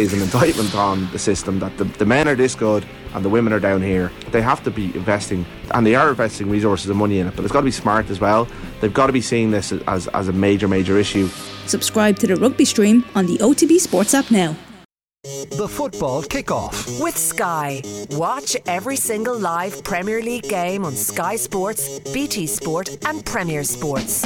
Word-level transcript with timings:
is 0.00 0.14
an 0.14 0.22
indictment 0.22 0.74
on 0.74 1.10
the 1.12 1.18
system 1.18 1.58
that 1.58 1.76
the, 1.76 1.84
the 1.84 2.06
men 2.06 2.26
are 2.26 2.34
this 2.34 2.54
good 2.54 2.86
and 3.14 3.24
the 3.24 3.28
women 3.28 3.52
are 3.52 3.60
down 3.60 3.82
here. 3.82 4.10
They 4.30 4.40
have 4.40 4.64
to 4.64 4.70
be 4.70 4.86
investing, 4.96 5.44
and 5.72 5.86
they 5.86 5.94
are 5.94 6.08
investing 6.08 6.48
resources 6.48 6.88
and 6.88 6.98
money 6.98 7.18
in 7.18 7.26
it, 7.26 7.36
but 7.36 7.44
it's 7.44 7.52
got 7.52 7.60
to 7.60 7.66
be 7.66 7.70
smart 7.70 8.08
as 8.08 8.18
well. 8.18 8.48
They've 8.80 8.92
got 8.92 9.08
to 9.08 9.12
be 9.12 9.20
seeing 9.20 9.50
this 9.50 9.72
as, 9.72 10.08
as 10.08 10.28
a 10.28 10.32
major, 10.32 10.68
major 10.68 10.98
issue. 10.98 11.28
Subscribe 11.66 12.18
to 12.20 12.26
the 12.26 12.36
rugby 12.36 12.64
stream 12.64 13.04
on 13.14 13.26
the 13.26 13.36
OTB 13.38 13.78
Sports 13.78 14.14
app 14.14 14.30
now. 14.30 14.56
The 15.22 15.68
football 15.68 16.22
kickoff. 16.22 17.02
With 17.02 17.16
Sky. 17.16 17.82
Watch 18.12 18.56
every 18.66 18.96
single 18.96 19.38
live 19.38 19.84
Premier 19.84 20.22
League 20.22 20.48
game 20.48 20.84
on 20.86 20.92
Sky 20.92 21.36
Sports, 21.36 22.00
BT 22.12 22.46
Sport, 22.46 22.96
and 23.04 23.24
Premier 23.26 23.62
Sports. 23.62 24.24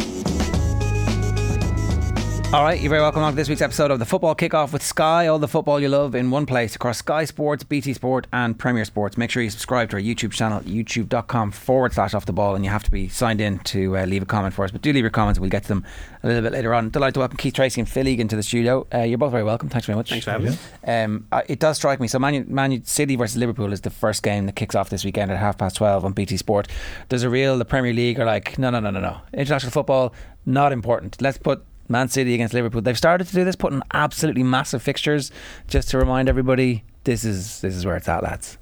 All 2.55 2.62
right, 2.62 2.80
you're 2.80 2.89
very 2.89 3.02
welcome 3.02 3.21
on 3.25 3.32
to 3.32 3.36
this 3.36 3.48
week's 3.48 3.62
episode 3.62 3.91
of 3.91 3.98
the 3.98 4.05
Football 4.05 4.36
Kickoff 4.36 4.73
with 4.73 4.80
Sky. 4.80 5.27
All 5.27 5.41
the 5.41 5.48
football 5.48 5.80
you 5.80 5.89
love 5.89 6.14
in 6.14 6.30
one 6.30 6.46
place 6.46 6.77
across 6.77 6.98
Sky 6.98 7.25
Sports, 7.25 7.64
BT 7.64 7.95
Sport, 7.95 8.29
and 8.32 8.57
Premier 8.57 8.85
Sports. 8.85 9.18
Make 9.18 9.32
sure 9.32 9.43
you 9.43 9.50
subscribe 9.50 9.90
to 9.90 9.96
our 9.96 10.00
YouTube 10.00 10.31
channel, 10.31 10.61
youtube.com 10.61 11.50
forward 11.50 11.95
slash 11.95 12.14
off 12.14 12.26
the 12.26 12.32
ball, 12.32 12.54
and 12.54 12.64
you 12.64 12.71
have 12.71 12.85
to 12.85 12.93
be 12.93 13.09
signed 13.09 13.40
in 13.40 13.59
to 13.59 13.98
uh, 13.98 14.04
leave 14.04 14.22
a 14.22 14.25
comment 14.25 14.54
for 14.54 14.64
us. 14.64 14.71
But 14.71 14.82
do 14.82 14.93
leave 14.93 15.03
your 15.03 15.11
comments, 15.11 15.40
we'll 15.40 15.50
get 15.50 15.62
to 15.62 15.68
them 15.68 15.85
a 16.22 16.29
little 16.29 16.43
bit 16.43 16.53
later 16.53 16.72
on. 16.75 16.90
Delighted 16.90 17.14
to 17.14 17.21
welcome 17.21 17.39
Keith 17.39 17.54
Treacy 17.54 17.79
and 17.79 17.89
Phil 17.89 18.07
Egan 18.07 18.29
to 18.29 18.36
the 18.36 18.43
studio. 18.45 18.86
Uh, 18.95 18.98
you're 18.98 19.18
both 19.18 19.32
very 19.32 19.43
welcome. 19.43 19.68
Thanks 19.68 19.86
very 19.89 19.96
much. 19.96 20.11
Thanks 20.11 20.25
for 20.25 20.31
having 20.31 20.53
me. 20.53 20.57
Um, 20.86 21.26
uh, 21.32 21.43
it 21.48 21.59
does 21.59 21.76
strike 21.76 21.98
me. 21.98 22.07
So, 22.07 22.21
Man, 22.21 22.45
Man 22.46 22.84
City 22.84 23.17
versus 23.17 23.36
Liverpool 23.36 23.73
is 23.73 23.81
the 23.81 23.90
first 23.90 24.23
game 24.23 24.46
that 24.46 24.54
kicks 24.54 24.76
off 24.76 24.90
this 24.90 25.04
weekend 25.04 25.32
at 25.32 25.39
half 25.39 25.59
past 25.59 25.75
12 25.75 26.04
on 26.04 26.12
BT 26.12 26.36
Sport. 26.36 26.68
There's 27.09 27.25
a 27.25 27.29
real, 27.29 27.59
the 27.59 27.64
Premier 27.64 27.93
League 27.93 28.21
are 28.21 28.25
like, 28.25 28.61
no, 28.61 28.71
no, 28.71 28.79
no, 28.79 28.90
no, 28.90 29.00
no. 29.00 29.23
International 29.32 29.73
football, 29.73 30.14
not 30.46 30.71
important. 30.71 31.21
Let's 31.21 31.39
put 31.39 31.64
Man 31.94 32.08
City 32.08 32.34
against 32.34 32.53
Liverpool. 32.53 32.83
They've 32.83 32.98
started 32.98 33.28
to 33.28 33.33
do 33.33 33.44
this, 33.44 33.55
putting 33.55 33.80
absolutely 33.92 34.42
massive 34.42 34.83
fixtures, 34.83 35.30
just 35.69 35.89
to 35.91 35.98
remind 35.98 36.28
everybody 36.28 36.83
this 37.05 37.25
is 37.25 37.61
this 37.61 37.77
is 37.77 37.86
where 37.86 37.97
it's 37.97 38.08
at, 38.08 38.25
lads. 38.25 38.58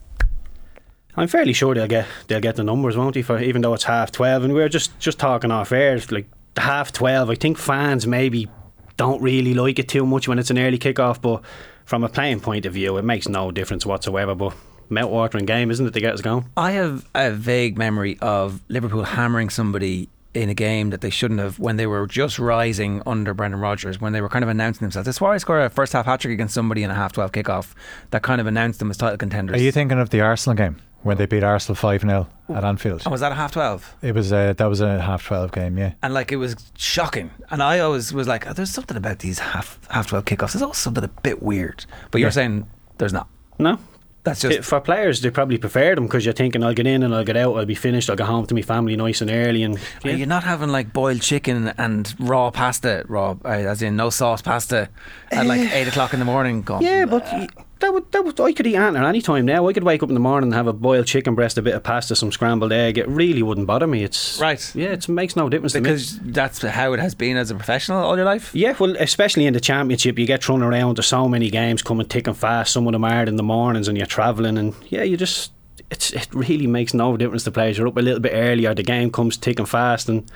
I'm 1.16 1.28
fairly 1.28 1.55
sure 1.55 1.75
they'll 1.75 1.86
get 1.86 2.06
they'll 2.28 2.41
get 2.41 2.56
the 2.56 2.64
numbers, 2.64 2.94
won't 2.94 3.14
they? 3.14 3.22
For 3.22 3.41
even 3.41 3.62
though 3.62 3.72
it's 3.72 3.84
half 3.84 4.12
twelve, 4.12 4.44
and 4.44 4.53
we 4.53 4.62
are 4.62 4.69
just 4.69 4.98
just 4.98 5.19
talking 5.19 5.50
off 5.50 5.72
air, 5.72 5.98
like 6.10 6.27
half 6.58 6.92
twelve. 6.92 7.30
I 7.30 7.34
think 7.34 7.56
fans 7.56 8.06
maybe 8.06 8.50
don't 8.98 9.22
really 9.22 9.55
like 9.55 9.78
it 9.78 9.88
too 9.88 10.05
much 10.05 10.28
when 10.28 10.38
it's 10.38 10.50
an 10.50 10.58
early 10.58 10.78
kickoff, 10.78 11.20
but 11.22 11.42
from 11.86 12.05
a 12.05 12.10
playing 12.10 12.41
point 12.41 12.66
of 12.66 12.75
view, 12.75 12.98
it 12.98 13.05
makes 13.05 13.28
no 13.28 13.50
difference 13.50 13.86
whatsoever. 13.86 14.34
But 14.34 14.55
mouth-watering 14.91 15.47
game, 15.47 15.70
isn't 15.70 15.86
it, 15.86 15.94
to 15.94 16.00
get 16.00 16.12
us 16.12 16.20
going? 16.20 16.50
I 16.55 16.72
have 16.72 17.08
a 17.14 17.30
vague 17.30 17.78
memory 17.78 18.19
of 18.20 18.60
Liverpool 18.69 19.05
hammering 19.05 19.48
somebody 19.48 20.10
in 20.34 20.48
a 20.48 20.55
game 20.55 20.91
that 20.91 21.02
they 21.02 21.11
shouldn't 21.11 21.41
have 21.41 21.58
when 21.58 21.77
they 21.77 21.86
were 21.86 22.06
just 22.06 22.38
rising 22.38 23.02
under 23.06 23.34
Brendan 23.34 23.61
Rodgers, 23.61 24.00
when 24.00 24.12
they 24.14 24.20
were 24.22 24.28
kind 24.30 24.42
of 24.42 24.48
announcing 24.48 24.80
themselves. 24.86 25.05
That's 25.06 25.20
why 25.20 25.34
I 25.34 25.38
scored 25.38 25.62
a 25.62 25.69
first 25.70 25.92
half 25.92 26.06
hat 26.06 26.20
trick 26.20 26.33
against 26.33 26.55
somebody 26.55 26.83
in 26.83 26.91
a 26.91 26.94
half 26.94 27.12
12 27.12 27.33
kickoff 27.33 27.75
that 28.12 28.22
kind 28.22 28.41
of 28.41 28.47
announced 28.47 28.78
them 28.78 28.91
as 28.91 28.97
title 28.97 29.19
contenders. 29.19 29.56
Are 29.60 29.62
you 29.62 29.72
thinking 29.72 29.98
of 29.98 30.08
the 30.10 30.20
Arsenal 30.22 30.56
game 30.56 30.77
when 31.03 31.19
they 31.19 31.27
beat 31.27 31.42
Arsenal 31.42 31.75
5 31.75 32.00
0 32.00 32.27
at 32.48 32.64
Anfield? 32.64 33.03
Oh, 33.05 33.10
was 33.10 33.20
that 33.20 33.33
a 33.33 33.34
half 33.34 33.53
12? 33.53 33.97
It 34.00 34.14
was 34.14 34.33
a, 34.33 34.55
that 34.56 34.66
was 34.66 34.80
a 34.80 35.00
half 35.03 35.22
12 35.27 35.53
game, 35.53 35.77
yeah. 35.77 35.92
And 36.03 36.14
like 36.14 36.33
it 36.33 36.36
was 36.36 36.56
shocking. 36.78 37.30
And 37.50 37.62
I 37.62 37.80
always 37.80 38.14
was 38.14 38.27
like, 38.27 38.47
oh, 38.47 38.55
there's 38.55 38.70
something 38.70 38.97
about 38.97 39.19
these 39.19 39.38
half 39.38 39.78
half 39.91 40.06
12 40.06 40.25
kickoffs. 40.25 40.53
There's 40.55 40.62
always 40.62 40.78
something 40.78 41.05
a 41.05 41.08
bit 41.08 41.42
weird. 41.42 41.84
But 42.10 42.20
you're 42.22 42.28
Yeah. 42.28 42.33
saying 42.33 42.66
there's 42.97 43.12
not. 43.12 43.28
No. 43.58 43.78
That's 44.25 44.41
just. 44.42 44.62
for 44.69 44.81
players, 44.81 45.20
they 45.20 45.31
probably 45.31 45.59
prefer 45.59 45.95
them 45.97 46.05
because 46.06 46.25
you're 46.25 46.33
thinking, 46.33 46.62
I'll 46.62 46.75
get 46.75 46.87
in 46.87 47.03
and 47.03 47.12
I'll 47.15 47.25
get 47.25 47.37
out, 47.37 47.56
I'll 47.56 47.67
be 47.67 47.75
finished, 47.75 48.09
I'll 48.09 48.15
go 48.17 48.25
home 48.25 48.47
to 48.47 48.55
my 48.55 48.62
family 48.62 48.95
nice 48.95 49.20
and 49.20 49.31
early. 49.31 49.65
And 49.65 49.78
Are 50.05 50.11
you're 50.11 50.27
not 50.28 50.45
having 50.45 50.69
like 50.70 50.92
boiled 50.92 51.20
chicken 51.23 51.69
and 51.77 52.15
raw 52.20 52.50
pasta, 52.53 53.05
raw, 53.09 53.34
uh, 53.45 53.48
as 53.48 53.83
in 53.83 53.97
no 53.97 54.11
sauce 54.11 54.41
pasta, 54.41 54.89
at 55.33 55.47
like 55.47 55.61
eight 55.73 55.89
o'clock 55.89 56.12
in 56.12 56.20
the 56.20 56.25
morning? 56.25 56.62
Going, 56.62 56.83
Yeah, 56.83 57.05
but 57.06 57.25
y- 57.33 57.48
that 57.83 57.92
would 57.92 58.11
that 58.12 58.25
would 58.25 58.41
I 58.41 58.52
could 58.52 58.66
eat 58.66 58.77
anything 58.77 59.05
any 59.05 59.20
time 59.20 59.44
now. 59.44 59.69
I 59.69 59.72
could 59.72 59.84
wake 59.84 60.02
up 60.02 60.08
in 60.08 60.14
the 60.14 60.20
morning 60.20 60.48
and 60.48 60.55
have 60.55 60.66
a 60.66 60.72
boiled 60.72 61.06
chicken 61.06 61.34
breast, 61.34 61.58
a 61.58 61.62
bit 61.62 61.75
of 61.75 61.83
pasta, 61.83 62.16
some 62.16 62.33
scrambled 62.33 62.72
egg. 62.72 62.97
It 62.97 63.06
really 63.08 63.42
wouldn't 63.42 63.66
bother 63.66 63.86
me. 63.86 64.02
It's 64.02 64.41
Right. 64.41 64.75
Yeah, 64.75 64.88
it 64.88 65.09
makes 65.09 65.37
no 65.37 65.48
difference 65.48 65.75
to 65.75 65.81
me. 65.81 65.91
because 65.91 66.19
that's 66.20 66.62
how 66.62 66.93
it 66.94 67.00
has 67.00 67.15
been 67.15 67.37
as 67.37 67.50
a 67.50 67.54
professional 67.54 68.03
all 68.03 68.16
your 68.16 68.25
life. 68.25 68.54
Yeah, 68.54 68.75
well, 68.78 68.97
especially 68.98 69.47
in 69.47 69.53
the 69.53 69.60
championship, 69.60 70.19
you 70.19 70.26
get 70.26 70.43
thrown 70.43 70.62
around. 70.62 70.97
There's 70.97 71.06
so 71.06 71.28
many 71.28 71.50
games 71.50 71.82
coming 71.82 72.06
thick 72.06 72.26
and 72.26 72.37
fast. 72.37 72.72
Some 72.72 72.87
of 72.87 72.93
them 72.93 73.04
are 73.04 73.25
in 73.25 73.37
the 73.37 73.43
mornings, 73.43 73.88
and 73.88 73.99
you're 73.99 74.06
travelling, 74.06 74.56
and 74.56 74.75
yeah, 74.88 75.03
you 75.03 75.16
just 75.16 75.53
it's 75.91 76.12
it 76.12 76.28
really 76.32 76.66
makes 76.66 76.94
no 76.94 77.16
difference 77.16 77.44
to 77.44 77.50
players. 77.50 77.76
You're 77.78 77.88
up 77.88 77.97
a 77.97 78.00
little 78.00 78.20
bit 78.20 78.32
earlier. 78.34 78.75
The 78.75 78.82
game 78.82 79.10
comes 79.10 79.37
thick 79.37 79.59
and 79.59 79.69
fast, 79.69 80.09
and 80.09 80.31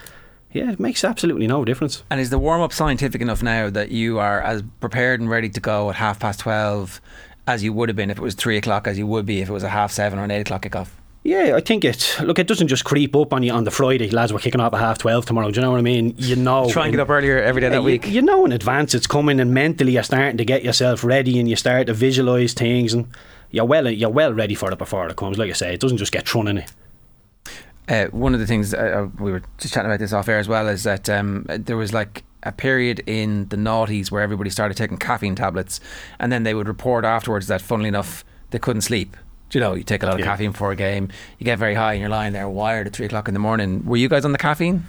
yeah, 0.52 0.70
it 0.72 0.80
makes 0.80 1.04
absolutely 1.04 1.46
no 1.46 1.64
difference. 1.64 2.02
And 2.10 2.20
is 2.20 2.30
the 2.30 2.38
warm 2.38 2.62
up 2.62 2.72
scientific 2.72 3.20
enough 3.20 3.42
now 3.42 3.70
that 3.70 3.90
you 3.90 4.18
are 4.18 4.40
as 4.40 4.62
prepared 4.80 5.20
and 5.20 5.30
ready 5.30 5.48
to 5.50 5.60
go 5.60 5.90
at 5.90 5.96
half 5.96 6.18
past 6.18 6.40
twelve 6.40 7.00
as 7.46 7.62
you 7.62 7.72
would 7.72 7.88
have 7.88 7.96
been 7.96 8.10
if 8.10 8.18
it 8.18 8.22
was 8.22 8.34
three 8.34 8.56
o'clock, 8.56 8.86
as 8.86 8.98
you 8.98 9.06
would 9.06 9.26
be 9.26 9.40
if 9.40 9.48
it 9.48 9.52
was 9.52 9.62
a 9.62 9.68
half 9.68 9.92
seven 9.92 10.18
or 10.18 10.24
an 10.24 10.30
eight 10.30 10.40
o'clock 10.40 10.62
kickoff? 10.62 10.88
Yeah, 11.22 11.54
I 11.56 11.60
think 11.60 11.84
it. 11.84 12.16
Look, 12.22 12.38
it 12.38 12.46
doesn't 12.46 12.68
just 12.68 12.84
creep 12.84 13.16
up 13.16 13.32
on 13.32 13.42
you 13.42 13.52
on 13.52 13.64
the 13.64 13.72
Friday. 13.72 14.08
Lads, 14.10 14.32
we're 14.32 14.38
kicking 14.38 14.60
off 14.60 14.72
at 14.74 14.78
half 14.78 14.98
twelve 14.98 15.26
tomorrow. 15.26 15.50
Do 15.50 15.56
you 15.60 15.62
know 15.62 15.72
what 15.72 15.78
I 15.78 15.82
mean? 15.82 16.14
You 16.18 16.36
know, 16.36 16.70
Try 16.70 16.84
and 16.84 16.92
get 16.92 17.00
up 17.00 17.10
earlier 17.10 17.42
every 17.42 17.60
day 17.60 17.68
that 17.68 17.76
you- 17.78 17.82
week. 17.82 18.06
You, 18.06 18.22
know 18.22 18.44
in 18.44 18.52
advance 18.52 18.94
it's 18.94 19.08
coming, 19.08 19.40
and 19.40 19.52
mentally 19.52 19.92
you're 19.92 20.04
starting 20.04 20.36
to 20.36 20.44
get 20.44 20.62
yourself 20.62 21.02
ready, 21.02 21.40
and 21.40 21.48
you 21.50 21.56
start 21.56 21.88
to 21.88 21.94
visualise 21.94 22.54
things, 22.54 22.92
and 22.94 23.08
you're 23.50 23.64
well, 23.64 23.90
you're 23.90 24.08
well 24.10 24.32
ready 24.32 24.54
for 24.54 24.70
it 24.70 24.78
before 24.78 25.08
it 25.08 25.16
comes. 25.16 25.36
Like 25.36 25.50
I 25.50 25.54
say, 25.54 25.74
it 25.74 25.80
doesn't 25.80 25.98
just 25.98 26.12
get 26.12 26.28
thrown 26.28 26.46
in 26.46 26.58
it. 26.58 26.72
Uh, 27.88 28.06
one 28.06 28.34
of 28.34 28.40
the 28.40 28.46
things 28.46 28.74
uh, 28.74 28.78
uh, 28.78 29.22
we 29.22 29.30
were 29.30 29.42
just 29.58 29.72
chatting 29.74 29.90
about 29.90 29.98
this 30.00 30.12
off 30.12 30.28
air 30.28 30.38
as 30.38 30.48
well 30.48 30.68
is 30.68 30.82
that 30.82 31.08
um, 31.08 31.44
there 31.48 31.76
was 31.76 31.92
like 31.92 32.22
a 32.46 32.52
period 32.52 33.02
in 33.06 33.48
the 33.48 33.56
noughties 33.56 34.10
where 34.10 34.22
everybody 34.22 34.50
started 34.50 34.76
taking 34.76 34.96
caffeine 34.96 35.34
tablets, 35.34 35.80
and 36.18 36.30
then 36.32 36.42
they 36.44 36.54
would 36.54 36.68
report 36.68 37.04
afterwards 37.04 37.46
that, 37.48 37.60
funnily 37.60 37.88
enough, 37.88 38.24
they 38.50 38.58
couldn't 38.58 38.82
sleep. 38.82 39.16
Do 39.50 39.58
you 39.58 39.60
know, 39.64 39.74
you 39.74 39.84
take 39.84 40.02
a 40.02 40.06
lot 40.06 40.14
of 40.14 40.20
Yeah. 40.20 40.26
caffeine 40.26 40.50
before 40.52 40.72
a 40.72 40.76
game, 40.76 41.08
you 41.38 41.44
get 41.44 41.58
very 41.58 41.74
high, 41.74 41.92
and 41.92 42.00
you're 42.00 42.10
lying 42.10 42.32
there 42.32 42.48
wired 42.48 42.86
at 42.86 42.92
three 42.92 43.06
o'clock 43.06 43.28
in 43.28 43.34
the 43.34 43.40
morning. 43.40 43.84
Were 43.84 43.96
you 43.96 44.08
guys 44.08 44.24
on 44.24 44.32
the 44.32 44.38
caffeine? 44.38 44.84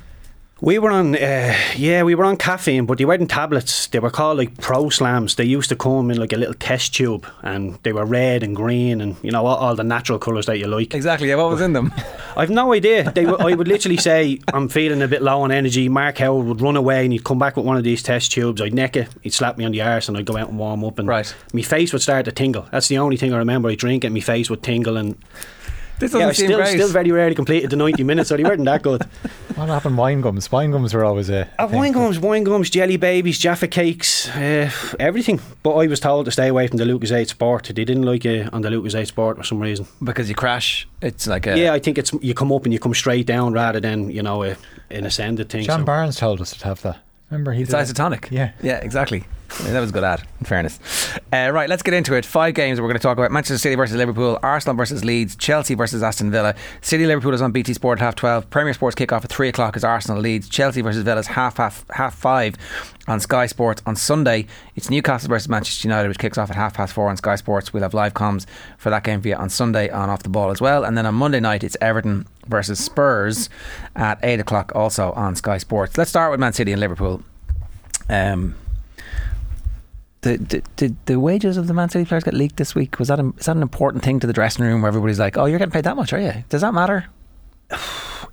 We 0.59 0.79
were 0.79 0.90
on, 0.90 1.16
uh, 1.16 1.56
yeah, 1.75 2.01
we 2.01 2.16
were 2.16 2.25
on 2.25 2.35
caffeine, 2.35 2.88
but 2.88 2.97
they 2.97 3.06
weren't 3.06 3.29
tablets. 3.29 3.85
They 3.88 4.00
were 4.00 4.09
called 4.09 4.40
like 4.40 4.57
Pro 4.59 4.90
Slams. 4.90 5.35
They 5.35 5.44
used 5.44 5.69
to 5.69 5.75
come 5.75 6.09
in 6.09 6.18
like 6.18 6.34
a 6.34 6.35
little 6.38 6.56
test 6.56 6.95
tube, 6.95 7.28
and 7.44 7.78
they 7.84 7.94
were 7.94 8.06
red 8.06 8.41
and 8.41 8.56
green, 8.56 9.00
and 9.00 9.16
you 9.22 9.29
know 9.31 9.45
all, 9.45 9.56
all 9.57 9.75
the 9.75 9.84
natural 9.84 10.18
colours 10.18 10.47
that 10.47 10.57
you 10.57 10.66
like. 10.68 10.95
Exactly. 10.95 11.29
Yeah, 11.29 11.35
what 11.35 11.50
was 11.51 11.62
in 11.62 11.73
them? 11.73 11.94
I've 12.35 12.50
no 12.50 12.73
idea. 12.73 13.03
They, 13.12 13.25
w- 13.25 13.47
I 13.47 13.53
would 13.56 13.68
literally 13.68 13.97
say 13.97 14.40
I'm 14.51 14.68
feeling 14.68 15.03
a 15.03 15.07
bit 15.07 15.22
low 15.22 15.41
on 15.41 15.51
energy. 15.51 15.90
Mark 15.90 16.18
Howard 16.18 16.47
would 16.47 16.62
run 16.62 16.75
away, 16.75 17.03
and 17.03 17.13
he'd 17.13 17.24
come 17.24 17.38
back 17.38 17.56
with 17.56 17.66
one 17.66 17.78
of 17.78 17.84
these 17.84 18.01
test 18.01 18.31
tubes. 18.31 18.59
I'd 18.59 18.74
neck 18.74 18.95
it. 18.95 19.09
He'd 19.22 19.34
slap 19.35 19.59
me 19.59 19.66
on 19.66 19.72
the 19.74 19.81
arse, 19.81 20.07
and 20.09 20.18
I'd 20.18 20.25
go 20.25 20.38
out 20.38 20.50
and 20.50 20.57
warm 20.57 20.84
up. 20.84 20.97
And 20.97 21.07
Right. 21.07 21.35
my 21.53 21.62
face 21.62 21.94
would 21.94 22.01
start 22.01 22.25
to 22.25 22.31
tingle. 22.31 22.68
That's 22.72 22.88
the 22.88 22.97
only 22.97 23.18
thing 23.18 23.31
I 23.31 23.38
remember. 23.38 23.69
I'd 23.69 23.78
drink 23.78 24.03
it, 24.03 24.12
my 24.12 24.22
face 24.22 24.50
would 24.50 24.63
tingle, 24.63 24.97
and 24.97 25.16
This 26.00 26.13
yeah, 26.13 26.19
doesn't 26.19 26.30
I 26.30 26.31
seem 26.34 26.46
still 26.47 26.58
great. 26.59 26.68
still 26.74 26.90
very 26.90 27.12
rarely 27.12 27.35
completed 27.35 27.69
the 27.72 27.75
90 27.75 28.03
minutes, 28.03 28.30
so 28.30 28.38
they 28.38 28.44
weren't 28.44 28.63
that 28.66 28.81
good. 28.84 29.03
What 29.58 29.69
happened? 29.69 29.97
Wine 29.97 30.22
gums. 30.22 30.52
Wine 30.52 30.69
gums 30.69 30.94
were 30.94 31.03
always 31.03 31.31
a. 31.31 31.50
Uh, 31.58 31.68
wine 31.72 31.91
gums, 31.91 32.19
wine 32.19 32.44
gums, 32.44 32.69
jelly 32.69 32.96
babies, 32.97 33.40
Jaffa 33.40 33.68
cakes, 33.68 34.30
uh, 34.30 34.69
everything. 35.00 35.40
But 35.63 35.74
I 35.78 35.88
was 35.88 36.00
told 36.00 36.25
to 36.25 36.31
stay 36.31 36.47
away 36.47 36.68
from 36.68 36.78
the 36.78 36.84
Lucozade 36.84 37.28
Sport. 37.28 37.63
They 37.74 37.84
didn't 37.84 38.03
like 38.03 38.24
it 38.24 38.53
on 38.53 38.62
the 38.62 38.69
Lucozade 38.69 39.07
Sport 39.07 39.38
for 39.38 39.44
some 39.44 39.59
reason. 39.59 39.88
because 40.03 40.30
you 40.30 40.36
crash. 40.36 40.88
It's 41.02 41.25
like 41.25 41.47
a 41.47 41.57
yeah, 41.57 41.74
I 41.74 41.80
think 41.80 41.97
it's 41.97 42.13
you 42.22 42.36
come 42.36 42.52
up 42.52 42.66
and 42.66 42.72
you 42.74 42.78
come 42.78 42.94
straight 42.94 43.25
down 43.25 43.52
rather 43.53 43.80
than 43.80 44.12
you 44.12 44.22
know 44.22 44.44
a, 44.44 44.56
an 44.91 45.06
ascended 45.07 45.50
thing. 45.50 45.63
John 45.63 45.80
so. 45.80 45.86
Barnes 45.86 46.18
told 46.18 46.40
us 46.40 46.56
to 46.56 46.63
have 46.66 46.84
that. 46.84 47.00
Remember 47.31 47.52
he 47.52 47.63
It's 47.63 47.72
did 47.72 47.80
that? 47.80 47.88
isotonic. 47.88 48.30
Yeah. 48.30 48.52
Yeah, 48.62 48.78
exactly. 48.78 49.24
That 49.47 49.80
was 49.80 49.90
a 49.90 49.94
good 49.94 50.03
ad, 50.03 50.24
in 50.40 50.46
fairness. 50.46 50.80
Uh, 51.34 51.50
right, 51.52 51.69
let's 51.69 51.81
get 51.81 51.94
into 51.94 52.13
it. 52.13 52.25
Five 52.25 52.53
games 52.53 52.80
we're 52.80 52.88
going 52.88 52.97
to 52.97 53.02
talk 53.02 53.18
about 53.18 53.31
Manchester 53.31 53.58
City 53.58 53.75
versus 53.75 53.96
Liverpool, 53.96 54.38
Arsenal 54.44 54.75
versus 54.75 55.03
Leeds, 55.03 55.35
Chelsea 55.35 55.74
versus 55.74 56.03
Aston 56.03 56.31
Villa. 56.31 56.53
City 56.81 57.06
Liverpool 57.06 57.34
is 57.34 57.41
on 57.41 57.52
BT 57.52 57.74
Sport 57.74 58.00
at 58.00 58.03
half 58.03 58.16
12. 58.16 58.50
Premier 58.50 58.74
Sports 58.74 58.96
kick 58.96 59.12
off 59.12 59.24
at 59.24 59.31
3 59.31 59.50
o'clock 59.50 59.75
is 59.75 59.84
Arsenal 59.84 60.22
Leeds. 60.22 60.47
Chelsea 60.50 60.81
versus 60.81 61.03
Villa 61.03 61.19
is 61.19 61.28
half, 61.28 61.57
half, 61.57 61.86
half 61.91 62.13
5 62.16 62.56
on 63.07 63.19
Sky 63.19 63.46
Sports. 63.47 63.81
On 63.86 63.96
Sunday, 63.96 64.46
it's 64.75 64.90
Newcastle 64.90 65.30
versus 65.30 65.50
Manchester 65.50 65.88
United, 65.88 66.09
which 66.09 66.19
kicks 66.19 66.38
off 66.38 66.50
at 66.50 66.56
half 66.56 66.74
past 66.75 66.94
4 66.94 67.09
on 67.09 67.18
Sky 67.18 67.36
Sports. 67.36 67.74
We'll 67.74 67.83
have 67.83 67.94
live 67.94 68.13
comms 68.13 68.45
for 68.77 68.89
that 68.89 69.04
game 69.04 69.21
for 69.21 69.30
you 69.30 69.36
on 69.36 69.50
Sunday 69.50 69.89
on 69.89 70.10
Off 70.10 70.24
the 70.24 70.30
Ball 70.30 70.51
as 70.51 70.62
well. 70.62 70.83
And 70.83 70.98
then 70.98 71.06
on 71.06 71.16
Monday 71.16 71.39
night, 71.39 71.63
it's 71.63 71.77
Everton 71.81 72.27
versus 72.48 72.80
Spurs 72.80 73.50
at 73.95 74.19
8 74.21 74.39
o'clock 74.39 74.71
also 74.75 75.13
on 75.13 75.36
Sky 75.36 75.57
Sports. 75.57 75.98
Let's 75.98 76.10
start 76.10 76.31
with 76.31 76.39
Man 76.39 76.54
City 76.54 76.71
and 76.74 76.80
Liverpool. 76.80 77.24
Um, 78.10 78.56
the, 80.22 80.38
the, 80.38 80.64
did 80.75 81.06
the 81.06 81.19
wages 81.19 81.58
of 81.58 81.68
the 81.68 81.74
Man 81.74 81.90
City 81.90 82.06
players 82.06 82.24
get 82.24 82.34
leaked 82.34 82.58
this 82.58 82.74
week? 82.74 83.00
Was 83.00 83.08
that 83.10 83.19
a, 83.19 83.34
is 83.38 83.46
that 83.46 83.56
an 83.56 83.62
important 83.62 84.04
thing 84.04 84.19
to 84.19 84.28
the 84.28 84.34
dressing 84.34 84.66
room 84.66 84.81
where 84.81 84.90
everybody's 84.90 85.19
like, 85.19 85.38
"Oh, 85.38 85.46
you're 85.46 85.60
getting 85.60 85.72
paid 85.72 85.84
that 85.84 85.96
much, 85.96 86.14
are 86.14 86.19
you?" 86.19 86.44
Does 86.50 86.62
that 86.62 86.74
matter? 86.74 87.06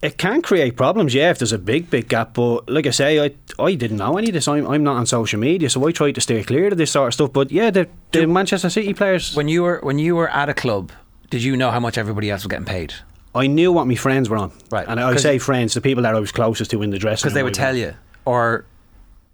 It 0.02 0.18
can 0.18 0.42
create 0.42 0.76
problems, 0.76 1.14
yeah, 1.14 1.30
if 1.30 1.38
there's 1.38 1.52
a 1.52 1.58
big, 1.58 1.88
big 1.88 2.08
gap. 2.08 2.34
But 2.34 2.68
like 2.68 2.86
I 2.86 2.90
say, 2.90 3.24
I 3.24 3.30
I 3.58 3.74
didn't 3.74 3.96
know 3.96 4.18
any 4.18 4.28
of 4.28 4.34
this. 4.34 4.46
I'm, 4.46 4.66
I'm 4.66 4.82
not 4.82 4.96
on 4.96 5.06
social 5.06 5.40
media, 5.40 5.70
so 5.70 5.86
I 5.86 5.92
try 5.92 6.12
to 6.12 6.20
stay 6.20 6.42
clear 6.42 6.68
of 6.68 6.76
this 6.76 6.90
sort 6.90 7.08
of 7.08 7.14
stuff. 7.14 7.32
But 7.32 7.50
yeah, 7.50 7.70
the, 7.70 7.88
the 8.12 8.26
Manchester 8.26 8.68
City 8.68 8.92
players, 8.92 9.34
When 9.34 9.48
you 9.48 9.62
were 9.62 9.80
when 9.82 9.98
you 9.98 10.14
were 10.14 10.28
at 10.28 10.50
a 10.50 10.54
club, 10.54 10.92
did 11.30 11.42
you 11.42 11.56
know 11.56 11.70
how 11.70 11.80
much 11.80 11.96
everybody 11.96 12.30
else 12.30 12.42
was 12.42 12.50
getting 12.50 12.66
paid? 12.66 12.92
I 13.34 13.46
knew 13.46 13.72
what 13.72 13.86
my 13.86 13.94
friends 13.94 14.28
were 14.28 14.36
on. 14.36 14.52
Right. 14.70 14.86
And 14.86 15.00
I 15.00 15.16
say 15.16 15.38
friends, 15.38 15.72
the 15.72 15.80
people 15.80 16.02
that 16.02 16.14
I 16.14 16.20
was 16.20 16.32
closest 16.32 16.70
to 16.72 16.82
in 16.82 16.90
the 16.90 16.98
dressing 16.98 17.26
room. 17.26 17.30
Because 17.30 17.34
they 17.34 17.42
would 17.42 17.54
tell 17.54 17.74
you, 17.74 17.94
or 18.26 18.66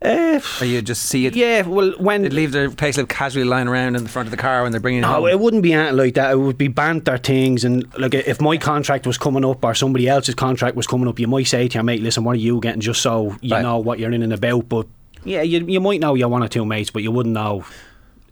Uh, 0.02 0.41
Or 0.61 0.64
you 0.64 0.81
just 0.81 1.02
see 1.02 1.26
it? 1.26 1.37
yeah, 1.37 1.61
well, 1.62 1.93
when 1.99 2.23
They 2.23 2.31
leave 2.31 2.52
their 2.52 2.70
payslip 2.70 3.08
casually 3.11 3.44
lying 3.44 3.69
around 3.69 3.97
in 3.97 4.02
the 4.02 4.08
front 4.08 4.26
of 4.26 4.31
the 4.31 4.38
car 4.38 4.62
when 4.62 4.73
they're 4.73 4.81
bringing 4.81 5.00
it 5.00 5.02
No, 5.02 5.08
home. 5.14 5.29
it 5.29 5.38
wouldn't 5.38 5.62
be 5.62 5.75
anything 5.75 5.97
like 5.99 6.14
that. 6.14 6.31
It 6.32 6.37
would 6.38 6.56
be 6.56 6.69
banter 6.69 7.19
things, 7.19 7.64
and 7.64 7.85
like 7.99 8.14
if 8.14 8.41
my 8.41 8.56
contract 8.56 9.06
was 9.06 9.19
coming 9.19 9.44
up 9.44 9.62
or 9.62 9.75
somebody 9.75 10.08
else's 10.08 10.35
contract 10.35 10.75
was 10.75 10.87
coming 10.87 11.06
up, 11.06 11.19
you 11.19 11.26
might 11.26 11.47
say 11.49 11.69
to 11.69 11.75
your 11.75 11.82
mate, 11.85 12.00
"Listen, 12.02 12.25
what 12.25 12.32
are 12.32 12.37
you 12.41 12.61
getting?" 12.61 12.81
Just 12.81 13.02
so 13.02 13.37
you 13.43 13.55
Right. 13.55 13.62
know 13.62 13.79
what 13.79 13.99
you're 13.99 14.11
in 14.12 14.23
and 14.23 14.32
about. 14.32 14.69
But 14.70 14.87
yeah, 15.25 15.43
you 15.43 15.67
you 15.67 15.81
might 15.81 16.00
know 16.00 16.14
your 16.14 16.29
one 16.29 16.43
or 16.43 16.49
two 16.49 16.64
mates, 16.64 16.91
but 16.91 17.02
you 17.02 17.11
wouldn't 17.11 17.35
know 17.35 17.64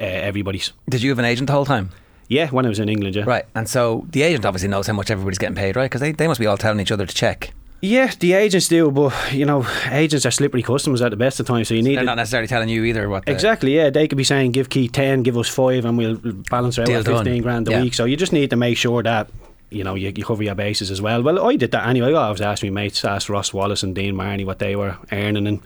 uh, 0.00 0.04
everybody's. 0.04 0.72
Did 0.88 1.02
you 1.02 1.10
have 1.10 1.18
an 1.18 1.26
agent 1.26 1.48
the 1.48 1.52
whole 1.52 1.66
time? 1.66 1.90
Yeah, 2.28 2.48
when 2.48 2.64
I 2.64 2.68
was 2.70 2.78
in 2.78 2.88
England, 2.88 3.14
yeah. 3.16 3.24
Right, 3.26 3.44
and 3.54 3.68
so 3.68 4.06
the 4.10 4.22
agent 4.22 4.44
obviously 4.46 4.68
knows 4.68 4.86
how 4.86 4.92
much 4.94 5.10
everybody's 5.10 5.38
getting 5.38 5.54
paid, 5.56 5.76
right? 5.76 5.84
Because 5.86 6.00
they, 6.02 6.12
they 6.12 6.28
must 6.28 6.38
be 6.40 6.46
all 6.46 6.56
telling 6.58 6.78
each 6.80 6.92
other 6.92 7.04
to 7.06 7.14
check. 7.14 7.52
Yeah, 7.80 8.10
the 8.18 8.32
agents 8.32 8.66
do, 8.66 8.90
but 8.90 9.14
you 9.32 9.44
know, 9.44 9.64
agents 9.90 10.26
are 10.26 10.30
slippery 10.32 10.62
customers 10.62 11.00
at 11.00 11.10
the 11.10 11.16
best 11.16 11.38
of 11.38 11.46
times. 11.46 11.68
So 11.68 11.74
you 11.74 11.82
need 11.82 11.94
They're 11.94 12.02
to- 12.02 12.06
not 12.06 12.16
necessarily 12.16 12.48
telling 12.48 12.68
you 12.68 12.82
either 12.84 13.08
what. 13.08 13.24
Exactly, 13.28 13.76
yeah. 13.76 13.90
They 13.90 14.08
could 14.08 14.18
be 14.18 14.24
saying, 14.24 14.50
give 14.52 14.68
Keith 14.68 14.90
10, 14.92 15.22
give 15.22 15.36
us 15.38 15.48
5, 15.48 15.84
and 15.84 15.96
we'll 15.96 16.16
balance 16.50 16.76
it 16.78 16.82
out 16.82 16.88
at 16.90 17.04
15 17.04 17.24
done. 17.24 17.38
grand 17.42 17.68
a 17.68 17.72
Yeah. 17.72 17.82
week. 17.82 17.94
So 17.94 18.04
you 18.04 18.16
just 18.16 18.32
need 18.32 18.50
to 18.50 18.56
make 18.56 18.76
sure 18.76 19.02
that, 19.04 19.28
you 19.70 19.84
know, 19.84 19.94
you, 19.94 20.12
you 20.16 20.24
cover 20.24 20.42
your 20.42 20.56
bases 20.56 20.90
as 20.90 21.00
well. 21.00 21.22
Well, 21.22 21.46
I 21.46 21.54
did 21.54 21.70
that 21.70 21.86
anyway. 21.86 22.08
I 22.14 22.24
always 22.24 22.40
asked 22.40 22.64
my 22.64 22.70
mates, 22.70 23.04
asked 23.04 23.28
Ross 23.28 23.52
Wallace 23.52 23.84
and 23.84 23.94
Dean 23.94 24.16
Marney 24.16 24.44
what 24.44 24.58
they 24.58 24.74
were 24.74 24.96
earning, 25.12 25.46
and 25.46 25.60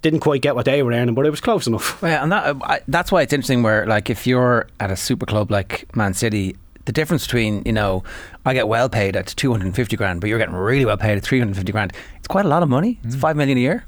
didn't 0.00 0.20
quite 0.20 0.40
get 0.40 0.54
what 0.54 0.64
they 0.64 0.82
were 0.82 0.92
earning, 0.92 1.14
but 1.14 1.26
it 1.26 1.30
was 1.30 1.40
close 1.42 1.66
enough. 1.66 1.98
Yeah, 2.02 2.22
and 2.22 2.32
that, 2.32 2.44
uh, 2.46 2.54
I, 2.62 2.80
that's 2.88 3.10
why 3.12 3.20
it's 3.22 3.32
interesting. 3.34 3.62
Where 3.62 3.86
like 3.86 4.08
if 4.08 4.26
you're 4.26 4.66
at 4.80 4.90
a 4.90 4.96
super 4.96 5.26
club 5.26 5.50
like 5.50 5.94
Man 5.96 6.14
City, 6.14 6.56
the 6.84 6.92
difference 6.92 7.24
between 7.26 7.62
you 7.64 7.72
know 7.72 8.02
I 8.44 8.54
get 8.54 8.68
well 8.68 8.88
paid 8.88 9.16
at 9.16 9.26
250 9.26 9.96
grand, 9.96 10.20
but 10.20 10.28
you're 10.28 10.38
getting 10.38 10.54
really 10.54 10.84
well 10.84 10.96
paid 10.96 11.16
at 11.16 11.24
350 11.24 11.72
grand. 11.72 11.92
It's 12.16 12.28
quite 12.28 12.44
a 12.44 12.48
lot 12.48 12.62
of 12.62 12.68
money. 12.68 13.00
It's 13.04 13.16
mm. 13.16 13.20
five 13.20 13.36
million 13.36 13.58
a 13.58 13.60
year. 13.60 13.84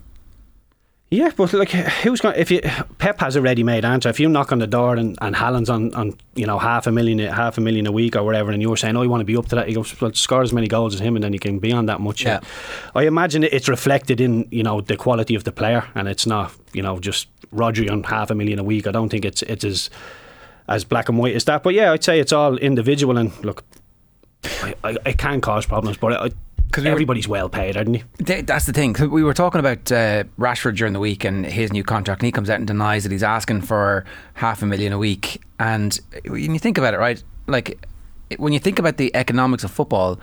Yeah, 1.09 1.31
but 1.37 1.53
like, 1.53 1.71
who's 1.71 2.21
going? 2.21 2.35
If 2.37 2.51
you 2.51 2.61
Pep 2.99 3.21
has 3.21 3.37
a 3.37 3.43
ready-made 3.43 3.85
answer, 3.85 4.09
if 4.09 4.19
you 4.19 4.29
knock 4.29 4.51
on 4.51 4.59
the 4.59 4.67
door 4.67 4.97
and 4.97 5.17
and 5.21 5.37
Haaland's 5.37 5.71
on 5.71 5.95
on 5.95 6.15
you 6.35 6.47
know 6.47 6.59
half 6.59 6.89
a 6.89 6.93
million 6.93 7.21
half 7.21 7.59
a 7.59 7.61
million 7.61 7.87
a 7.87 7.93
week 7.93 8.17
or 8.17 8.25
whatever, 8.25 8.51
and 8.51 8.61
you're 8.61 8.77
saying, 8.77 8.97
"Oh, 8.97 9.03
you 9.03 9.09
want 9.09 9.21
to 9.21 9.25
be 9.25 9.37
up 9.37 9.47
to 9.47 9.55
that," 9.55 9.69
he 9.69 9.75
goes, 9.75 10.01
"Well, 10.01 10.13
score 10.15 10.43
as 10.43 10.53
many 10.53 10.67
goals 10.67 10.95
as 10.95 11.01
him, 11.01 11.15
and 11.15 11.23
then 11.23 11.33
you 11.33 11.39
can 11.39 11.61
be 11.61 11.71
on 11.71 11.87
that 11.87 12.01
much." 12.01 12.25
Yeah. 12.25 12.41
I 12.97 13.05
imagine 13.05 13.45
it's 13.45 13.69
reflected 13.69 14.21
in 14.21 14.49
you 14.51 14.65
know 14.65 14.81
the 14.81 14.97
quality 14.97 15.37
of 15.37 15.45
the 15.45 15.53
player, 15.53 15.85
and 15.95 16.09
it's 16.09 16.27
not 16.27 16.53
you 16.73 16.83
know 16.83 16.99
just 16.99 17.29
Rodri 17.55 17.89
on 17.89 18.03
half 18.03 18.33
a 18.33 18.35
million 18.35 18.59
a 18.59 18.65
week. 18.65 18.89
I 18.89 18.91
don't 18.91 19.09
think 19.09 19.25
it's 19.25 19.43
it's 19.43 19.65
as 19.65 19.91
as 20.69 20.85
black 20.85 21.09
and 21.09 21.19
white 21.19 21.35
as 21.35 21.45
that. 21.45 21.63
But 21.63 21.75
yeah, 21.75 21.93
I'd 21.93 22.05
say 22.05 22.21
it's 22.21 22.33
all 22.33 22.57
individual, 22.57 23.17
and 23.17 23.33
look, 23.45 23.65
I, 24.45 24.75
I, 24.85 24.97
it 25.07 25.19
can 25.19 25.41
cause 25.41 25.67
problems, 25.67 25.97
but 25.97 26.33
because 26.67 26.85
we 26.85 26.91
everybody's 26.91 27.29
well 27.29 27.49
paid, 27.49 27.77
aren't 27.77 27.95
you? 27.95 28.03
That's 28.19 28.67
the 28.67 28.73
thing. 28.73 28.95
We 29.11 29.23
were 29.23 29.35
talking 29.35 29.59
about 29.59 29.91
uh, 29.91 30.25
Rashford 30.39 30.77
during 30.77 30.93
the 30.93 31.01
week 31.01 31.25
and 31.25 31.47
his 31.47 31.73
new 31.73 31.85
contract, 31.85 32.23
and 32.23 32.27
he 32.27 32.33
comes 32.33 32.51
out 32.51 32.59
and 32.59 32.67
denies 32.67 33.05
that 33.05 33.13
he's 33.13 33.23
asking 33.23 33.63
for 33.63 34.05
half 34.35 34.63
a 34.63 34.67
million 34.67 34.93
a 34.93 34.99
week. 34.99 35.43
And 35.59 35.99
when 36.27 36.53
you 36.53 36.59
think 36.59 36.79
about 36.79 36.95
it, 36.95 36.99
right, 36.99 37.23
like 37.47 37.87
when 38.39 38.53
you 38.53 38.59
think 38.59 38.79
about 38.79 38.97
the 38.97 39.15
economics 39.15 39.65
of 39.65 39.71
football, 39.71 40.19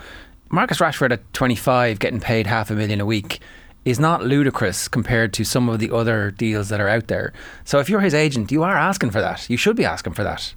Marcus 0.49 0.79
Rashford 0.79 1.11
at 1.11 1.33
25 1.33 1.99
getting 1.99 2.19
paid 2.19 2.45
half 2.45 2.69
a 2.69 2.75
million 2.75 3.01
a 3.01 3.05
week 3.05 3.39
is 3.85 3.99
not 3.99 4.23
ludicrous 4.23 4.87
compared 4.87 5.33
to 5.33 5.43
some 5.43 5.67
of 5.69 5.79
the 5.79 5.93
other 5.93 6.31
deals 6.31 6.69
that 6.69 6.79
are 6.79 6.87
out 6.87 7.07
there. 7.07 7.33
So 7.65 7.79
if 7.79 7.89
you're 7.89 7.99
his 8.01 8.13
agent, 8.13 8.51
you 8.51 8.63
are 8.63 8.75
asking 8.77 9.11
for 9.11 9.19
that. 9.21 9.49
You 9.49 9.57
should 9.57 9.75
be 9.75 9.85
asking 9.85 10.13
for 10.13 10.23
that. 10.23 10.53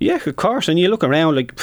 Yeah, 0.00 0.18
of 0.26 0.36
course. 0.36 0.68
And 0.68 0.78
you 0.78 0.88
look 0.88 1.04
around, 1.04 1.36
like, 1.36 1.58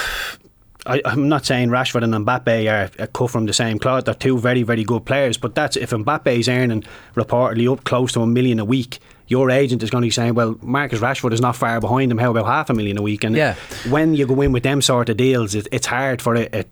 I, 0.85 1.01
I'm 1.05 1.27
not 1.27 1.45
saying 1.45 1.69
Rashford 1.69 2.03
and 2.03 2.13
Mbappe 2.25 2.71
are, 2.99 3.07
cut 3.07 3.29
from 3.31 3.45
the 3.45 3.53
same 3.53 3.77
cloth. 3.79 4.05
They're 4.05 4.13
two 4.13 4.37
very, 4.39 4.63
very 4.63 4.83
good 4.83 5.05
players. 5.05 5.37
But 5.37 5.53
that's 5.55 5.75
if 5.75 5.89
Mbappe 5.89 6.27
is 6.39 6.47
earning 6.47 6.83
reportedly 7.15 7.71
up 7.71 7.83
close 7.83 8.11
to 8.13 8.21
a 8.21 8.27
million 8.27 8.59
a 8.59 8.65
week, 8.65 8.99
your 9.27 9.49
agent 9.49 9.81
is 9.83 9.89
going 9.89 10.01
to 10.01 10.05
be 10.07 10.11
saying, 10.11 10.33
well, 10.33 10.57
Marcus 10.61 10.99
Rashford 10.99 11.33
is 11.33 11.41
not 11.41 11.55
far 11.55 11.79
behind 11.79 12.11
him. 12.11 12.17
How 12.17 12.31
about 12.31 12.45
half 12.45 12.69
a 12.69 12.73
million 12.73 12.97
a 12.97 13.01
week? 13.01 13.23
And 13.23 13.35
Yeah. 13.35 13.55
when 13.89 14.13
you 14.13 14.25
go 14.27 14.39
in 14.41 14.51
with 14.51 14.63
them 14.63 14.81
sort 14.81 15.09
of 15.09 15.17
deals, 15.17 15.55
it, 15.55 15.67
it's 15.71 15.87
hard 15.87 16.21
for 16.21 16.35
it. 16.35 16.53
it 16.53 16.69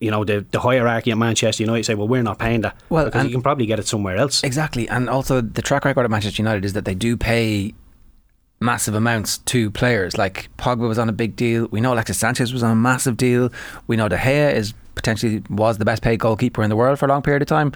you 0.00 0.10
know 0.10 0.24
the, 0.24 0.44
the 0.50 0.60
hierarchy 0.60 1.10
at 1.10 1.18
Manchester 1.18 1.62
United 1.62 1.84
say, 1.84 1.94
well, 1.94 2.08
we're 2.08 2.22
not 2.22 2.38
paying 2.38 2.62
that. 2.62 2.76
Well, 2.88 3.04
because 3.04 3.24
you 3.24 3.30
can 3.30 3.42
probably 3.42 3.66
get 3.66 3.78
it 3.78 3.86
somewhere 3.86 4.16
else. 4.16 4.42
Exactly, 4.42 4.88
and 4.88 5.08
also 5.08 5.40
the 5.40 5.62
track 5.62 5.84
record 5.84 6.04
at 6.04 6.10
Manchester 6.10 6.42
United 6.42 6.64
is 6.64 6.72
that 6.72 6.84
they 6.84 6.94
do 6.94 7.16
pay 7.16 7.74
massive 8.60 8.94
amounts 8.94 9.38
to 9.38 9.70
players. 9.70 10.18
Like 10.18 10.48
Pogba 10.58 10.88
was 10.88 10.98
on 10.98 11.08
a 11.08 11.12
big 11.12 11.36
deal. 11.36 11.68
We 11.70 11.80
know 11.80 11.94
Alexis 11.94 12.18
Sanchez 12.18 12.52
was 12.52 12.62
on 12.62 12.70
a 12.70 12.76
massive 12.76 13.16
deal. 13.16 13.50
We 13.86 13.96
know 13.96 14.08
De 14.08 14.16
Gea 14.16 14.52
is 14.54 14.74
potentially 14.94 15.42
was 15.48 15.78
the 15.78 15.84
best 15.84 16.02
paid 16.02 16.20
goalkeeper 16.20 16.62
in 16.62 16.70
the 16.70 16.76
world 16.76 16.98
for 16.98 17.06
a 17.06 17.08
long 17.08 17.22
period 17.22 17.42
of 17.42 17.48
time. 17.48 17.72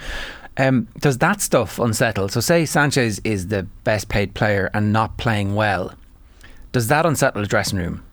Um, 0.56 0.88
does 0.98 1.18
that 1.18 1.40
stuff 1.40 1.78
unsettle? 1.78 2.28
So, 2.28 2.40
say 2.40 2.64
Sanchez 2.64 3.20
is 3.24 3.48
the 3.48 3.64
best 3.82 4.08
paid 4.08 4.34
player 4.34 4.70
and 4.72 4.92
not 4.92 5.16
playing 5.16 5.54
well. 5.54 5.94
Does 6.72 6.88
that 6.88 7.06
unsettle 7.06 7.42
the 7.42 7.48
dressing 7.48 7.78
room? 7.78 8.04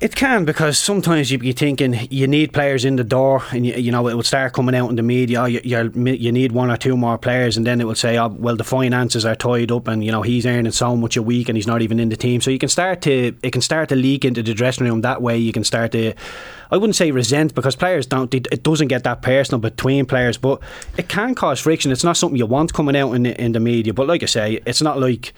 It 0.00 0.14
can 0.14 0.44
because 0.44 0.78
sometimes 0.78 1.32
you 1.32 1.38
be 1.38 1.50
thinking 1.50 2.06
you 2.08 2.28
need 2.28 2.52
players 2.52 2.84
in 2.84 2.94
the 2.94 3.02
door, 3.02 3.42
and 3.50 3.66
you, 3.66 3.74
you 3.74 3.90
know 3.90 4.06
it 4.06 4.14
will 4.14 4.22
start 4.22 4.52
coming 4.52 4.76
out 4.76 4.90
in 4.90 4.94
the 4.94 5.02
media. 5.02 5.48
You, 5.48 5.60
you're, 5.64 5.88
need 5.90 6.52
one 6.52 6.70
or 6.70 6.76
two 6.76 6.96
more 6.96 7.18
players, 7.18 7.56
and 7.56 7.66
then 7.66 7.80
it 7.80 7.84
will 7.84 7.96
say, 7.96 8.16
"Oh, 8.16 8.28
well, 8.28 8.54
the 8.54 8.62
finances 8.62 9.24
are 9.24 9.34
tied 9.34 9.72
up, 9.72 9.88
and 9.88 10.04
you 10.04 10.12
know 10.12 10.22
he's 10.22 10.46
earning 10.46 10.70
so 10.70 10.94
much 10.94 11.16
a 11.16 11.22
week, 11.22 11.48
and 11.48 11.56
he's 11.56 11.66
not 11.66 11.82
even 11.82 11.98
in 11.98 12.10
the 12.10 12.16
team." 12.16 12.40
So 12.40 12.52
you 12.52 12.60
can 12.60 12.68
start 12.68 13.00
to 13.02 13.34
it 13.42 13.50
can 13.50 13.60
start 13.60 13.88
to 13.88 13.96
leak 13.96 14.24
into 14.24 14.40
the 14.40 14.54
dressing 14.54 14.86
room 14.86 15.00
that 15.00 15.20
way. 15.20 15.36
You 15.36 15.52
can 15.52 15.64
start 15.64 15.90
to, 15.92 16.14
I 16.70 16.76
wouldn't 16.76 16.94
say 16.94 17.10
resent 17.10 17.56
because 17.56 17.74
players 17.74 18.06
don't. 18.06 18.32
It 18.32 18.62
doesn't 18.62 18.88
get 18.88 19.02
that 19.02 19.22
personal 19.22 19.60
between 19.60 20.06
players, 20.06 20.38
but 20.38 20.60
it 20.96 21.08
can 21.08 21.34
cause 21.34 21.58
friction. 21.58 21.90
It's 21.90 22.04
not 22.04 22.16
something 22.16 22.38
you 22.38 22.46
want 22.46 22.72
coming 22.72 22.94
out 22.94 23.14
in 23.14 23.24
the, 23.24 23.42
in 23.42 23.50
the 23.50 23.60
media. 23.60 23.92
But 23.92 24.06
like 24.06 24.22
I 24.22 24.26
say, 24.26 24.60
it's 24.64 24.80
not 24.80 25.00
like 25.00 25.32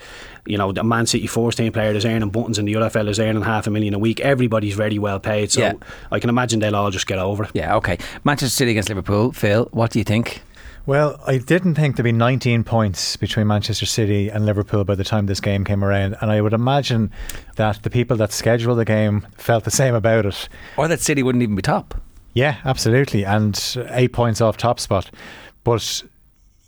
you 0.46 0.58
know, 0.58 0.72
the 0.72 0.82
Man 0.84 1.06
City 1.06 1.26
first 1.26 1.58
team 1.58 1.72
player 1.72 1.92
is 1.92 2.04
earning 2.04 2.30
buttons 2.30 2.58
and 2.58 2.66
the 2.66 2.76
other 2.76 2.90
fella's 2.90 3.18
earning 3.20 3.42
half 3.42 3.66
a 3.66 3.70
million 3.70 3.94
a 3.94 3.98
week. 3.98 4.20
Everybody's 4.20 4.74
very 4.74 4.98
well 4.98 5.20
paid, 5.20 5.50
so 5.52 5.60
Yeah. 5.60 5.72
I 6.10 6.18
can 6.20 6.30
imagine 6.30 6.60
they'll 6.60 6.76
all 6.76 6.90
just 6.90 7.06
get 7.06 7.18
over 7.18 7.44
it. 7.44 7.50
Yeah, 7.54 7.76
okay. 7.76 7.98
Manchester 8.24 8.54
City 8.54 8.70
against 8.72 8.88
Liverpool. 8.88 9.32
Phil, 9.32 9.68
what 9.72 9.90
do 9.90 9.98
you 9.98 10.04
think? 10.04 10.42
Well, 10.86 11.20
I 11.26 11.36
didn't 11.38 11.74
think 11.74 11.96
there'd 11.96 12.04
be 12.04 12.10
19 12.12 12.64
points 12.64 13.14
between 13.16 13.46
Manchester 13.46 13.84
City 13.86 14.28
and 14.30 14.46
Liverpool 14.46 14.82
by 14.82 14.94
the 14.94 15.04
time 15.04 15.26
this 15.26 15.40
game 15.40 15.62
came 15.64 15.84
around, 15.84 16.16
and 16.20 16.30
I 16.32 16.40
would 16.40 16.54
imagine 16.54 17.10
that 17.56 17.82
the 17.82 17.90
people 17.90 18.16
that 18.16 18.32
scheduled 18.32 18.78
the 18.78 18.84
game 18.86 19.26
felt 19.36 19.64
the 19.64 19.70
same 19.70 19.94
about 19.94 20.24
it. 20.26 20.48
Or 20.78 20.88
that 20.88 21.00
City 21.00 21.22
wouldn't 21.22 21.42
even 21.42 21.54
be 21.54 21.62
top. 21.62 21.94
Yeah, 22.32 22.56
absolutely, 22.64 23.24
and 23.24 23.76
eight 23.90 24.12
points 24.12 24.40
off 24.40 24.56
top 24.56 24.80
spot. 24.80 25.10
But 25.64 26.02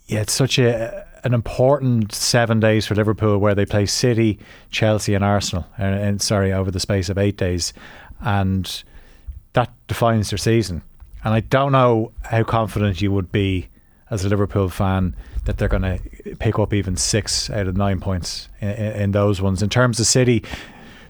yeah, 0.07 0.21
it's 0.21 0.33
such 0.35 0.59
a 0.59 1.07
an 1.25 1.35
important 1.35 2.13
seven 2.13 2.61
days 2.61 2.87
for 2.87 2.95
Liverpool 2.95 3.39
where 3.39 3.55
they 3.55 3.67
play 3.67 3.87
City, 3.87 4.39
Chelsea, 4.71 5.15
and 5.15 5.25
Arsenal, 5.25 5.67
and, 5.79 5.95
and 5.95 6.23
sorry, 6.23 6.53
over 6.53 6.71
the 6.71 6.81
space 6.81 7.09
of 7.09 7.19
eight 7.19 7.37
days, 7.37 7.73
and 8.21 8.83
that 9.53 9.71
defines 9.87 10.31
their 10.31 10.39
season. 10.39 10.83
And 11.25 11.33
I 11.35 11.41
don't 11.41 11.73
know 11.73 12.13
how 12.23 12.43
confident 12.43 13.01
you 13.01 13.13
would 13.13 13.31
be 13.31 13.69
as 14.11 14.25
a 14.25 14.29
Liverpool 14.29 14.69
fan 14.69 15.15
that 15.45 15.59
they're 15.59 15.69
going 15.69 15.83
to 15.83 15.99
pick 16.37 16.59
up 16.59 16.75
even 16.75 16.97
six 16.97 17.49
out 17.51 17.67
of 17.67 17.77
nine 17.77 18.01
points 18.01 18.49
in, 18.61 18.69
in, 18.69 18.93
in 18.93 19.11
those 19.13 19.41
ones. 19.41 19.63
In 19.63 19.69
terms 19.69 20.01
of 20.01 20.07
City, 20.07 20.45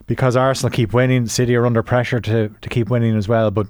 because 0.06 0.36
Arsenal 0.36 0.70
keep 0.70 0.92
winning, 0.92 1.26
City 1.26 1.56
are 1.56 1.66
under 1.66 1.82
pressure 1.82 2.20
to, 2.20 2.48
to 2.60 2.68
keep 2.68 2.90
winning 2.90 3.16
as 3.16 3.28
well. 3.28 3.50
But 3.50 3.66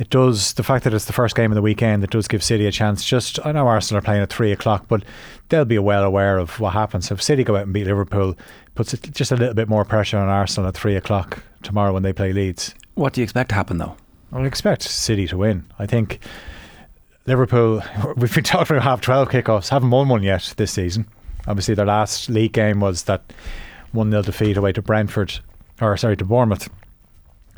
it 0.00 0.08
does 0.08 0.54
the 0.54 0.62
fact 0.62 0.84
that 0.84 0.94
it's 0.94 1.04
the 1.04 1.12
first 1.12 1.36
game 1.36 1.50
of 1.50 1.56
the 1.56 1.62
weekend. 1.62 2.02
It 2.02 2.08
does 2.08 2.26
give 2.26 2.42
City 2.42 2.66
a 2.66 2.72
chance. 2.72 3.04
Just 3.04 3.38
I 3.44 3.52
know 3.52 3.68
Arsenal 3.68 3.98
are 3.98 4.02
playing 4.02 4.22
at 4.22 4.30
three 4.30 4.50
o'clock, 4.50 4.86
but 4.88 5.04
they'll 5.50 5.66
be 5.66 5.78
well 5.78 6.04
aware 6.04 6.38
of 6.38 6.58
what 6.58 6.72
happens. 6.72 7.08
So 7.08 7.14
if 7.16 7.22
City 7.22 7.44
go 7.44 7.54
out 7.54 7.64
and 7.64 7.74
beat 7.74 7.86
Liverpool, 7.86 8.34
puts 8.74 8.94
it 8.94 9.02
just 9.12 9.30
a 9.30 9.36
little 9.36 9.52
bit 9.52 9.68
more 9.68 9.84
pressure 9.84 10.16
on 10.16 10.26
Arsenal 10.26 10.68
at 10.68 10.74
three 10.74 10.96
o'clock 10.96 11.42
tomorrow 11.62 11.92
when 11.92 12.02
they 12.02 12.14
play 12.14 12.32
Leeds. 12.32 12.74
What 12.94 13.12
do 13.12 13.20
you 13.20 13.24
expect 13.24 13.50
to 13.50 13.54
happen, 13.54 13.76
though? 13.76 13.94
I 14.32 14.40
expect 14.46 14.84
City 14.84 15.26
to 15.26 15.36
win. 15.36 15.66
I 15.78 15.84
think 15.84 16.20
Liverpool. 17.26 17.82
We've 18.16 18.34
been 18.34 18.42
talking 18.42 18.76
about 18.76 18.84
half 18.84 19.02
twelve 19.02 19.28
kickoffs. 19.28 19.68
Haven't 19.68 19.90
won 19.90 20.08
one 20.08 20.22
yet 20.22 20.54
this 20.56 20.72
season. 20.72 21.08
Obviously, 21.46 21.74
their 21.74 21.84
last 21.84 22.30
league 22.30 22.54
game 22.54 22.80
was 22.80 23.02
that 23.02 23.34
one 23.92 24.10
0 24.10 24.22
defeat 24.22 24.56
away 24.56 24.72
to 24.72 24.80
Brentford, 24.80 25.40
or 25.78 25.94
sorry 25.98 26.16
to 26.16 26.24
Bournemouth. 26.24 26.70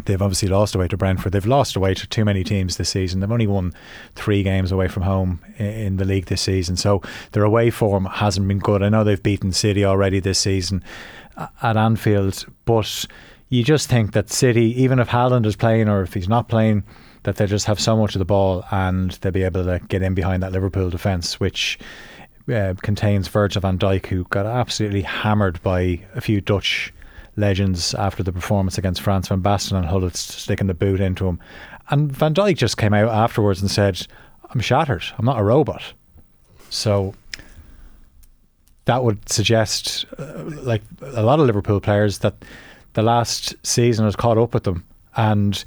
They've 0.05 0.21
obviously 0.21 0.49
lost 0.49 0.75
away 0.75 0.89
to 0.89 0.97
Brentford. 0.97 1.33
They've 1.33 1.47
lost 1.47 1.77
away 1.77 1.95
to 1.95 2.07
too 2.07 2.25
many 2.25 2.45
teams 2.45 2.77
this 2.77 2.91
season. 2.91 3.21
They've 3.21 3.31
only 3.31 3.47
won 3.47 3.73
three 4.15 4.43
games 4.43 4.73
away 4.73 4.89
from 4.89 5.05
home 5.05 5.41
in 5.59 5.97
the 5.97 6.05
league 6.05 6.27
this 6.27 6.43
season. 6.43 6.77
So 6.77 7.03
their 7.33 7.45
away 7.45 7.71
form 7.71 8.07
hasn't 8.07 8.47
been 8.49 8.59
good. 8.59 8.83
I 8.83 8.89
know 8.89 9.05
they've 9.05 9.23
beaten 9.23 9.53
City 9.53 9.85
already 9.85 10.21
this 10.21 10.39
season 10.39 10.83
at 11.37 11.77
Anfield, 11.77 12.47
but 12.65 13.07
you 13.49 13.63
just 13.63 13.89
think 13.89 14.13
that 14.13 14.31
City, 14.31 14.83
even 14.83 14.99
if 14.99 15.09
Haaland 15.09 15.47
is 15.47 15.57
playing 15.57 15.89
or 15.89 16.03
if 16.03 16.15
he's 16.15 16.29
not 16.29 16.49
playing, 16.49 16.85
that 17.25 17.37
they 17.37 17.47
just 17.47 17.67
have 17.67 17.79
so 17.79 17.97
much 17.97 18.15
of 18.15 18.19
the 18.19 18.25
ball 18.25 18.65
and 18.71 19.13
they'll 19.13 19.33
be 19.33 19.45
able 19.45 19.65
to 19.65 19.79
get 19.89 20.03
in 20.03 20.15
behind 20.15 20.43
that 20.43 20.53
Liverpool 20.53 20.91
defence, 20.91 21.39
which 21.39 21.79
uh, 22.53 22.75
contains 22.83 23.29
Virgil 23.29 23.61
van 23.61 23.79
Dijk, 23.79 24.07
who 24.07 24.25
got 24.25 24.47
absolutely 24.47 25.03
hammered 25.03 25.63
by 25.63 26.01
a 26.15 26.21
few 26.21 26.41
Dutch 26.41 26.93
legends 27.37 27.95
after 27.95 28.23
the 28.23 28.33
performance 28.33 28.79
against 28.79 29.01
France 29.01 29.29
Van 29.29 29.43
Basten 29.43 29.77
and 29.77 29.89
Gullit 29.89 30.17
sticking 30.17 30.67
the 30.67 30.75
boot 30.75 31.01
into 31.01 31.27
him. 31.27 31.41
And 31.89 32.13
Van 32.13 32.35
Dijk 32.35 32.57
just 32.57 32.77
came 32.77 32.95
out 32.95 33.09
afterwards 33.09 33.61
and 33.61 33.71
said, 33.71 34.07
I'm 34.51 34.61
shattered. 34.61 35.05
I'm 35.19 35.25
not 35.25 35.39
a 35.39 35.45
robot. 35.45 35.83
So 36.71 37.15
that 38.85 39.05
would 39.05 39.29
suggest, 39.29 40.05
uh, 40.19 40.45
like 40.63 40.83
a 41.01 41.23
lot 41.23 41.41
of 41.41 41.47
Liverpool 41.47 41.81
players, 41.81 42.19
that 42.19 42.35
the 42.95 43.03
last 43.03 43.55
season 43.65 44.05
has 44.05 44.17
caught 44.17 44.39
up 44.39 44.55
with 44.55 44.65
them, 44.65 44.85
and 45.17 45.65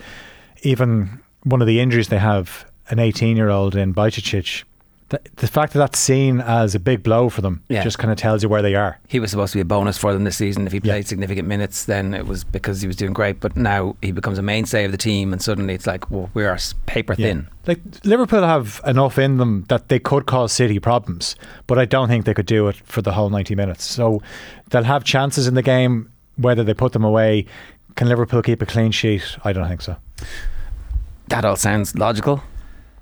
even 0.63 1.22
one 1.43 1.62
of 1.62 1.67
the 1.67 1.79
injuries 1.79 2.10
they 2.10 2.19
have, 2.19 2.69
an 2.89 3.00
18 3.00 3.38
year 3.38 3.50
old 3.50 3.75
in 3.75 3.93
Bajcetic, 3.93 4.63
the, 5.10 5.22
the 5.36 5.48
fact 5.48 5.74
that 5.74 5.80
that's 5.80 6.00
seen 6.00 6.42
as 6.42 6.74
a 6.74 6.80
big 6.80 7.04
blow 7.04 7.30
for 7.30 7.42
them 7.42 7.62
Yeah. 7.70 7.84
just 7.84 8.00
kind 8.00 8.12
of 8.12 8.18
tells 8.18 8.42
you 8.42 8.50
where 8.50 8.64
they 8.64 8.74
are. 8.74 8.98
He 9.08 9.20
was 9.20 9.30
supposed 9.30 9.54
to 9.54 9.58
be 9.58 9.62
a 9.62 9.66
bonus 9.66 9.98
for 10.00 10.12
them 10.14 10.24
this 10.24 10.36
season. 10.38 10.66
If 10.66 10.74
he 10.74 10.80
Yeah. 10.84 10.94
played 10.94 11.08
significant 11.08 11.48
minutes, 11.48 11.86
then 11.86 12.14
it 12.16 12.26
was 12.26 12.44
because 12.44 12.82
he 12.82 12.88
was 12.88 12.96
doing 12.96 13.14
great. 13.14 13.40
But 13.40 13.56
now 13.56 13.96
he 14.02 14.12
becomes 14.12 14.40
a 14.40 14.42
mainstay 14.42 14.84
of 14.86 14.92
the 14.92 14.98
team, 14.98 15.32
and 15.32 15.42
suddenly 15.42 15.76
it's 15.76 15.86
like, 15.86 16.10
well, 16.10 16.32
we 16.34 16.44
are 16.44 16.58
paper 16.88 17.14
thin. 17.14 17.48
Like 17.68 17.82
Liverpool 18.04 18.42
have 18.42 18.82
enough 18.86 19.20
in 19.20 19.38
them 19.38 19.66
that 19.70 19.90
they 19.90 20.00
could 20.00 20.26
cause 20.26 20.52
City 20.52 20.80
problems, 20.80 21.36
but 21.68 21.78
I 21.78 21.86
don't 21.86 22.08
think 22.08 22.26
they 22.26 22.34
could 22.34 22.46
do 22.48 22.68
it 22.68 22.76
for 22.86 23.02
the 23.04 23.12
whole 23.12 23.30
90 23.30 23.54
minutes. 23.56 23.84
So 23.84 24.22
they'll 24.72 24.84
have 24.84 25.04
chances 25.04 25.46
in 25.48 25.54
the 25.54 25.62
game, 25.62 26.10
whether 26.38 26.64
they 26.64 26.74
put 26.74 26.94
them 26.94 27.04
away. 27.04 27.46
Can 27.96 28.10
Liverpool 28.10 28.42
keep 28.42 28.62
a 28.62 28.66
clean 28.66 28.92
sheet? 28.92 29.38
I 29.46 29.54
don't 29.54 29.68
think 29.68 29.82
so. 29.82 29.96
That 31.30 31.46
all 31.46 31.56
sounds 31.56 31.96
logical. 31.96 32.42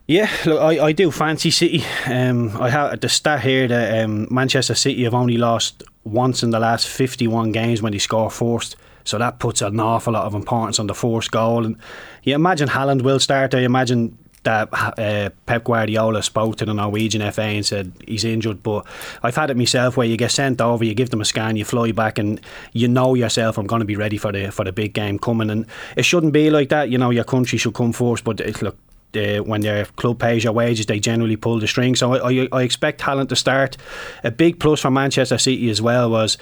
Yeah, 0.05 0.29
look, 0.45 0.61
I, 0.61 0.87
I 0.87 0.91
do 0.91 1.11
fancy 1.11 1.49
City. 1.49 1.83
Um, 2.07 2.61
I 2.61 2.69
have 2.69 2.99
the 2.99 3.07
stat 3.07 3.41
here 3.41 3.67
that 3.69 4.03
um, 4.03 4.27
Manchester 4.29 4.75
City 4.75 5.03
have 5.05 5.13
only 5.13 5.37
lost 5.37 5.83
once 6.03 6.43
in 6.43 6.49
the 6.49 6.59
last 6.59 6.87
51 6.87 7.53
games 7.53 7.81
when 7.81 7.93
they 7.93 7.99
score 7.99 8.29
first. 8.29 8.75
So 9.05 9.17
that 9.17 9.39
puts 9.39 9.61
an 9.61 9.79
awful 9.79 10.13
lot 10.13 10.25
of 10.25 10.33
importance 10.33 10.79
on 10.79 10.87
the 10.87 10.93
first 10.93 11.31
goal. 11.31 11.65
And 11.65 11.77
you 12.23 12.35
imagine 12.35 12.67
Haaland 12.67 13.01
will 13.01 13.19
start. 13.19 13.55
I 13.55 13.59
imagine 13.59 14.17
that 14.43 14.67
uh, 14.73 15.29
Pep 15.45 15.63
Guardiola 15.63 16.21
spoke 16.21 16.57
to 16.57 16.65
the 16.65 16.73
Norwegian 16.73 17.31
FA 17.31 17.43
and 17.43 17.65
said 17.65 17.93
he's 18.05 18.25
injured. 18.25 18.61
But 18.61 18.85
I've 19.23 19.37
had 19.37 19.51
it 19.51 19.57
myself 19.57 19.95
where 19.95 20.07
you 20.07 20.17
get 20.17 20.31
sent 20.31 20.59
over, 20.59 20.83
you 20.83 20.93
give 20.93 21.11
them 21.11 21.21
a 21.21 21.25
scan, 21.25 21.55
you 21.55 21.63
fly 21.63 21.93
back, 21.93 22.17
and 22.19 22.41
you 22.73 22.89
know 22.89 23.13
yourself, 23.13 23.57
I'm 23.57 23.67
going 23.67 23.79
to 23.79 23.85
be 23.85 23.95
ready 23.95 24.17
for 24.17 24.33
the 24.33 24.51
for 24.51 24.65
the 24.65 24.73
big 24.73 24.93
game 24.93 25.17
coming. 25.17 25.49
And 25.49 25.65
it 25.95 26.03
shouldn't 26.03 26.33
be 26.33 26.49
like 26.49 26.67
that. 26.69 26.89
You 26.89 26.97
know, 26.97 27.09
your 27.09 27.23
country 27.23 27.57
should 27.57 27.73
come 27.73 27.93
first. 27.93 28.25
But 28.25 28.41
it, 28.41 28.61
look, 28.61 28.77
uh, 29.15 29.43
when 29.43 29.61
their 29.61 29.85
club 29.85 30.19
pays 30.19 30.43
your 30.43 30.53
wages, 30.53 30.85
they 30.85 30.99
generally 30.99 31.35
pull 31.35 31.59
the 31.59 31.67
string. 31.67 31.95
So 31.95 32.13
I, 32.13 32.43
I, 32.43 32.47
I 32.51 32.61
expect 32.63 33.01
Haaland 33.01 33.29
to 33.29 33.35
start. 33.35 33.77
A 34.23 34.31
big 34.31 34.59
plus 34.59 34.81
for 34.81 34.91
Manchester 34.91 35.37
City 35.37 35.69
as 35.69 35.81
well 35.81 36.09
was 36.09 36.37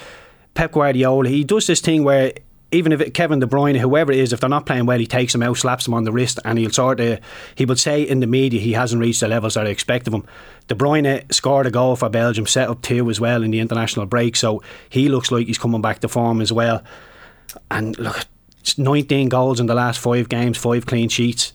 Pep 0.53 0.71
Guardiola. 0.71 1.29
He 1.29 1.43
does 1.43 1.67
this 1.67 1.81
thing 1.81 2.03
where 2.03 2.33
even 2.71 2.91
if 2.91 3.01
it, 3.01 3.13
Kevin 3.13 3.39
De 3.39 3.45
Bruyne, 3.45 3.77
whoever 3.77 4.11
it 4.11 4.19
is, 4.19 4.31
if 4.31 4.39
they're 4.39 4.49
not 4.49 4.65
playing 4.65 4.85
well, 4.85 4.97
he 4.97 5.05
takes 5.05 5.33
them 5.33 5.43
out, 5.43 5.57
slaps 5.57 5.85
them 5.85 5.93
on 5.93 6.05
the 6.05 6.11
wrist, 6.11 6.39
and 6.45 6.57
he'll 6.57 6.71
sort 6.71 6.99
of 6.99 7.19
he 7.55 7.65
will 7.65 7.75
say 7.75 8.01
in 8.01 8.21
the 8.21 8.27
media 8.27 8.61
he 8.61 8.73
hasn't 8.73 9.01
reached 9.01 9.19
the 9.19 9.27
levels 9.27 9.55
that 9.55 9.67
I 9.67 9.69
expect 9.69 10.07
of 10.07 10.13
him. 10.13 10.25
De 10.67 10.75
Bruyne 10.75 11.31
scored 11.33 11.67
a 11.67 11.71
goal 11.71 11.95
for 11.95 12.09
Belgium, 12.09 12.47
set 12.47 12.69
up 12.69 12.81
two 12.81 13.09
as 13.09 13.19
well 13.19 13.43
in 13.43 13.51
the 13.51 13.59
international 13.59 14.05
break, 14.05 14.35
so 14.35 14.63
he 14.89 15.09
looks 15.09 15.31
like 15.31 15.47
he's 15.47 15.57
coming 15.57 15.81
back 15.81 15.99
to 15.99 16.07
form 16.07 16.39
as 16.39 16.53
well. 16.53 16.81
And 17.69 17.97
look, 17.99 18.25
it's 18.61 18.77
19 18.77 19.27
goals 19.27 19.59
in 19.59 19.65
the 19.65 19.75
last 19.75 19.99
five 19.99 20.29
games, 20.29 20.57
five 20.57 20.85
clean 20.85 21.09
sheets. 21.09 21.51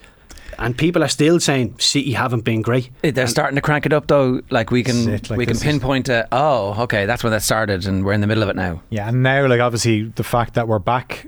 And 0.59 0.77
people 0.77 1.03
are 1.03 1.09
still 1.09 1.39
saying 1.41 1.79
City 1.79 2.13
haven't 2.13 2.45
been 2.45 2.63
great. 2.63 2.91
Eh, 3.05 3.11
They're 3.11 3.27
starting 3.27 3.57
to 3.57 3.63
crank 3.63 3.87
it 3.87 3.93
up 3.93 4.07
though. 4.07 4.41
Like 4.51 4.71
we 4.71 4.83
can 4.83 4.95
Sit 4.95 5.31
like 5.31 5.39
we 5.39 5.47
can 5.47 5.59
pinpoint 5.59 6.09
a 6.09 6.27
oh 6.33 6.83
okay 6.85 7.07
that's 7.07 7.23
when 7.23 7.31
that 7.33 7.43
started 7.43 7.87
and 7.87 8.05
we're 8.05 8.13
in 8.13 8.21
the 8.21 8.27
middle 8.27 8.43
of 8.43 8.49
it 8.49 8.57
now. 8.57 8.83
Yeah, 8.91 9.09
and 9.09 9.23
now, 9.23 9.47
like, 9.47 9.61
obviously, 9.61 10.05
the 10.05 10.25
fact 10.25 10.55
that 10.55 10.69
we're 10.69 10.79
back 10.79 11.27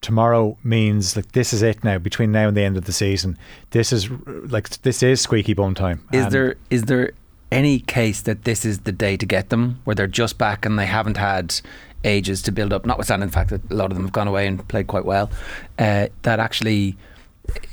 tomorrow 0.00 0.56
means 0.62 1.16
like 1.16 1.32
this 1.32 1.52
is 1.52 1.62
it 1.62 1.82
now. 1.82 1.98
Between 1.98 2.32
now 2.32 2.48
and 2.48 2.56
the 2.56 2.62
end 2.62 2.76
of 2.76 2.84
the 2.84 2.92
season, 2.92 3.36
this 3.70 3.92
is 3.92 4.10
like 4.26 4.68
this 4.82 5.02
is 5.02 5.20
squeaky 5.20 5.54
bum 5.54 5.74
time. 5.74 6.06
Is 6.12 6.28
there 6.28 6.56
is 6.70 6.84
there 6.84 7.12
any 7.52 7.78
case 7.78 8.20
that 8.22 8.44
this 8.44 8.64
is 8.64 8.80
the 8.80 8.92
day 8.92 9.16
to 9.16 9.26
get 9.26 9.50
them 9.50 9.80
where 9.84 9.94
they're 9.94 10.06
just 10.06 10.38
back 10.38 10.66
and 10.66 10.78
they 10.78 10.86
haven't 10.86 11.16
had 11.16 11.60
ages 12.04 12.42
to 12.42 12.52
build 12.52 12.72
up? 12.72 12.84
Notwithstanding 12.86 13.28
the 13.28 13.32
fact 13.32 13.50
that 13.50 13.70
a 13.70 13.74
lot 13.74 13.90
of 13.90 13.96
them 13.96 14.04
have 14.04 14.12
gone 14.12 14.28
away 14.28 14.46
and 14.46 14.66
played 14.68 14.86
quite 14.86 15.04
well, 15.04 15.30
uh, 15.78 16.08
that 16.22 16.40
actually, 16.40 16.96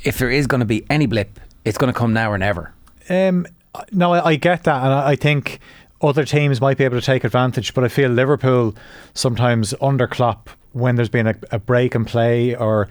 if 0.04 0.18
there 0.18 0.30
is 0.30 0.48
going 0.48 0.60
to 0.60 0.66
be 0.66 0.86
any 0.90 1.06
blip, 1.06 1.40
it's 1.66 1.78
going 1.78 1.92
to 1.92 1.98
come 1.98 2.14
now 2.14 2.32
or 2.32 2.38
never. 2.38 2.74
Um, 3.10 3.46
no, 3.92 4.14
I, 4.14 4.30
I 4.30 4.36
get 4.36 4.64
that, 4.64 4.84
and 4.84 4.94
I, 4.94 5.10
I 5.12 5.16
think 5.16 5.60
other 6.02 6.26
teams 6.26 6.60
might 6.60 6.78
be 6.78 6.84
able 6.84 7.00
to 7.00 7.06
take 7.06 7.24
advantage. 7.24 7.74
But 7.74 7.84
I 7.84 7.88
feel 7.88 8.10
Liverpool 8.10 8.76
sometimes 9.14 9.74
under 9.82 10.08
Klopp 10.08 10.50
when 10.74 10.96
there's 10.96 11.10
been 11.10 11.28
a, 11.28 11.36
a 11.52 11.60
break 11.60 11.96
in 11.96 12.06
play, 12.06 12.56
or 12.56 12.88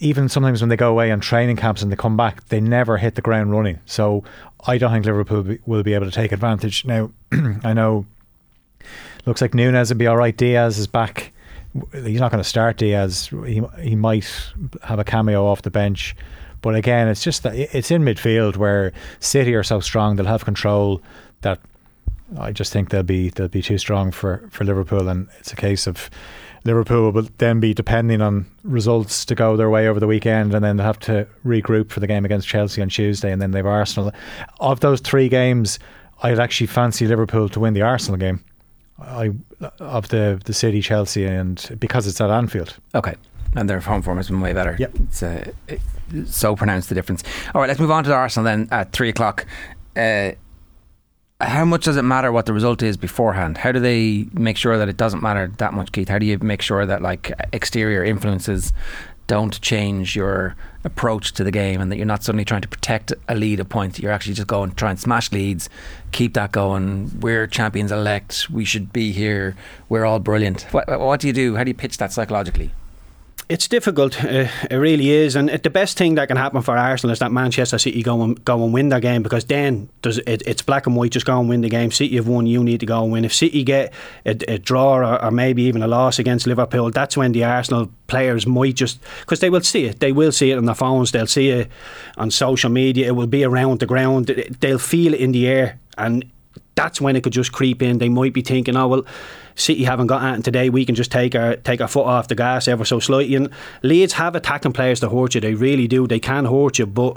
even 0.00 0.28
sometimes 0.28 0.60
when 0.60 0.68
they 0.68 0.76
go 0.76 0.90
away 0.90 1.10
on 1.10 1.20
training 1.20 1.56
camps 1.56 1.82
and 1.82 1.90
they 1.90 1.96
come 1.96 2.16
back, 2.16 2.48
they 2.48 2.60
never 2.60 2.98
hit 2.98 3.14
the 3.14 3.22
ground 3.22 3.52
running. 3.52 3.78
So 3.86 4.24
I 4.66 4.78
don't 4.78 4.92
think 4.92 5.06
Liverpool 5.06 5.42
be, 5.42 5.58
will 5.66 5.82
be 5.82 5.94
able 5.94 6.06
to 6.06 6.12
take 6.12 6.32
advantage. 6.32 6.84
Now, 6.84 7.10
I 7.64 7.72
know 7.72 8.06
looks 9.26 9.40
like 9.40 9.54
Nunez 9.54 9.90
will 9.90 9.98
be 9.98 10.06
all 10.06 10.16
right. 10.16 10.36
Diaz 10.36 10.78
is 10.78 10.86
back. 10.86 11.32
He's 11.92 12.20
not 12.20 12.30
going 12.30 12.42
to 12.42 12.48
start 12.48 12.76
Diaz. 12.78 13.28
He 13.46 13.62
he 13.80 13.96
might 13.96 14.28
have 14.82 14.98
a 14.98 15.04
cameo 15.04 15.46
off 15.46 15.62
the 15.62 15.70
bench. 15.70 16.16
But 16.62 16.74
again, 16.74 17.08
it's 17.08 17.22
just 17.22 17.42
that 17.42 17.54
it's 17.54 17.90
in 17.90 18.02
midfield 18.02 18.56
where 18.56 18.92
City 19.20 19.54
are 19.54 19.62
so 19.62 19.80
strong, 19.80 20.16
they'll 20.16 20.26
have 20.26 20.44
control. 20.44 21.02
That 21.42 21.60
I 22.38 22.52
just 22.52 22.72
think 22.72 22.90
they'll 22.90 23.02
be 23.02 23.30
they'll 23.30 23.48
be 23.48 23.62
too 23.62 23.78
strong 23.78 24.10
for, 24.10 24.48
for 24.50 24.64
Liverpool, 24.64 25.08
and 25.08 25.28
it's 25.38 25.52
a 25.52 25.56
case 25.56 25.86
of 25.86 26.10
Liverpool 26.64 27.12
will 27.12 27.28
then 27.38 27.60
be 27.60 27.72
depending 27.72 28.20
on 28.20 28.46
results 28.64 29.24
to 29.26 29.34
go 29.34 29.56
their 29.56 29.70
way 29.70 29.86
over 29.86 30.00
the 30.00 30.06
weekend, 30.06 30.54
and 30.54 30.64
then 30.64 30.76
they'll 30.76 30.86
have 30.86 30.98
to 31.00 31.26
regroup 31.44 31.90
for 31.90 32.00
the 32.00 32.06
game 32.06 32.24
against 32.24 32.48
Chelsea 32.48 32.82
on 32.82 32.88
Tuesday, 32.88 33.30
and 33.30 33.40
then 33.40 33.52
they've 33.52 33.64
Arsenal. 33.64 34.12
Of 34.58 34.80
those 34.80 35.00
three 35.00 35.28
games, 35.28 35.78
I'd 36.22 36.40
actually 36.40 36.66
fancy 36.66 37.06
Liverpool 37.06 37.48
to 37.50 37.60
win 37.60 37.74
the 37.74 37.82
Arsenal 37.82 38.18
game. 38.18 38.42
I 38.98 39.32
of 39.80 40.08
the 40.08 40.40
the 40.44 40.52
City 40.52 40.80
Chelsea, 40.80 41.24
and 41.24 41.76
because 41.78 42.06
it's 42.06 42.20
at 42.20 42.30
Anfield. 42.30 42.76
Okay. 42.94 43.14
And 43.54 43.70
their 43.70 43.80
home 43.80 44.02
form 44.02 44.18
has 44.18 44.28
been 44.28 44.40
way 44.40 44.52
better. 44.52 44.76
Yep. 44.78 44.90
It's 45.00 45.22
uh, 45.22 45.50
it- 45.68 45.80
so 46.26 46.54
pronounced 46.54 46.88
the 46.88 46.94
difference. 46.94 47.24
All 47.52 47.60
right, 47.60 47.66
let's 47.66 47.80
move 47.80 47.90
on 47.90 48.04
to 48.04 48.08
the 48.10 48.14
Arsenal 48.14 48.44
then 48.44 48.68
at 48.70 48.92
three 48.92 49.08
o'clock. 49.08 49.44
Uh, 49.96 50.32
how 51.40 51.64
much 51.64 51.84
does 51.84 51.96
it 51.96 52.02
matter 52.02 52.30
what 52.32 52.46
the 52.46 52.52
result 52.52 52.80
is 52.82 52.96
beforehand? 52.96 53.58
How 53.58 53.72
do 53.72 53.80
they 53.80 54.26
make 54.32 54.56
sure 54.56 54.78
that 54.78 54.88
it 54.88 54.96
doesn't 54.96 55.20
matter 55.22 55.52
that 55.58 55.74
much, 55.74 55.90
Keith? 55.92 56.08
How 56.08 56.18
do 56.18 56.24
you 56.26 56.38
make 56.38 56.62
sure 56.62 56.86
that 56.86 57.02
like 57.02 57.32
exterior 57.52 58.04
influences 58.04 58.72
don't 59.26 59.60
change 59.60 60.14
your 60.14 60.54
approach 60.84 61.32
to 61.32 61.44
the 61.44 61.50
game 61.50 61.80
and 61.80 61.90
that 61.90 61.96
you're 61.96 62.06
not 62.06 62.22
suddenly 62.22 62.44
trying 62.44 62.62
to 62.62 62.68
protect 62.68 63.12
a 63.28 63.34
lead 63.34 63.60
a 63.60 63.64
point? 63.64 63.98
You're 63.98 64.12
actually 64.12 64.34
just 64.34 64.48
going 64.48 64.72
try 64.72 64.90
and 64.90 64.98
smash 64.98 65.32
leads, 65.32 65.68
keep 66.12 66.34
that 66.34 66.52
going. 66.52 67.18
We're 67.20 67.46
champions 67.46 67.92
elect. 67.92 68.48
We 68.50 68.64
should 68.64 68.92
be 68.92 69.12
here. 69.12 69.56
We're 69.88 70.04
all 70.04 70.20
brilliant. 70.20 70.62
What, 70.72 70.88
what 71.00 71.20
do 71.20 71.26
you 71.26 71.32
do? 71.32 71.56
How 71.56 71.64
do 71.64 71.70
you 71.70 71.74
pitch 71.74 71.98
that 71.98 72.12
psychologically? 72.12 72.72
It's 73.48 73.68
difficult. 73.68 74.24
Uh, 74.24 74.48
it 74.68 74.74
really 74.74 75.10
is, 75.10 75.36
and 75.36 75.48
it, 75.48 75.62
the 75.62 75.70
best 75.70 75.96
thing 75.96 76.16
that 76.16 76.26
can 76.26 76.36
happen 76.36 76.62
for 76.62 76.76
Arsenal 76.76 77.12
is 77.12 77.20
that 77.20 77.30
Manchester 77.30 77.78
City 77.78 78.02
go 78.02 78.20
and 78.22 78.44
go 78.44 78.64
and 78.64 78.72
win 78.72 78.88
their 78.88 78.98
game 78.98 79.22
because 79.22 79.44
then 79.44 79.88
there's, 80.02 80.18
it, 80.18 80.42
it's 80.46 80.62
black 80.62 80.88
and 80.88 80.96
white. 80.96 81.12
Just 81.12 81.26
go 81.26 81.38
and 81.38 81.48
win 81.48 81.60
the 81.60 81.68
game. 81.68 81.92
City 81.92 82.16
have 82.16 82.26
won. 82.26 82.46
You 82.46 82.64
need 82.64 82.80
to 82.80 82.86
go 82.86 83.04
and 83.04 83.12
win. 83.12 83.24
If 83.24 83.32
City 83.32 83.62
get 83.62 83.92
a, 84.24 84.30
a 84.48 84.58
draw 84.58 84.96
or, 84.96 85.24
or 85.24 85.30
maybe 85.30 85.62
even 85.62 85.80
a 85.84 85.86
loss 85.86 86.18
against 86.18 86.48
Liverpool, 86.48 86.90
that's 86.90 87.16
when 87.16 87.30
the 87.30 87.44
Arsenal 87.44 87.88
players 88.08 88.48
might 88.48 88.74
just 88.74 88.98
because 89.20 89.38
they 89.38 89.50
will 89.50 89.60
see 89.60 89.84
it. 89.84 90.00
They 90.00 90.10
will 90.10 90.32
see 90.32 90.50
it 90.50 90.58
on 90.58 90.64
their 90.64 90.74
phones. 90.74 91.12
They'll 91.12 91.28
see 91.28 91.50
it 91.50 91.70
on 92.16 92.32
social 92.32 92.68
media. 92.70 93.06
It 93.06 93.12
will 93.12 93.28
be 93.28 93.44
around 93.44 93.78
the 93.78 93.86
ground. 93.86 94.26
They'll 94.58 94.78
feel 94.80 95.14
it 95.14 95.20
in 95.20 95.30
the 95.30 95.46
air, 95.46 95.78
and 95.96 96.24
that's 96.74 97.00
when 97.00 97.14
it 97.14 97.22
could 97.22 97.32
just 97.32 97.52
creep 97.52 97.80
in. 97.80 97.98
They 97.98 98.08
might 98.08 98.32
be 98.32 98.42
thinking, 98.42 98.76
oh 98.76 98.88
well, 98.88 99.06
City 99.56 99.84
haven't 99.84 100.06
got 100.06 100.22
anything 100.22 100.42
today. 100.42 100.70
We 100.70 100.84
can 100.84 100.94
just 100.94 101.10
take 101.10 101.34
our 101.34 101.56
take 101.56 101.80
our 101.80 101.88
foot 101.88 102.06
off 102.06 102.28
the 102.28 102.34
gas 102.34 102.68
ever 102.68 102.84
so 102.84 103.00
slightly. 103.00 103.34
And 103.34 103.50
Leeds 103.82 104.12
have 104.14 104.36
attacking 104.36 104.72
players 104.72 105.00
to 105.00 105.08
hurt 105.08 105.34
you. 105.34 105.40
They 105.40 105.54
really 105.54 105.88
do. 105.88 106.06
They 106.06 106.20
can 106.20 106.44
hurt 106.44 106.78
you, 106.78 106.86
but 106.86 107.16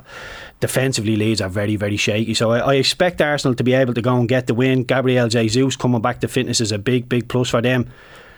defensively 0.61 1.15
Leeds 1.15 1.41
are 1.41 1.49
very 1.49 1.75
very 1.75 1.97
shaky. 1.97 2.33
So 2.33 2.51
I, 2.51 2.59
I 2.59 2.73
expect 2.75 3.21
Arsenal 3.21 3.55
to 3.55 3.63
be 3.63 3.73
able 3.73 3.93
to 3.93 4.01
go 4.01 4.15
and 4.15 4.27
get 4.27 4.47
the 4.47 4.53
win. 4.53 4.83
Gabriel 4.83 5.27
Jesus 5.27 5.75
coming 5.75 6.01
back 6.01 6.21
to 6.21 6.27
fitness 6.27 6.61
is 6.61 6.71
a 6.71 6.79
big 6.79 7.09
big 7.09 7.27
plus 7.27 7.49
for 7.49 7.61
them. 7.61 7.91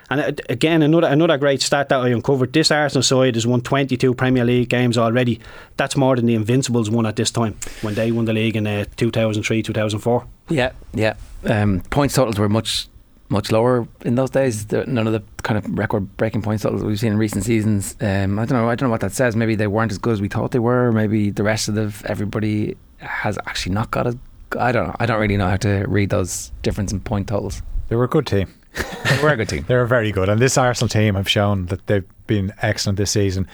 And 0.10 0.20
uh, 0.20 0.44
again, 0.50 0.82
another 0.82 1.08
another 1.08 1.38
great 1.38 1.62
stat 1.62 1.88
that 1.90 2.02
I 2.02 2.10
uncovered. 2.10 2.52
This 2.52 2.70
Arsenal 2.70 3.02
side 3.02 3.36
has 3.36 3.48
won 3.48 3.62
22 3.62 4.14
Premier 4.14 4.44
League 4.44 4.68
games 4.68 4.98
already. 4.98 5.40
That's 5.78 5.96
more 5.96 6.18
than 6.18 6.26
the 6.26 6.36
Invincibles 6.36 6.90
won 6.90 7.06
at 7.06 7.16
this 7.16 7.32
time 7.32 7.56
when 7.82 7.94
they 7.94 8.12
won 8.12 8.26
the 8.26 8.34
league 8.34 8.58
in 8.58 8.68
uh, 8.68 8.86
2003 8.98 9.64
2004. 9.64 10.26
Yeah, 10.50 10.74
yeah. 10.94 11.14
Um, 11.46 11.80
points 11.92 12.16
totals 12.16 12.38
were 12.38 12.50
much 12.50 12.90
much 13.32 13.52
lower 13.52 13.88
in 14.02 14.16
those 14.16 14.30
days. 14.30 14.68
The, 14.68 14.86
none 14.86 15.08
of 15.08 15.14
the 15.14 15.24
kind 15.44 15.58
of 15.58 15.78
record-breaking 15.78 16.42
points 16.42 16.64
totals 16.64 16.84
we've 16.84 17.00
seen 17.00 17.14
in 17.14 17.18
recent 17.18 17.46
seasons. 17.46 17.96
Um, 18.02 18.38
I 18.38 18.46
don't 18.46 18.58
know. 18.58 18.70
I 18.70 18.76
don't 18.76 18.88
know 18.88 18.92
what 18.92 19.02
that 19.02 19.14
says. 19.14 19.36
Maybe 19.36 19.56
they 19.56 19.68
weren't 19.68 19.92
as 19.92 19.98
good 19.98 20.14
as 20.14 20.22
we 20.22 20.28
thought 20.28 20.52
they 20.52 20.60
were. 20.60 20.92
Maybe 20.92 21.32
the 21.32 21.44
rest 21.44 21.68
of 21.68 21.76
the 21.76 21.94
everybody 22.06 22.78
has 23.00 23.38
actually 23.48 23.74
not 23.74 23.90
got 23.92 24.08
as. 24.08 24.16
I 24.60 24.72
don't 24.74 24.88
know. 24.88 24.96
I 25.00 25.06
don't 25.06 25.20
really 25.20 25.38
know 25.38 25.48
how 25.48 25.58
to 25.58 25.86
read 25.88 26.10
those 26.10 26.52
difference 26.62 26.92
in 26.92 27.00
point 27.00 27.30
totals. 27.30 27.62
They 27.88 27.96
were 27.96 28.04
a 28.04 28.10
good 28.10 28.28
team. 28.28 28.54
They 29.04 29.22
were 29.22 29.30
a 29.30 29.36
good 29.38 29.50
team. 29.50 29.66
they 29.68 29.76
were 29.76 29.86
very 29.86 30.12
good, 30.14 30.30
and 30.30 30.40
this 30.40 30.58
Arsenal 30.58 30.88
team 30.88 31.16
have 31.16 31.28
shown 31.28 31.66
that 31.66 31.86
they've 31.88 32.06
been 32.32 32.54
excellent 32.62 32.98
this 32.98 33.12
season. 33.12 33.46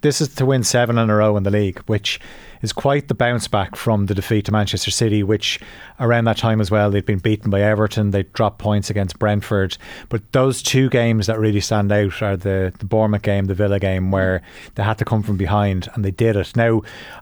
This 0.00 0.20
is 0.22 0.34
to 0.36 0.46
win 0.46 0.64
seven 0.64 0.96
in 0.96 1.10
a 1.10 1.14
row 1.14 1.36
in 1.36 1.42
the 1.42 1.50
league, 1.50 1.78
which 1.80 2.18
is 2.62 2.72
quite 2.72 3.08
the 3.08 3.14
bounce 3.14 3.46
back 3.48 3.76
from 3.76 4.06
the 4.06 4.14
defeat 4.14 4.46
to 4.46 4.52
Manchester 4.52 4.90
City, 4.90 5.22
which 5.22 5.60
around 6.00 6.24
that 6.24 6.38
time 6.38 6.58
as 6.62 6.70
well 6.70 6.90
they'd 6.90 7.04
been 7.04 7.18
beaten 7.18 7.50
by 7.50 7.60
Everton. 7.60 8.12
They 8.12 8.22
dropped 8.22 8.58
points 8.58 8.88
against 8.88 9.18
Brentford, 9.18 9.76
but 10.08 10.22
those 10.32 10.62
two 10.62 10.88
games 10.88 11.26
that 11.26 11.38
really 11.38 11.60
stand 11.60 11.92
out 11.92 12.22
are 12.22 12.36
the 12.38 12.72
the 12.78 12.86
Bournemouth 12.86 13.20
game, 13.20 13.44
the 13.44 13.54
Villa 13.54 13.78
game, 13.78 14.10
where 14.10 14.40
they 14.76 14.82
had 14.82 14.96
to 14.98 15.04
come 15.04 15.22
from 15.22 15.36
behind 15.36 15.88
and 15.94 16.02
they 16.02 16.10
did 16.10 16.34
it. 16.36 16.56
Now, 16.56 16.80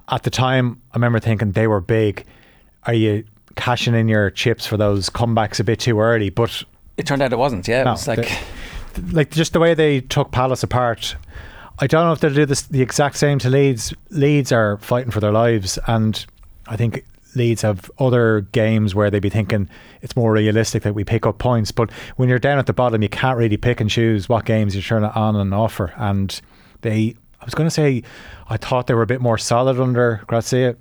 at 0.09 0.23
the 0.23 0.31
time, 0.31 0.81
I 0.93 0.97
remember 0.97 1.19
thinking 1.19 1.51
they 1.51 1.67
were 1.67 1.81
big. 1.81 2.25
Are 2.85 2.95
you 2.95 3.25
cashing 3.57 3.95
in 3.97 4.07
your 4.07 4.31
chips 4.31 4.67
for 4.67 4.77
those 4.77 5.11
comebacks 5.11 5.59
a 5.59 5.65
bit 5.65 5.81
too 5.81 5.99
early? 5.99 6.31
But 6.31 6.63
It 6.97 7.07
turned 7.07 7.23
out 7.23 7.33
it 7.33 7.39
wasn't. 7.39 7.67
Yeah, 7.67 7.81
it 7.81 7.85
No, 7.87 7.93
was 7.93 8.07
like 8.07 8.21
the- 8.21 8.39
like 9.13 9.31
just 9.31 9.53
the 9.53 9.61
way 9.61 9.75
they 9.75 10.01
took 10.01 10.31
Palace 10.31 10.63
apart. 10.63 11.17
I 11.79 11.87
don't 11.87 12.07
know 12.07 12.13
if 12.13 12.21
they'll 12.21 12.33
do 12.33 12.47
this 12.47 12.63
the 12.63 12.83
exact 12.83 13.17
same 13.17 13.39
to 13.41 13.51
Leeds. 13.51 13.95
Leeds 14.11 14.53
are 14.53 14.79
fighting 14.79 15.11
for 15.11 15.21
their 15.21 15.33
lives, 15.33 15.79
and 15.87 16.25
I 16.67 16.77
think 16.77 17.05
Leeds 17.35 17.63
have 17.63 17.91
other 17.99 18.43
games 18.53 18.95
where 18.95 19.11
they'd 19.11 19.21
be 19.21 19.31
thinking 19.31 19.69
it's 20.03 20.17
more 20.17 20.33
realistic 20.33 20.83
that 20.83 20.95
we 20.95 21.05
pick 21.05 21.27
up 21.27 21.39
points. 21.39 21.73
But 21.73 21.91
when 22.17 22.29
you're 22.29 22.39
down 22.39 22.59
at 22.59 22.67
the 22.67 22.73
bottom, 22.73 23.03
you 23.03 23.09
can't 23.09 23.39
really 23.39 23.57
pick 23.57 23.81
and 23.81 23.89
choose 23.89 24.29
what 24.29 24.45
games 24.45 24.77
you 24.77 24.83
turn 24.83 25.05
on 25.05 25.37
and 25.37 25.55
off 25.55 25.73
for. 25.75 25.93
And 25.97 26.39
they, 26.83 27.15
I 27.41 27.45
was 27.45 27.55
going 27.55 27.67
to 27.67 27.71
say, 27.71 28.03
I 28.49 28.57
thought 28.57 28.87
they 28.87 28.95
were 28.95 29.03
a 29.03 29.07
bit 29.07 29.21
more 29.21 29.39
solid 29.39 29.81
under 29.81 30.23
Gracia. 30.27 30.77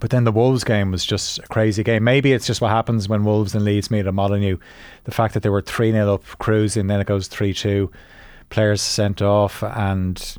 But 0.00 0.10
then 0.10 0.24
the 0.24 0.32
Wolves 0.32 0.64
game 0.64 0.90
was 0.90 1.04
just 1.04 1.38
a 1.38 1.42
crazy 1.42 1.82
game. 1.82 2.04
Maybe 2.04 2.32
it's 2.32 2.46
just 2.46 2.60
what 2.60 2.70
happens 2.70 3.08
when 3.08 3.24
Wolves 3.24 3.54
and 3.54 3.64
Leeds 3.64 3.90
meet 3.90 4.06
at 4.06 4.14
Molineux. 4.14 4.58
The 5.04 5.10
fact 5.10 5.34
that 5.34 5.42
they 5.42 5.48
were 5.48 5.62
3 5.62 5.92
0 5.92 6.14
up 6.14 6.24
cruising, 6.38 6.86
then 6.86 7.00
it 7.00 7.06
goes 7.06 7.28
3 7.28 7.52
2, 7.52 7.90
players 8.50 8.80
sent 8.80 9.22
off, 9.22 9.62
and 9.62 10.36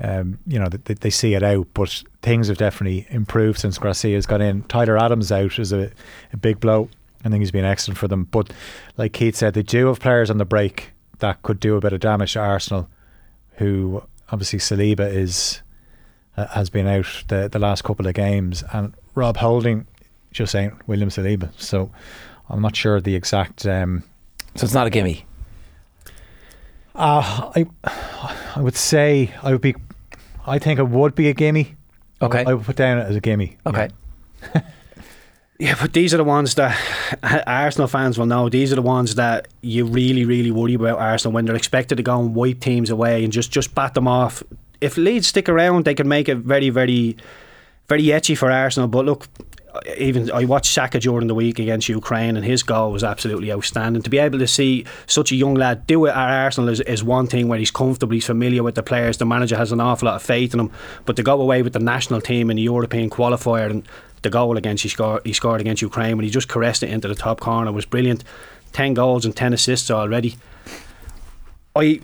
um, 0.00 0.38
you 0.46 0.58
know 0.58 0.68
they, 0.68 0.94
they 0.94 1.10
see 1.10 1.34
it 1.34 1.42
out. 1.42 1.66
But 1.74 2.02
things 2.22 2.48
have 2.48 2.58
definitely 2.58 3.06
improved 3.10 3.58
since 3.58 3.78
Gracia's 3.78 4.26
got 4.26 4.40
in. 4.40 4.62
Tyler 4.64 4.98
Adams 4.98 5.32
out 5.32 5.58
is 5.58 5.72
a, 5.72 5.90
a 6.32 6.36
big 6.36 6.60
blow. 6.60 6.88
I 7.24 7.30
think 7.30 7.40
he's 7.40 7.50
been 7.50 7.64
excellent 7.64 7.98
for 7.98 8.08
them. 8.08 8.24
But 8.24 8.52
like 8.96 9.12
Keith 9.12 9.36
said, 9.36 9.54
they 9.54 9.62
do 9.62 9.86
have 9.86 10.00
players 10.00 10.30
on 10.30 10.38
the 10.38 10.44
break 10.44 10.92
that 11.18 11.42
could 11.42 11.58
do 11.58 11.76
a 11.76 11.80
bit 11.80 11.92
of 11.92 12.00
damage 12.00 12.34
to 12.34 12.40
Arsenal, 12.40 12.88
who 13.56 14.02
obviously 14.30 14.58
Saliba 14.58 15.12
is 15.12 15.62
uh, 16.38 16.46
has 16.48 16.70
been 16.70 16.86
out 16.86 17.24
the, 17.28 17.48
the 17.48 17.58
last 17.58 17.82
couple 17.84 18.06
of 18.06 18.14
games, 18.14 18.62
and 18.72 18.94
Rob 19.14 19.36
Holding 19.36 19.86
just 20.30 20.52
saying 20.52 20.78
William 20.86 21.08
Saliba. 21.08 21.50
So 21.56 21.90
I'm 22.48 22.62
not 22.62 22.76
sure 22.76 23.00
the 23.00 23.14
exact. 23.14 23.66
Um, 23.66 24.04
so 24.54 24.64
it's 24.64 24.74
not 24.74 24.86
a 24.86 24.90
gimme. 24.90 25.24
uh, 26.94 27.50
I 27.56 27.66
I 28.56 28.60
would 28.60 28.76
say 28.76 29.32
I 29.42 29.52
would 29.52 29.60
be. 29.60 29.74
I 30.46 30.58
think 30.58 30.78
it 30.78 30.88
would 30.88 31.14
be 31.14 31.28
a 31.28 31.34
gimme. 31.34 31.74
Okay. 32.22 32.44
I 32.46 32.54
would 32.54 32.64
put 32.64 32.76
down 32.76 32.98
it 32.98 33.02
as 33.02 33.16
a 33.16 33.20
gimme. 33.20 33.56
Okay. 33.66 33.88
Yeah, 35.58 35.74
but 35.80 35.92
these 35.92 36.14
are 36.14 36.16
the 36.16 36.24
ones 36.24 36.54
that 36.54 36.76
Arsenal 37.46 37.86
fans 37.88 38.18
will 38.18 38.26
know. 38.26 38.48
These 38.48 38.72
are 38.72 38.76
the 38.76 38.82
ones 38.82 39.16
that 39.16 39.48
you 39.60 39.84
really, 39.84 40.24
really 40.24 40.50
worry 40.50 40.74
about 40.74 40.98
Arsenal 40.98 41.32
when 41.34 41.44
they're 41.44 41.56
expected 41.56 41.96
to 41.96 42.02
go 42.02 42.18
and 42.20 42.34
wipe 42.34 42.60
teams 42.60 42.90
away 42.90 43.22
and 43.24 43.32
just, 43.32 43.52
just 43.52 43.74
bat 43.74 43.94
them 43.94 44.08
off. 44.08 44.42
If 44.80 44.96
Leeds 44.96 45.26
stick 45.26 45.48
around, 45.48 45.84
they 45.84 45.94
can 45.94 46.08
make 46.08 46.28
it 46.28 46.38
very, 46.38 46.70
very, 46.70 47.16
very 47.88 48.04
etchy 48.04 48.36
for 48.36 48.50
Arsenal. 48.50 48.88
But 48.88 49.06
look, 49.06 49.26
even 49.96 50.30
I 50.30 50.44
watched 50.44 50.72
Saka 50.72 50.98
during 50.98 51.26
the 51.26 51.34
week 51.34 51.58
against 51.58 51.88
Ukraine, 51.88 52.36
and 52.36 52.44
his 52.44 52.62
goal 52.62 52.92
was 52.92 53.04
absolutely 53.04 53.52
outstanding. 53.52 54.02
To 54.02 54.10
be 54.10 54.18
able 54.18 54.38
to 54.38 54.46
see 54.46 54.84
such 55.06 55.32
a 55.32 55.36
young 55.36 55.54
lad 55.54 55.86
do 55.86 56.06
it 56.06 56.10
at 56.10 56.16
Arsenal 56.16 56.70
is, 56.70 56.80
is 56.80 57.04
one 57.04 57.26
thing 57.26 57.48
where 57.48 57.58
he's 57.58 57.70
comfortable, 57.70 58.14
he's 58.14 58.26
familiar 58.26 58.62
with 58.62 58.74
the 58.74 58.82
players, 58.82 59.18
the 59.18 59.26
manager 59.26 59.56
has 59.56 59.72
an 59.72 59.80
awful 59.80 60.06
lot 60.06 60.16
of 60.16 60.22
faith 60.22 60.54
in 60.54 60.60
him. 60.60 60.70
But 61.04 61.16
to 61.16 61.22
go 61.22 61.40
away 61.40 61.62
with 61.62 61.72
the 61.72 61.80
national 61.80 62.20
team 62.20 62.50
in 62.50 62.56
the 62.56 62.62
European 62.62 63.10
qualifier 63.10 63.70
and 63.70 63.86
the 64.22 64.30
goal 64.30 64.56
against 64.56 64.82
he 64.82 64.88
scored, 64.88 65.24
he 65.24 65.32
scored 65.32 65.60
against 65.60 65.82
Ukraine 65.82 66.16
when 66.16 66.24
he 66.24 66.30
just 66.30 66.48
caressed 66.48 66.82
it 66.82 66.90
into 66.90 67.08
the 67.08 67.14
top 67.14 67.40
corner 67.40 67.70
was 67.72 67.84
brilliant. 67.84 68.24
Ten 68.72 68.94
goals 68.94 69.24
and 69.24 69.34
ten 69.34 69.52
assists 69.52 69.90
already. 69.90 70.36
I 71.76 72.00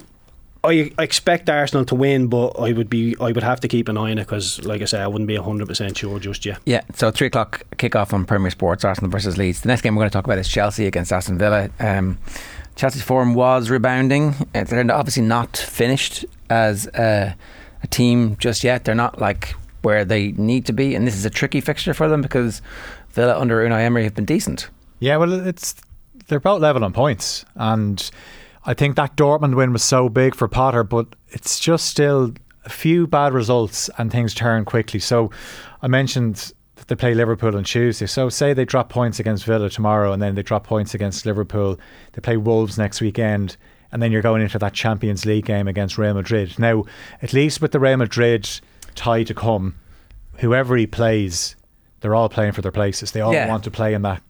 I 0.65 0.91
expect 0.99 1.49
Arsenal 1.51 1.85
to 1.87 1.95
win, 1.95 2.29
but 2.29 2.59
I 2.59 2.73
would 2.73 2.89
be 2.89 3.15
I 3.21 3.33
would 3.33 3.43
have 3.43 3.61
to 3.61 3.69
keep 3.69 3.89
an 3.89 3.97
eye 3.97 4.11
on 4.11 4.19
it 4.19 4.25
because, 4.25 4.65
like 4.65 4.83
I 4.83 4.87
say, 4.87 5.01
I 5.01 5.07
wouldn't 5.07 5.29
be 5.29 5.37
hundred 5.37 5.69
percent 5.69 5.97
sure 5.97 6.19
just 6.19 6.45
yet. 6.47 6.59
Yeah, 6.65 6.83
so 6.95 7.11
three 7.11 7.27
o'clock 7.27 7.63
kickoff 7.77 8.13
on 8.13 8.25
Premier 8.25 8.51
Sports, 8.51 8.85
Arsenal 8.85 9.11
versus 9.11 9.37
Leeds. 9.37 9.61
The 9.61 9.69
next 9.69 9.83
game 9.83 9.95
we're 9.95 10.01
going 10.01 10.11
to 10.11 10.13
talk 10.13 10.25
about 10.25 10.39
is 10.39 10.49
Chelsea 10.49 10.87
against 10.87 11.13
Aston 11.13 11.39
Villa. 11.39 11.71
Um, 11.79 12.19
Chelsea's 12.77 13.03
form 13.03 13.35
was 13.35 13.71
rebounding. 13.71 14.35
They're 14.53 14.91
obviously 14.91 15.23
not 15.23 15.57
finished 15.57 16.25
as 16.51 16.87
a, 16.89 17.37
a 17.83 17.87
team 17.89 18.37
just 18.39 18.65
yet. 18.65 18.85
They're 18.85 18.95
not 18.95 19.21
like 19.21 19.55
where 19.83 20.05
they 20.05 20.33
need 20.33 20.67
to 20.67 20.73
be, 20.73 20.95
and 20.95 21.07
this 21.07 21.15
is 21.15 21.25
a 21.25 21.31
tricky 21.31 21.61
fixture 21.61 21.95
for 21.95 22.09
them 22.09 22.23
because 22.23 22.63
Villa 23.11 23.39
under 23.39 23.63
Unai 23.63 23.83
Emery 23.83 24.05
have 24.05 24.15
been 24.15 24.25
decent. 24.25 24.69
Yeah, 24.99 25.19
well, 25.19 25.47
it's 25.47 25.75
they're 26.27 26.39
about 26.39 26.61
level 26.61 26.85
on 26.85 26.93
points, 26.93 27.45
and 27.55 28.11
I 28.67 28.75
think 28.75 28.97
that 28.97 29.17
Dortmund 29.17 29.57
win 29.57 29.73
was 29.73 29.83
so 29.83 30.09
big 30.09 30.35
for 30.35 30.49
Potter, 30.49 30.85
but 30.85 31.07
it's 31.29 31.61
just 31.61 31.87
still 31.87 32.33
a 32.65 32.71
few 32.71 33.07
bad 33.07 33.35
results 33.35 33.91
and 33.99 34.11
things 34.11 34.33
turn 34.35 34.65
quickly. 34.65 35.01
So 35.01 35.31
I 35.83 35.89
mentioned 35.89 36.53
that 36.77 36.89
they 36.89 36.95
play 36.97 37.15
Liverpool 37.15 37.57
on 37.57 37.65
Tuesday. 37.65 38.07
So 38.07 38.29
say 38.31 38.55
they 38.55 38.65
drop 38.65 38.89
points 38.89 39.21
against 39.21 39.45
Villa 39.45 39.69
tomorrow, 39.69 40.13
and 40.13 40.23
then 40.23 40.35
they 40.35 40.43
drop 40.43 40.67
points 40.67 40.95
against 40.95 41.27
Liverpool. 41.27 41.79
They 42.13 42.21
play 42.21 42.37
Wolves 42.39 42.79
next 42.79 43.01
weekend. 43.01 43.57
And 43.93 44.03
then 44.03 44.11
you're 44.11 44.23
going 44.23 44.43
into 44.43 44.59
that 44.59 44.73
Champions 44.73 45.25
League 45.25 45.45
game 45.45 45.69
against 45.69 45.99
Real 45.99 46.15
Madrid. 46.15 46.59
Now, 46.59 46.85
at 47.23 47.33
least 47.33 47.61
with 47.61 47.71
the 47.71 47.79
Real 47.79 47.97
Madrid 47.99 48.49
tie 48.97 49.23
to 49.23 49.35
come, 49.35 49.77
whoever 50.39 50.75
he 50.77 50.87
plays, 50.87 51.55
they're 52.01 52.15
all 52.15 52.29
playing 52.29 52.53
for 52.53 52.63
their 52.63 52.73
places. 52.73 53.13
They 53.13 53.21
all 53.21 53.33
Yeah. 53.33 53.47
want 53.49 53.63
to 53.65 53.71
play 53.71 53.95
in 53.95 54.03
that 54.03 54.21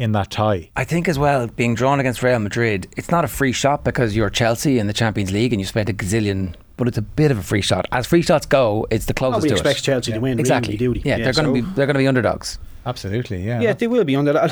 in 0.00 0.12
that 0.12 0.30
tie. 0.30 0.70
I 0.76 0.84
think 0.84 1.08
as 1.08 1.18
well, 1.18 1.46
being 1.46 1.74
drawn 1.74 2.00
against 2.00 2.22
Real 2.22 2.38
Madrid, 2.38 2.88
it's 2.96 3.10
not 3.10 3.24
a 3.24 3.28
free 3.28 3.52
shot 3.52 3.84
because 3.84 4.16
you're 4.16 4.30
Chelsea 4.30 4.78
in 4.78 4.86
the 4.86 4.92
Champions 4.92 5.30
League 5.30 5.52
and 5.52 5.60
you 5.60 5.66
spent 5.66 5.88
a 5.90 5.92
gazillion, 5.92 6.54
but 6.78 6.88
it's 6.88 6.98
a 6.98 7.02
bit 7.02 7.30
of 7.30 7.38
a 7.38 7.42
free 7.42 7.60
shot. 7.60 7.86
As 7.92 8.06
free 8.06 8.22
shots 8.22 8.46
go, 8.46 8.86
it's 8.90 9.04
the 9.04 9.14
closest 9.14 9.34
oh, 9.34 9.38
Nobody 9.38 9.50
to 9.50 9.54
expects 9.54 9.80
it. 9.80 9.84
Chelsea 9.84 10.12
to 10.12 10.18
win. 10.18 10.40
Exactly. 10.40 10.76
Really, 10.78 10.94
do 10.94 11.00
they? 11.00 11.08
yeah, 11.10 11.18
they're 11.18 11.34
going 11.34 11.46
to 11.46 11.52
be 11.52 11.60
they're 11.74 11.86
going 11.86 11.94
to 11.94 12.00
be 12.00 12.08
underdogs. 12.08 12.58
Absolutely, 12.86 13.44
yeah. 13.44 13.60
Yeah, 13.60 13.74
they 13.74 13.86
will 13.86 14.04
be 14.04 14.16
under 14.16 14.32
that. 14.32 14.50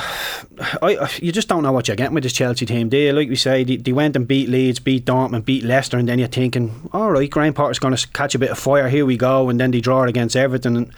I, 0.82 0.96
I, 0.96 1.10
you 1.22 1.32
just 1.32 1.48
don't 1.48 1.62
know 1.62 1.72
what 1.72 1.88
you're 1.88 1.96
getting 1.96 2.14
with 2.14 2.24
this 2.24 2.34
Chelsea 2.34 2.66
team. 2.66 2.90
They, 2.90 3.10
like 3.10 3.30
we 3.30 3.36
say, 3.36 3.64
they, 3.64 3.76
they 3.76 3.92
went 3.92 4.16
and 4.16 4.28
beat 4.28 4.50
Leeds, 4.50 4.80
beat 4.80 5.06
Dortmund, 5.06 5.46
beat 5.46 5.64
Leicester, 5.64 5.96
and 5.96 6.06
then 6.06 6.18
you're 6.18 6.28
thinking, 6.28 6.90
all 6.92 7.10
right, 7.10 7.30
Graham 7.30 7.54
Potter's 7.54 7.78
going 7.78 7.96
to 7.96 8.08
catch 8.08 8.34
a 8.34 8.38
bit 8.38 8.50
of 8.50 8.58
fire. 8.58 8.90
Here 8.90 9.06
we 9.06 9.16
go, 9.16 9.48
and 9.48 9.58
then 9.58 9.70
they 9.70 9.80
draw 9.80 10.02
it 10.02 10.10
against 10.10 10.36
Everton. 10.36 10.76
And 10.76 10.90
d- 10.90 10.94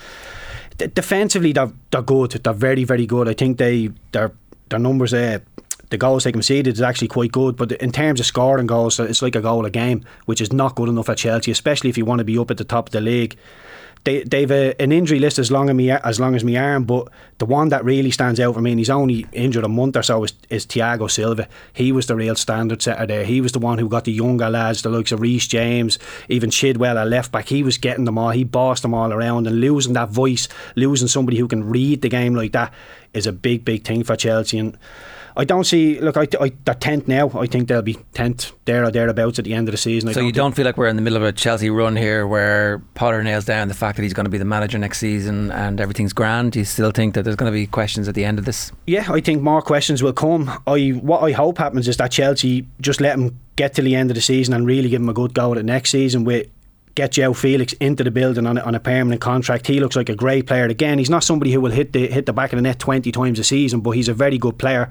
defensively, 0.89 1.53
they're, 1.53 1.73
they're 1.91 2.03
good. 2.03 2.33
They're 2.33 2.53
very, 2.53 2.85
very 2.85 3.07
good. 3.07 3.29
I 3.29 3.35
think 3.35 3.59
they 3.59 3.91
their 4.13 4.33
their 4.69 4.79
numbers 4.79 5.11
there. 5.11 5.43
The 5.91 5.99
goals 5.99 6.25
they 6.25 6.33
conceded 6.33 6.75
is 6.75 6.83
actually 6.83 7.09
quite 7.09 7.33
good, 7.33 7.57
but 7.57 7.73
in 7.73 7.93
terms 7.93 8.21
of 8.21 8.27
scoring 8.27 8.67
goals, 8.67 8.99
uh, 8.99 9.05
it's 9.05 9.23
like 9.23 9.37
a 9.37 9.41
goal 9.41 9.67
a 9.67 9.71
game, 9.71 10.05
which 10.25 10.41
is 10.41 10.53
not 10.53 10.75
good 10.75 10.89
enough 10.89 11.09
at 11.09 11.19
Chelsea, 11.19 11.51
especially 11.51 11.91
if 11.91 11.99
you 11.99 12.05
want 12.05 12.21
to 12.21 12.25
be 12.25 12.39
up 12.39 12.51
at 12.51 12.57
the 12.57 12.65
top 12.65 12.89
of 12.89 12.93
the 12.93 13.01
league 13.01 13.37
they, 14.05 14.23
they've 14.23 14.51
a, 14.51 14.81
an 14.81 14.93
injury 14.93 15.19
list 15.19 15.39
as 15.39 15.51
long 15.51 15.69
as 15.69 15.75
me 15.75 15.91
as 15.91 16.19
long 16.19 16.35
as 16.35 16.43
me 16.43 16.57
arm, 16.57 16.85
but 16.85 17.09
the 17.39 17.45
one 17.45 17.69
that 17.69 17.85
really 17.85 18.11
stands 18.11 18.41
out 18.41 18.55
for 18.55 18.61
me, 18.61 18.73
and 18.73 18.79
he's 18.79 18.91
only 18.91 19.27
injured 19.33 19.65
a 19.65 19.69
month 19.69 19.97
or 19.97 20.03
so, 20.03 20.25
is, 20.25 20.33
is 20.49 20.67
Thiago 20.67 21.11
Silva. 21.11 21.49
He 21.73 21.93
was 21.93 22.07
the 22.07 22.17
real 22.17 22.35
standard 22.35 22.81
setter 22.81 23.07
there. 23.07 23.25
He 23.25 23.41
was 23.41 23.53
the 23.53 23.59
one 23.59 23.79
who 23.79 23.89
got 23.89 24.05
the 24.05 24.13
younger 24.13 24.49
lads, 24.49 24.83
the 24.83 24.89
likes 24.89 25.13
of 25.13 25.21
Reece 25.21 25.47
James, 25.47 25.99
even 26.29 26.51
Chilwell 26.51 26.97
at 26.97 27.09
left 27.09 27.31
back. 27.31 27.49
He 27.49 27.63
was 27.63 27.77
getting 27.77 28.05
them 28.05 28.17
all. 28.17 28.31
He 28.31 28.45
bossed 28.45 28.83
them 28.83 28.95
all 28.95 29.13
around, 29.13 29.47
and 29.47 29.61
losing 29.61 29.93
that 29.95 30.09
voice, 30.09 30.49
losing 30.77 31.09
somebody 31.09 31.37
who 31.37 31.49
can 31.49 31.69
read 31.69 32.01
the 32.01 32.09
game 32.09 32.35
like 32.35 32.53
that, 32.53 32.73
is 33.13 33.27
a 33.27 33.33
big, 33.33 33.65
big 33.65 33.85
thing 33.85 34.03
for 34.03 34.17
Chelsea. 34.17 34.59
And 34.59 34.79
I 35.37 35.45
don't 35.45 35.65
see. 35.65 36.01
Look, 36.01 36.17
I, 36.17 36.27
I, 36.41 36.53
they're 36.65 36.75
tenth 36.75 37.09
now. 37.09 37.31
I 37.35 37.47
think 37.47 37.69
they'll 37.69 37.83
be 37.83 37.99
tenth 38.15 38.53
there 38.65 38.85
or 38.85 38.91
thereabouts 38.91 39.39
at 39.39 39.45
the 39.45 39.55
end 39.55 39.69
of 39.69 39.73
the 39.73 39.79
season. 39.79 40.09
I 40.09 40.13
So 40.13 40.21
you 40.21 40.33
don't 40.33 40.55
feel 40.55 40.65
like 40.65 40.77
we're 40.77 40.89
in 40.89 40.97
the 40.97 41.03
middle 41.03 41.17
of 41.17 41.23
a 41.23 41.33
Chelsea 41.33 41.71
run 41.71 41.97
here 41.97 42.27
where 42.27 42.79
Potter 42.95 43.23
nails 43.23 43.45
down 43.45 43.69
the 43.69 43.75
fact 43.75 43.97
that 43.97 44.03
he's 44.03 44.13
going 44.13 44.25
to 44.25 44.31
be 44.31 44.39
the 44.39 44.45
manager 44.45 44.79
next 44.79 44.99
season 44.99 45.51
and 45.53 45.81
everything's 45.81 46.13
grand. 46.13 46.53
Do 46.53 46.59
you 46.59 46.65
still 46.65 46.91
think 46.91 47.15
that 47.15 47.23
there's 47.23 47.37
going 47.37 47.51
to 47.51 47.57
be 47.57 47.67
questions 47.67 48.09
at 48.09 48.15
the 48.15 48.25
end 48.25 48.39
of 48.39 48.45
this? 48.45 48.73
Yeah, 48.87 49.07
I 49.11 49.21
think 49.21 49.43
more 49.43 49.63
questions 49.63 50.03
will 50.03 50.13
come. 50.13 50.51
I 50.67 50.91
what 50.91 51.23
I 51.23 51.33
hope 51.33 51.59
happens 51.59 51.89
is 51.89 51.97
that 51.99 52.11
Chelsea 52.11 52.67
just 52.81 53.01
let 53.01 53.19
him 53.19 53.39
get 53.57 53.75
to 53.75 53.83
the 53.83 53.95
end 53.95 54.11
of 54.11 54.15
the 54.15 54.23
season 54.23 54.55
and 54.55 54.67
really 54.67 54.89
give 54.89 55.01
him 55.03 55.09
a 55.09 55.15
good 55.15 55.35
go 55.35 55.53
at 55.53 55.59
it 55.59 55.65
next 55.65 55.91
season 55.91 56.25
with 56.25 56.49
get 56.95 57.13
João 57.13 57.37
Felix 57.37 57.73
into 57.75 58.03
the 58.03 58.11
building 58.11 58.47
on 58.47 58.59
a, 58.59 58.61
on 58.63 58.75
a 58.75 58.81
permanent 58.81 59.21
contract. 59.21 59.67
He 59.67 59.81
looks 59.81 59.97
like 59.97 60.09
a 60.09 60.15
great 60.15 60.47
player. 60.47 60.65
Again, 60.67 60.99
he's 60.99 61.11
not 61.11 61.25
somebody 61.25 61.53
who 61.53 61.61
will 61.61 61.71
hit 61.71 61.93
the 61.93 62.09
hit 62.09 62.27
the 62.27 62.33
back 62.33 62.53
of 62.53 62.57
the 62.57 62.63
net 62.63 62.79
twenty 62.79 63.13
times 63.13 63.39
a 63.39 63.45
season, 63.45 63.81
but 63.81 63.93
he's 63.93 64.09
a 64.09 64.15
very 64.15 64.39
good 64.39 64.59
player. 64.59 64.91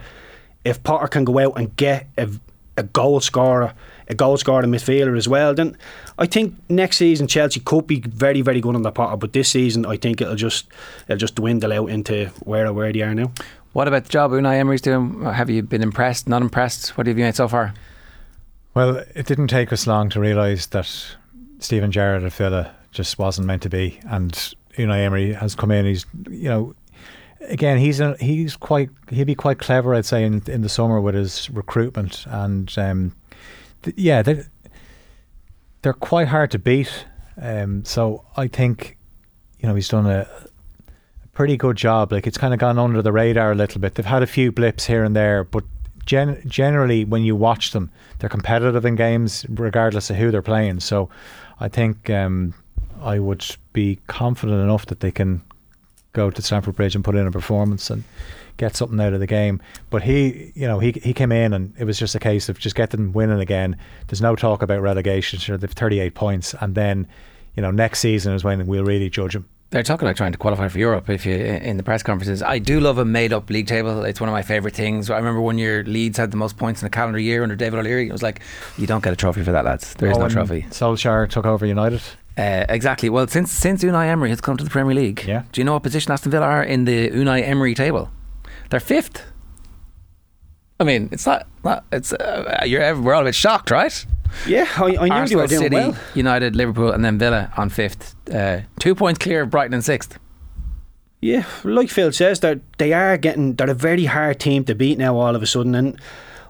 If 0.64 0.84
Potter 0.84 1.08
can 1.08 1.24
go 1.24 1.40
out 1.40 1.54
and 1.58 1.76
get 1.76 2.08
a, 2.18 2.30
a 2.78 2.84
goal 2.84 3.20
scorer, 3.20 3.74
a 4.08 4.16
goal 4.16 4.38
scorer 4.38 4.64
midfielder 4.64 5.18
as 5.18 5.28
well, 5.28 5.54
then 5.54 5.78
I 6.18 6.26
think 6.26 6.56
next 6.70 6.98
season 6.98 7.28
Chelsea 7.28 7.60
could 7.60 7.88
be 7.88 8.02
very, 8.02 8.42
very 8.42 8.62
good 8.62 8.76
under 8.76 8.92
Potter. 8.92 9.18
But 9.18 9.34
this 9.34 9.50
season, 9.50 9.86
I 9.86 9.98
think 9.98 10.22
it'll 10.22 10.36
just 10.36 10.68
it'll 11.08 11.18
just 11.18 11.36
dwindle 11.36 11.72
out 11.74 11.90
into 11.90 12.28
where 12.44 12.72
where 12.74 12.92
they 12.92 13.02
are 13.02 13.14
now. 13.14 13.32
What 13.74 13.88
about 13.88 14.04
the 14.06 14.10
job 14.10 14.32
Unai 14.32 14.56
Emery's 14.56 14.82
doing? 14.82 15.24
Have 15.24 15.50
you 15.50 15.62
been 15.62 15.84
impressed, 15.84 16.28
not 16.28 16.42
impressed? 16.42 16.98
What 16.98 17.08
have 17.08 17.18
you 17.18 17.24
made 17.24 17.36
so 17.36 17.48
far? 17.48 17.74
Well, 18.74 19.04
it 19.16 19.26
didn't 19.26 19.48
take 19.48 19.72
us 19.72 19.88
long 19.88 20.10
to 20.10 20.20
realise 20.20 20.66
that 20.68 21.16
Steven 21.60 21.92
Gerrard 21.92 22.24
at 22.24 22.34
Villa 22.34 22.76
just 22.92 23.20
wasn't 23.20 23.48
meant 23.48 23.62
to 23.64 23.70
be, 23.70 24.00
and 24.10 24.34
Unai 24.78 25.06
Emery 25.06 25.34
has 25.34 25.56
come 25.56 25.72
in. 25.72 25.86
He's 25.86 26.06
you 26.30 26.50
know. 26.50 26.76
Again, 27.42 27.78
he's 27.78 28.00
a, 28.00 28.16
he's 28.20 28.56
quite 28.56 28.90
he'd 29.10 29.24
be 29.26 29.36
quite 29.36 29.60
clever, 29.60 29.96
I'd 29.96 30.06
say, 30.06 30.24
in 30.24 30.44
in 30.48 30.62
the 30.62 30.70
summer 30.70 31.00
with 31.00 31.16
his 31.16 31.50
recruitment, 31.50 32.26
and 32.28 32.72
um, 32.78 33.16
th- 33.84 33.98
yeah, 33.98 34.22
they're, 34.22 34.46
they're 35.82 35.94
quite 35.94 36.28
hard 36.28 36.52
to 36.52 36.60
beat. 36.60 37.06
Um, 37.42 37.86
so 37.86 38.26
I 38.36 38.48
think, 38.48 38.98
you 39.60 39.70
know, 39.70 39.76
he's 39.76 39.88
done 39.88 40.06
a, 40.06 40.28
a 41.24 41.28
pretty 41.34 41.56
good 41.56 41.78
job. 41.78 42.12
Like 42.12 42.28
it's 42.28 42.38
kind 42.38 42.54
of 42.54 42.60
gone 42.60 42.78
under 42.78 43.02
the 43.02 43.14
radar 43.14 43.54
a 43.54 43.56
little 43.56 43.80
bit. 43.80 43.96
They've 43.96 44.06
had 44.06 44.22
a 44.22 44.28
few 44.28 44.52
blips 44.52 44.86
here 44.86 45.06
and 45.06 45.16
there, 45.16 45.46
but 45.46 45.64
gen- 46.06 46.42
generally, 46.46 47.06
when 47.06 47.24
you 47.24 47.36
watch 47.36 47.72
them, 47.72 47.90
they're 48.20 48.30
competitive 48.30 48.86
in 48.86 48.96
games, 48.96 49.46
regardless 49.48 50.10
of 50.10 50.18
who 50.18 50.32
they're 50.32 50.42
playing. 50.42 50.82
So 50.82 51.10
I 51.62 51.70
think 51.70 52.10
um, 52.10 52.54
I 53.02 53.20
would 53.20 53.46
be 53.72 54.00
confident 54.08 54.62
enough 54.62 54.88
that 54.88 55.00
they 55.00 55.12
can 55.12 55.42
go 56.14 56.30
to 56.32 56.42
Stamford 56.42 56.76
Bridge 56.76 56.96
and 56.96 57.04
put 57.04 57.16
in 57.16 57.28
a 57.28 57.32
performance 57.32 57.90
and 57.90 58.04
get 58.58 58.76
something 58.76 59.00
out 59.00 59.14
of 59.14 59.20
the 59.20 59.28
game. 59.28 59.62
But 59.90 60.04
he, 60.04 60.52
you 60.56 60.68
know, 60.68 60.80
he 60.80 60.92
he 61.04 61.14
came 61.14 61.32
in 61.32 61.54
and 61.54 61.74
it 61.78 61.86
was 61.86 61.98
just 62.00 62.16
a 62.16 62.20
case 62.20 62.50
of 62.50 62.60
just 62.60 62.76
get 62.76 62.90
them 62.90 63.14
winning 63.14 63.40
again. 63.40 63.78
There's 64.08 64.22
no 64.22 64.36
talk 64.36 64.62
about 64.62 64.82
relegation. 64.82 65.40
Sure, 65.40 65.58
they've 65.58 65.70
38 65.72 66.14
points, 66.16 66.54
and 66.60 66.76
then, 66.76 67.08
you 67.56 67.62
know, 67.62 67.72
next 67.72 68.00
season 68.00 68.34
is 68.34 68.44
when 68.44 68.66
we'll 68.68 68.84
really 68.86 69.10
judge 69.10 69.34
them. 69.34 69.48
They're 69.72 69.84
talking 69.84 70.08
about 70.08 70.18
trying 70.18 70.32
to 70.32 70.38
qualify 70.40 70.68
for 70.68 70.80
Europe. 70.80 71.12
If 71.12 71.28
you 71.28 71.36
in 71.36 71.78
the 71.78 71.84
press 71.84 72.02
conferences, 72.02 72.42
I 72.42 72.58
do 72.58 72.80
love 72.80 72.98
a 72.98 73.06
made-up 73.06 73.52
league 73.52 73.68
table. 73.68 74.04
It's 74.04 74.20
one 74.20 74.28
of 74.28 74.34
my 74.34 74.42
favourite 74.42 74.76
things. 74.76 75.12
I 75.12 75.18
remember 75.18 75.42
one 75.42 75.60
year 75.60 75.84
Leeds 75.84 76.18
had 76.18 76.32
the 76.32 76.38
most 76.38 76.58
points 76.58 76.82
in 76.82 76.88
a 76.88 76.90
calendar 76.90 77.20
year 77.20 77.44
under 77.44 77.56
David 77.56 77.78
O'Leary. 77.80 78.10
It 78.10 78.12
was 78.12 78.24
like, 78.24 78.42
you 78.80 78.88
don't 78.88 79.04
get 79.04 79.14
a 79.14 79.16
trophy 79.16 79.44
for 79.44 79.52
that, 79.52 79.66
lads. 79.66 79.94
There 79.94 80.10
is 80.10 80.18
Oh, 80.18 80.22
no 80.22 80.28
trophy. 80.30 80.64
Solskjaer 80.72 81.30
took 81.30 81.46
over 81.46 81.68
United. 81.68 82.02
Uh, 82.40 82.66
exactly. 82.70 83.10
Well, 83.10 83.28
since 83.28 83.52
since 83.52 83.84
Unai 83.84 84.06
Emery 84.08 84.30
has 84.30 84.40
come 84.40 84.56
to 84.58 84.64
the 84.64 84.70
Premier 84.70 84.96
League, 84.96 85.24
Yeah. 85.28 85.44
do 85.52 85.60
you 85.60 85.66
know 85.66 85.74
what 85.74 85.84
position 85.84 86.12
Aston 86.14 86.32
Villa 86.32 86.46
are 86.46 86.64
in 86.64 86.86
the 86.86 87.10
Unai 87.12 87.46
Emery 87.46 87.76
table? 87.76 88.10
They're 88.70 88.80
fifth. 88.80 89.24
I 90.80 90.86
mean, 90.86 91.10
it's 91.12 91.26
not. 91.26 91.48
not 91.64 91.84
it's 91.92 92.14
uh, 92.14 92.64
you're 92.66 92.96
we're 93.02 93.14
all 93.14 93.22
a 93.24 93.26
bit 93.26 93.36
shocked, 93.36 93.72
right? 93.72 94.06
Yeah, 94.48 94.68
I, 94.78 94.84
I 94.84 94.90
knew 94.92 94.98
they 94.98 95.10
Arsenal, 95.10 95.42
were 95.42 95.48
doing 95.48 95.62
City, 95.62 95.76
well. 95.76 95.98
United, 96.16 96.56
Liverpool, 96.56 96.92
and 96.92 97.04
then 97.04 97.18
Villa 97.18 97.52
on 97.58 97.70
fifth. 97.70 98.16
Uh, 98.34 98.62
two 98.80 98.96
points 98.96 99.18
clear 99.20 99.42
of 99.42 99.50
Brighton 99.50 99.74
in 99.74 99.82
sixth. 99.82 100.18
Yeah, 101.20 101.44
like 101.66 101.90
Phil 101.90 102.14
says, 102.14 102.40
that 102.40 102.60
they 102.78 102.94
are 102.94 103.18
getting 103.18 103.56
they're 103.56 103.70
a 103.70 103.74
very 103.74 104.06
hard 104.06 104.40
team 104.40 104.64
to 104.66 104.76
beat 104.76 104.98
now 104.98 105.18
all 105.18 105.36
of 105.36 105.44
a 105.44 105.48
sudden, 105.48 105.76
and 105.76 106.00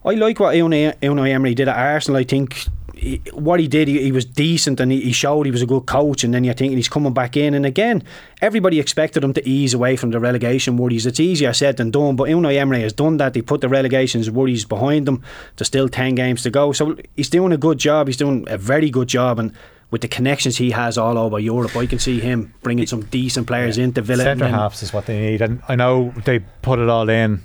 I 0.06 0.14
like 0.14 0.40
what 0.40 0.54
Unai, 0.54 0.94
Unai 1.02 1.30
Emery 1.32 1.56
did 1.56 1.68
at 1.68 1.76
Arsenal. 1.78 2.20
I 2.20 2.24
think 2.24 2.68
he, 3.00 3.22
what 3.34 3.60
he 3.60 3.68
did, 3.68 3.88
he, 3.88 4.02
he 4.02 4.12
was 4.12 4.26
decent, 4.26 4.80
and 4.80 4.92
he, 4.92 5.02
he 5.02 5.12
showed 5.12 5.46
he 5.46 5.52
was 5.52 5.62
a 5.62 5.66
good 5.66 5.86
coach. 5.86 6.24
And 6.24 6.34
then 6.34 6.48
I 6.50 6.54
think 6.54 6.74
he's 6.74 6.90
coming 6.90 7.14
back 7.14 7.38
in, 7.38 7.54
and 7.54 7.66
again, 7.66 8.04
everybody 8.42 8.80
expected 8.80 9.24
him 9.24 9.34
to 9.34 9.48
ease 9.48 9.74
away 9.74 9.96
from 9.96 10.12
the 10.12 10.20
relegation 10.20 10.78
worries. 10.78 11.06
It's 11.06 11.20
easier 11.20 11.54
said 11.54 11.78
than 11.78 11.92
done, 11.92 12.16
but 12.16 12.30
Unai 12.30 12.58
Emery 12.58 12.82
has 12.82 12.94
done 12.94 13.18
that. 13.18 13.36
He 13.36 13.42
put 13.42 13.62
the 13.62 13.70
relegation's 13.70 14.30
worries 14.30 14.66
behind 14.66 15.08
them. 15.08 15.24
There's 15.56 15.68
still 15.68 15.90
ten 15.90 16.16
games 16.16 16.44
to 16.44 16.50
go, 16.50 16.72
so 16.72 16.98
he's 17.16 17.30
doing 17.30 17.52
a 17.52 17.58
good 17.58 17.78
job. 17.78 18.08
He's 18.08 18.18
doing 18.18 18.46
a 18.48 18.58
very 18.58 18.90
good 18.90 19.08
job, 19.08 19.40
and. 19.40 19.54
With 19.92 20.02
the 20.02 20.08
connections 20.08 20.58
he 20.58 20.70
has 20.70 21.00
all 21.00 21.18
over 21.18 21.40
Europe, 21.40 21.76
I 21.76 21.88
can 21.88 21.98
see 21.98 22.20
him 22.20 22.54
bringing 22.62 22.86
some 22.86 23.06
decent 23.06 23.48
players 23.48 23.80
into 23.80 24.04
Villa. 24.04 24.22
Centre 24.22 24.48
halves 24.48 24.84
is 24.84 24.94
what 24.94 25.08
they 25.08 25.20
need, 25.20 25.42
and 25.42 25.64
I 25.68 25.76
know 25.76 26.14
they 26.26 26.42
put 26.62 26.78
it 26.78 26.88
all 26.90 27.10
in 27.10 27.42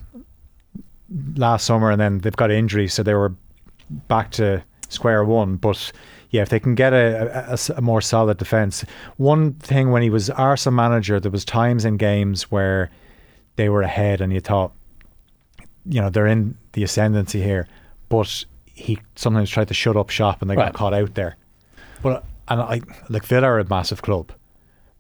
last 1.37 1.65
summer, 1.65 1.91
and 1.91 1.99
then 1.99 2.19
they've 2.19 2.37
got 2.37 2.51
injuries, 2.51 2.93
so 2.93 3.03
they 3.03 3.15
were 3.15 3.33
back 4.09 4.31
to 4.33 4.63
square 4.95 5.25
one. 5.25 5.57
But 5.57 5.93
yeah, 6.31 6.43
if 6.43 6.49
they 6.49 6.59
can 6.61 6.75
get 6.75 6.93
a 6.93 7.59
more 7.81 8.01
solid 8.01 8.39
defence, 8.39 8.85
one 9.17 9.53
thing 9.55 9.91
when 9.91 10.03
he 10.03 10.11
was 10.11 10.31
Arsenal 10.31 10.77
manager, 10.77 11.21
there 11.21 11.31
was 11.31 11.45
times 11.45 11.85
in 11.85 11.97
games 11.97 12.51
where 12.51 12.91
they 13.57 13.69
were 13.69 13.83
ahead, 13.83 14.21
and 14.21 14.33
you 14.33 14.41
thought, 14.41 14.73
you 15.87 16.01
know, 16.01 16.11
they're 16.11 16.27
in 16.27 16.57
the 16.73 16.83
ascendancy 16.83 17.41
here, 17.43 17.69
but 18.09 18.45
he 18.65 18.99
sometimes 19.15 19.51
tried 19.51 19.69
to 19.69 19.75
shut 19.75 19.97
up 19.97 20.11
shop, 20.11 20.41
and 20.43 20.51
they 20.51 20.57
Right. 20.57 20.73
got 20.73 20.75
caught 20.75 20.95
out 20.95 21.15
there. 21.15 21.37
But 22.03 22.25
and 22.49 22.61
I 22.61 22.81
like 23.09 23.25
Villa 23.25 23.47
are 23.47 23.59
a 23.61 23.69
massive 23.69 24.03
club, 24.03 24.33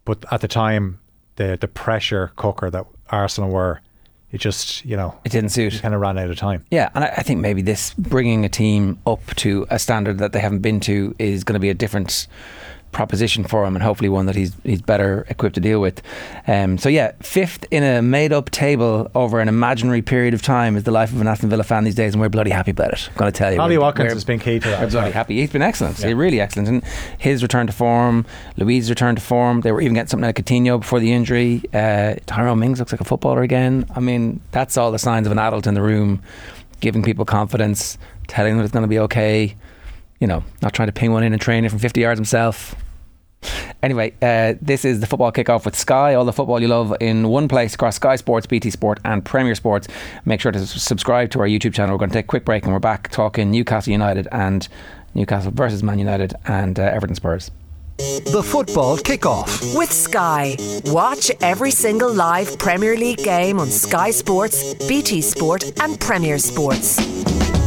but 0.05 0.25
at 0.31 0.41
the 0.41 0.49
time, 0.49 1.01
the 1.37 1.59
the 1.61 1.69
pressure 1.69 2.31
cooker 2.37 2.71
that 2.71 2.87
Arsenal 3.11 3.51
were, 3.51 3.81
it 4.35 4.41
just 4.41 4.85
you 4.85 4.97
know 4.97 5.17
It 5.25 5.33
didn't 5.33 5.51
suit. 5.51 5.81
kind 5.81 5.95
of 5.95 6.01
ran 6.01 6.19
out 6.19 6.29
of 6.29 6.37
time. 6.37 6.65
Yeah, 6.71 6.91
and 6.95 7.05
I, 7.05 7.09
I 7.19 7.23
think 7.23 7.41
maybe 7.41 7.63
this 7.63 7.95
bringing 7.95 8.45
a 8.45 8.49
team 8.49 8.99
up 9.07 9.25
to 9.37 9.67
a 9.71 9.79
standard 9.79 10.19
that 10.19 10.33
they 10.33 10.41
haven't 10.41 10.59
been 10.61 10.81
to 10.81 11.15
is 11.19 11.45
going 11.45 11.55
to 11.55 11.61
be 11.61 11.71
a 11.71 11.75
different 11.75 12.27
proposition 12.95 13.45
for 13.45 13.67
him, 13.67 13.77
and 13.77 13.83
hopefully 13.83 14.09
one 14.09 14.27
that 14.27 14.37
he's 14.37 14.55
he's 14.63 14.81
better 14.81 15.27
equipped 15.29 15.57
to 15.57 15.61
deal 15.61 15.81
with. 15.81 16.01
Um, 16.47 16.79
so 16.79 16.89
yeah, 16.89 17.13
fifth 17.21 17.67
in 17.71 17.83
a 17.83 18.01
made-up 18.01 18.51
table 18.51 19.11
over 19.15 19.41
an 19.41 19.49
imaginary 19.49 20.01
period 20.01 20.33
of 20.33 20.41
time 20.41 20.77
is 20.77 20.85
the 20.85 20.91
life 20.91 21.13
of 21.13 21.21
an 21.21 21.27
Aston 21.27 21.51
Villa 21.51 21.65
fan 21.65 21.85
these 21.85 21.95
days, 21.95 22.15
and 22.15 22.21
we're 22.23 22.29
bloody 22.29 22.51
happy 22.51 22.71
about 22.71 22.93
it. 22.93 23.09
I'm 23.11 23.17
going 23.17 23.33
to 23.33 23.37
tell 23.37 23.53
you, 23.53 23.61
Ollie 23.61 23.77
Watkins 23.77 24.13
has 24.13 24.25
been 24.25 24.39
key 24.39 24.61
to 24.61 24.69
that. 24.69 24.81
we're 24.81 24.91
bloody 24.91 25.11
happy. 25.11 25.41
He's 25.41 25.51
been 25.51 25.63
excellent. 25.63 25.99
Yeah. 25.99 26.13
Really 26.13 26.41
excellent. 26.41 26.69
And 26.69 26.85
his 27.19 27.43
return 27.43 27.67
to 27.67 27.73
form, 27.73 28.25
Luiz's 28.57 28.89
return 28.89 29.17
to 29.17 29.21
form. 29.21 29.61
They 29.61 29.73
were 29.73 29.81
even 29.81 29.95
getting 29.95 30.09
something 30.09 30.25
out 30.25 30.39
of 30.39 30.45
Coutinho 30.45 30.81
before 30.81 31.01
the 31.01 31.13
injury. 31.13 31.63
Uh, 31.75 32.15
Tyrone 32.27 32.59
Mings 32.61 32.79
looks 32.79 32.93
like 32.93 33.01
a 33.01 33.05
footballer 33.05 33.43
again. 33.43 33.87
I 33.95 34.01
mean, 34.01 34.41
that's 34.53 34.77
all 34.77 34.93
the 34.93 34.99
signs 34.99 35.27
of 35.27 35.33
an 35.33 35.39
adult 35.39 35.67
in 35.67 35.75
the 35.75 35.83
room, 35.83 36.23
giving 36.81 37.03
people 37.03 37.25
confidence, 37.25 37.99
telling 38.29 38.57
them 38.57 38.65
it's 38.65 38.73
going 38.73 38.83
to 38.85 38.89
be 38.89 39.01
okay. 39.01 39.57
You 40.21 40.29
know, 40.29 40.45
not 40.63 40.73
trying 40.73 40.87
to 40.87 40.93
ping 40.93 41.13
one 41.13 41.25
in 41.25 41.33
and 41.33 41.43
train 41.43 41.65
it 41.65 41.71
from 41.71 41.81
50 41.81 42.01
yards 42.01 42.19
himself. 42.19 42.75
Anyway, 43.83 44.13
uh, 44.23 44.55
this 44.61 44.85
is 44.85 45.01
the 45.01 45.07
football 45.07 45.33
kickoff 45.33 45.65
with 45.65 45.77
Sky. 45.77 46.15
All 46.15 46.25
the 46.25 46.33
football 46.33 46.61
you 46.61 46.69
love 46.69 46.95
in 47.01 47.29
one 47.29 47.49
place 47.49 47.75
across 47.75 47.97
Sky 47.97 48.17
Sports, 48.17 48.47
BT 48.47 48.71
Sport, 48.71 49.01
and 49.05 49.25
Premier 49.25 49.55
Sports. 49.55 49.89
Make 50.25 50.41
sure 50.41 50.53
to 50.53 50.67
subscribe 50.67 51.31
to 51.31 51.41
our 51.41 51.47
YouTube 51.47 51.75
channel. 51.75 51.95
We're 51.95 51.99
going 51.99 52.11
to 52.11 52.15
take 52.15 52.27
a 52.27 52.29
quick 52.29 52.45
break 52.45 52.65
and 52.65 52.73
we're 52.73 52.79
back 52.79 53.11
talking 53.11 53.51
Newcastle 53.51 53.93
United 53.93 54.29
and 54.33 54.69
Newcastle 55.15 55.53
versus 55.53 55.83
Man 55.83 55.99
United 55.99 56.35
and 56.47 56.79
uh, 56.79 56.83
Everton 56.83 57.15
Spurs. 57.15 57.51
The 57.97 58.43
football 58.45 58.97
kickoff. 58.97 59.77
With 59.77 59.93
Sky. 59.93 60.57
Watch 60.87 61.31
every 61.41 61.71
single 61.71 62.13
live 62.13 62.59
Premier 62.59 62.97
League 62.97 63.19
game 63.19 63.61
on 63.61 63.69
Sky 63.69 64.11
Sports, 64.11 64.75
BT 64.87 65.21
Sport, 65.21 65.81
and 65.81 66.01
Premier 66.01 66.39
Sports. 66.39 67.64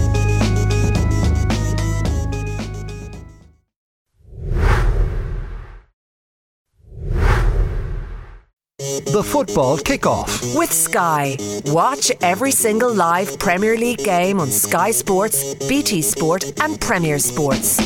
The 9.14 9.24
football 9.24 9.78
kickoff. 9.78 10.54
With 10.58 10.74
Sky. 10.74 11.38
Watch 11.68 12.12
every 12.20 12.52
single 12.52 12.94
live 12.94 13.40
Premier 13.40 13.78
League 13.78 14.00
game 14.00 14.38
on 14.42 14.48
Sky 14.48 14.92
Sports, 14.92 15.56
BT 15.70 16.02
Sport, 16.02 16.60
and 16.62 16.80
Premier 16.82 17.18
Sports. 17.18 17.80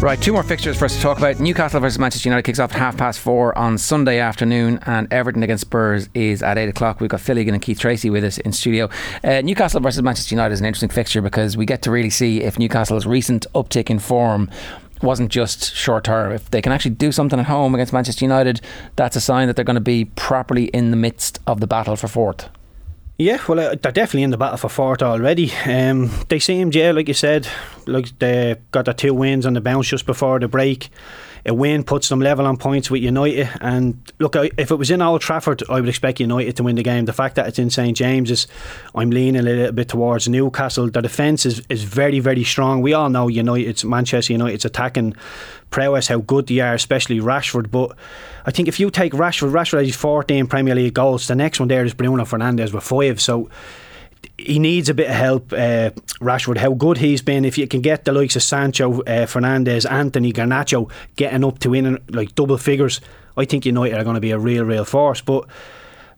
Right, 0.00 0.22
two 0.22 0.32
more 0.32 0.44
fixtures 0.44 0.78
for 0.78 0.84
us 0.84 0.94
to 0.94 1.02
talk 1.02 1.18
about. 1.18 1.40
Newcastle 1.40 1.80
versus 1.80 1.98
Manchester 1.98 2.28
United 2.28 2.44
kicks 2.44 2.60
off 2.60 2.72
at 2.72 2.78
half 2.78 2.96
past 2.96 3.18
four 3.18 3.58
on 3.58 3.76
Sunday 3.76 4.20
afternoon, 4.20 4.78
and 4.86 5.12
Everton 5.12 5.42
against 5.42 5.62
Spurs 5.62 6.08
is 6.14 6.40
at 6.40 6.56
eight 6.56 6.68
o'clock. 6.68 7.00
We've 7.00 7.10
got 7.10 7.20
Phil 7.20 7.38
Egan 7.40 7.54
and 7.54 7.62
Keith 7.62 7.80
Treacy 7.80 8.12
with 8.12 8.22
us 8.22 8.38
in 8.38 8.52
studio. 8.52 8.88
Uh, 9.24 9.40
Newcastle 9.40 9.80
versus 9.80 10.00
Manchester 10.00 10.36
United 10.36 10.52
is 10.52 10.60
an 10.60 10.66
interesting 10.66 10.90
fixture 10.90 11.20
because 11.20 11.56
we 11.56 11.66
get 11.66 11.82
to 11.82 11.90
really 11.90 12.10
see 12.10 12.42
if 12.42 12.56
Newcastle's 12.56 13.06
recent 13.06 13.48
uptick 13.56 13.90
in 13.90 13.98
form 13.98 14.48
wasn't 15.02 15.30
just 15.30 15.74
short 15.74 16.04
term. 16.04 16.32
If 16.32 16.50
they 16.50 16.62
can 16.62 16.72
actually 16.72 16.92
do 16.92 17.12
something 17.12 17.38
at 17.38 17.46
home 17.46 17.74
against 17.74 17.92
Manchester 17.92 18.24
United, 18.24 18.60
that's 18.96 19.16
a 19.16 19.20
sign 19.20 19.46
that 19.46 19.56
they're 19.56 19.64
going 19.64 19.74
to 19.74 19.80
be 19.80 20.04
properly 20.04 20.66
in 20.66 20.90
the 20.90 20.96
midst 20.96 21.38
of 21.46 21.60
the 21.60 21.66
battle 21.66 21.96
for 21.96 22.08
fourth. 22.08 22.48
Yeah, 23.20 23.42
well, 23.48 23.58
uh, 23.58 23.74
they're 23.74 23.90
definitely 23.90 24.22
in 24.22 24.30
the 24.30 24.36
battle 24.36 24.58
for 24.58 24.68
fourth 24.68 25.02
already. 25.02 25.52
Um, 25.66 26.08
they 26.28 26.38
seemed, 26.38 26.76
yeah, 26.76 26.92
like 26.92 27.08
you 27.08 27.14
said, 27.14 27.48
like 27.86 28.16
they 28.20 28.56
got 28.70 28.84
their 28.84 28.94
two 28.94 29.12
wins 29.12 29.44
on 29.44 29.54
the 29.54 29.60
bounce 29.60 29.88
just 29.88 30.06
before 30.06 30.38
the 30.38 30.46
break. 30.46 30.88
A 31.46 31.54
win 31.54 31.84
puts 31.84 32.08
them 32.08 32.20
level 32.20 32.46
on 32.46 32.56
points 32.56 32.90
with 32.90 33.02
United. 33.02 33.48
And 33.60 34.00
look, 34.18 34.36
if 34.36 34.70
it 34.70 34.74
was 34.74 34.90
in 34.90 35.02
Old 35.02 35.20
Trafford, 35.20 35.62
I 35.68 35.80
would 35.80 35.88
expect 35.88 36.20
United 36.20 36.56
to 36.56 36.62
win 36.62 36.76
the 36.76 36.82
game. 36.82 37.04
The 37.04 37.12
fact 37.12 37.36
that 37.36 37.46
it's 37.46 37.58
in 37.58 37.70
St 37.70 37.96
James's, 37.96 38.46
I'm 38.94 39.10
leaning 39.10 39.40
a 39.40 39.42
little 39.42 39.72
bit 39.72 39.88
towards 39.88 40.28
Newcastle. 40.28 40.90
The 40.90 41.00
defence 41.00 41.46
is, 41.46 41.62
is 41.68 41.84
very, 41.84 42.20
very 42.20 42.44
strong. 42.44 42.82
We 42.82 42.92
all 42.92 43.08
know 43.08 43.28
United's 43.28 43.84
Manchester 43.84 44.32
United's 44.32 44.64
attacking 44.64 45.14
prowess, 45.70 46.08
how 46.08 46.18
good 46.18 46.46
they 46.46 46.60
are, 46.60 46.74
especially 46.74 47.20
Rashford. 47.20 47.70
But 47.70 47.96
I 48.46 48.50
think 48.50 48.68
if 48.68 48.80
you 48.80 48.90
take 48.90 49.12
Rashford, 49.12 49.50
Rashford 49.50 49.84
has 49.84 49.96
14 49.96 50.46
Premier 50.46 50.74
League 50.74 50.94
goals. 50.94 51.26
The 51.26 51.34
next 51.34 51.60
one 51.60 51.68
there 51.68 51.84
is 51.84 51.94
Bruno 51.94 52.24
Fernandes 52.24 52.72
with 52.72 52.84
five. 52.84 53.20
So 53.20 53.48
he 54.38 54.58
needs 54.58 54.88
a 54.88 54.94
bit 54.94 55.08
of 55.08 55.16
help, 55.16 55.52
uh, 55.52 55.90
Rashford. 56.20 56.58
How 56.58 56.72
good 56.72 56.98
he's 56.98 57.22
been. 57.22 57.44
If 57.44 57.58
you 57.58 57.66
can 57.66 57.80
get 57.80 58.04
the 58.04 58.12
likes 58.12 58.36
of 58.36 58.42
Sancho, 58.42 59.00
uh, 59.02 59.26
Fernandes, 59.26 59.90
Antony, 59.90 60.32
Garnacho 60.32 60.90
getting 61.16 61.44
up 61.44 61.58
to 61.60 61.70
winning 61.70 61.98
like 62.10 62.34
double 62.34 62.56
figures, 62.56 63.00
I 63.36 63.44
think 63.44 63.66
United 63.66 63.98
are 63.98 64.04
going 64.04 64.14
to 64.14 64.20
be 64.20 64.30
a 64.30 64.38
real, 64.38 64.64
real 64.64 64.84
force. 64.84 65.20
But 65.20 65.46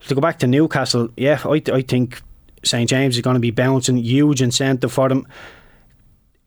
to 0.07 0.15
go 0.15 0.21
back 0.21 0.39
to 0.39 0.47
Newcastle, 0.47 1.09
yeah, 1.17 1.41
I, 1.43 1.61
I 1.73 1.81
think 1.81 2.21
St 2.63 2.87
James 2.87 3.15
is 3.15 3.21
going 3.21 3.35
to 3.35 3.39
be 3.39 3.51
bouncing 3.51 3.97
huge 3.97 4.41
incentive 4.41 4.91
for 4.91 5.09
them. 5.09 5.27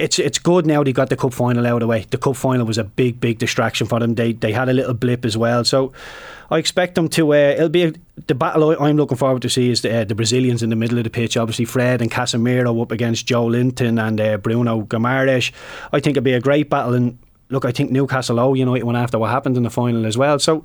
It's 0.05 0.19
it's 0.19 0.39
good 0.39 0.67
now 0.67 0.85
they 0.85 0.93
got 0.93 1.09
the 1.09 1.17
cup 1.17 1.33
final 1.33 1.67
out 1.67 1.77
of 1.77 1.81
the 1.81 1.87
way. 1.87 2.05
The 2.11 2.19
cup 2.19 2.37
final 2.37 2.67
was 2.67 2.77
a 2.77 2.85
big, 2.85 3.21
big 3.21 3.39
distraction 3.39 3.87
for 3.87 4.01
them. 4.01 4.15
They 4.15 4.35
they 4.35 4.53
had 4.53 4.69
a 4.69 4.75
little 4.75 4.93
blip 4.93 5.25
as 5.25 5.35
well. 5.35 5.65
So 5.65 5.95
I 6.51 6.59
expect 6.59 6.95
them 6.95 7.09
to. 7.09 7.33
Uh, 7.33 7.55
it'll 7.57 7.71
be 7.71 7.85
a, 7.85 7.93
the 8.27 8.35
battle 8.35 8.77
I'm 8.79 8.99
looking 8.99 9.17
forward 9.17 9.41
to 9.43 9.49
see 9.49 9.71
is 9.71 9.81
the, 9.81 10.01
uh, 10.01 10.05
the 10.05 10.15
Brazilians 10.15 10.63
in 10.63 10.69
the 10.69 10.77
middle 10.77 10.99
of 10.99 11.05
the 11.05 11.11
pitch. 11.11 11.39
Obviously, 11.39 11.65
Fred 11.65 12.03
and 12.03 12.11
Casemiro 12.11 12.83
up 12.83 12.93
against 12.93 13.27
Joelinton 13.27 13.99
and 13.99 14.21
uh, 14.21 14.37
Bruno 14.37 14.83
Guimaraes. 14.83 15.53
I 15.91 16.01
think 16.01 16.19
it'll 16.19 16.25
be 16.25 16.35
a 16.35 16.41
great 16.41 16.69
battle. 16.69 16.93
And 16.93 17.19
look, 17.49 17.65
I 17.65 17.73
think 17.73 17.91
Newcastle 17.91 18.39
owe 18.39 18.53
United 18.53 18.85
one 18.85 18.97
after 18.97 19.19
what 19.19 19.31
happened 19.31 19.57
in 19.57 19.63
the 19.63 19.71
final 19.71 20.07
as 20.07 20.19
well. 20.19 20.39
So. 20.39 20.65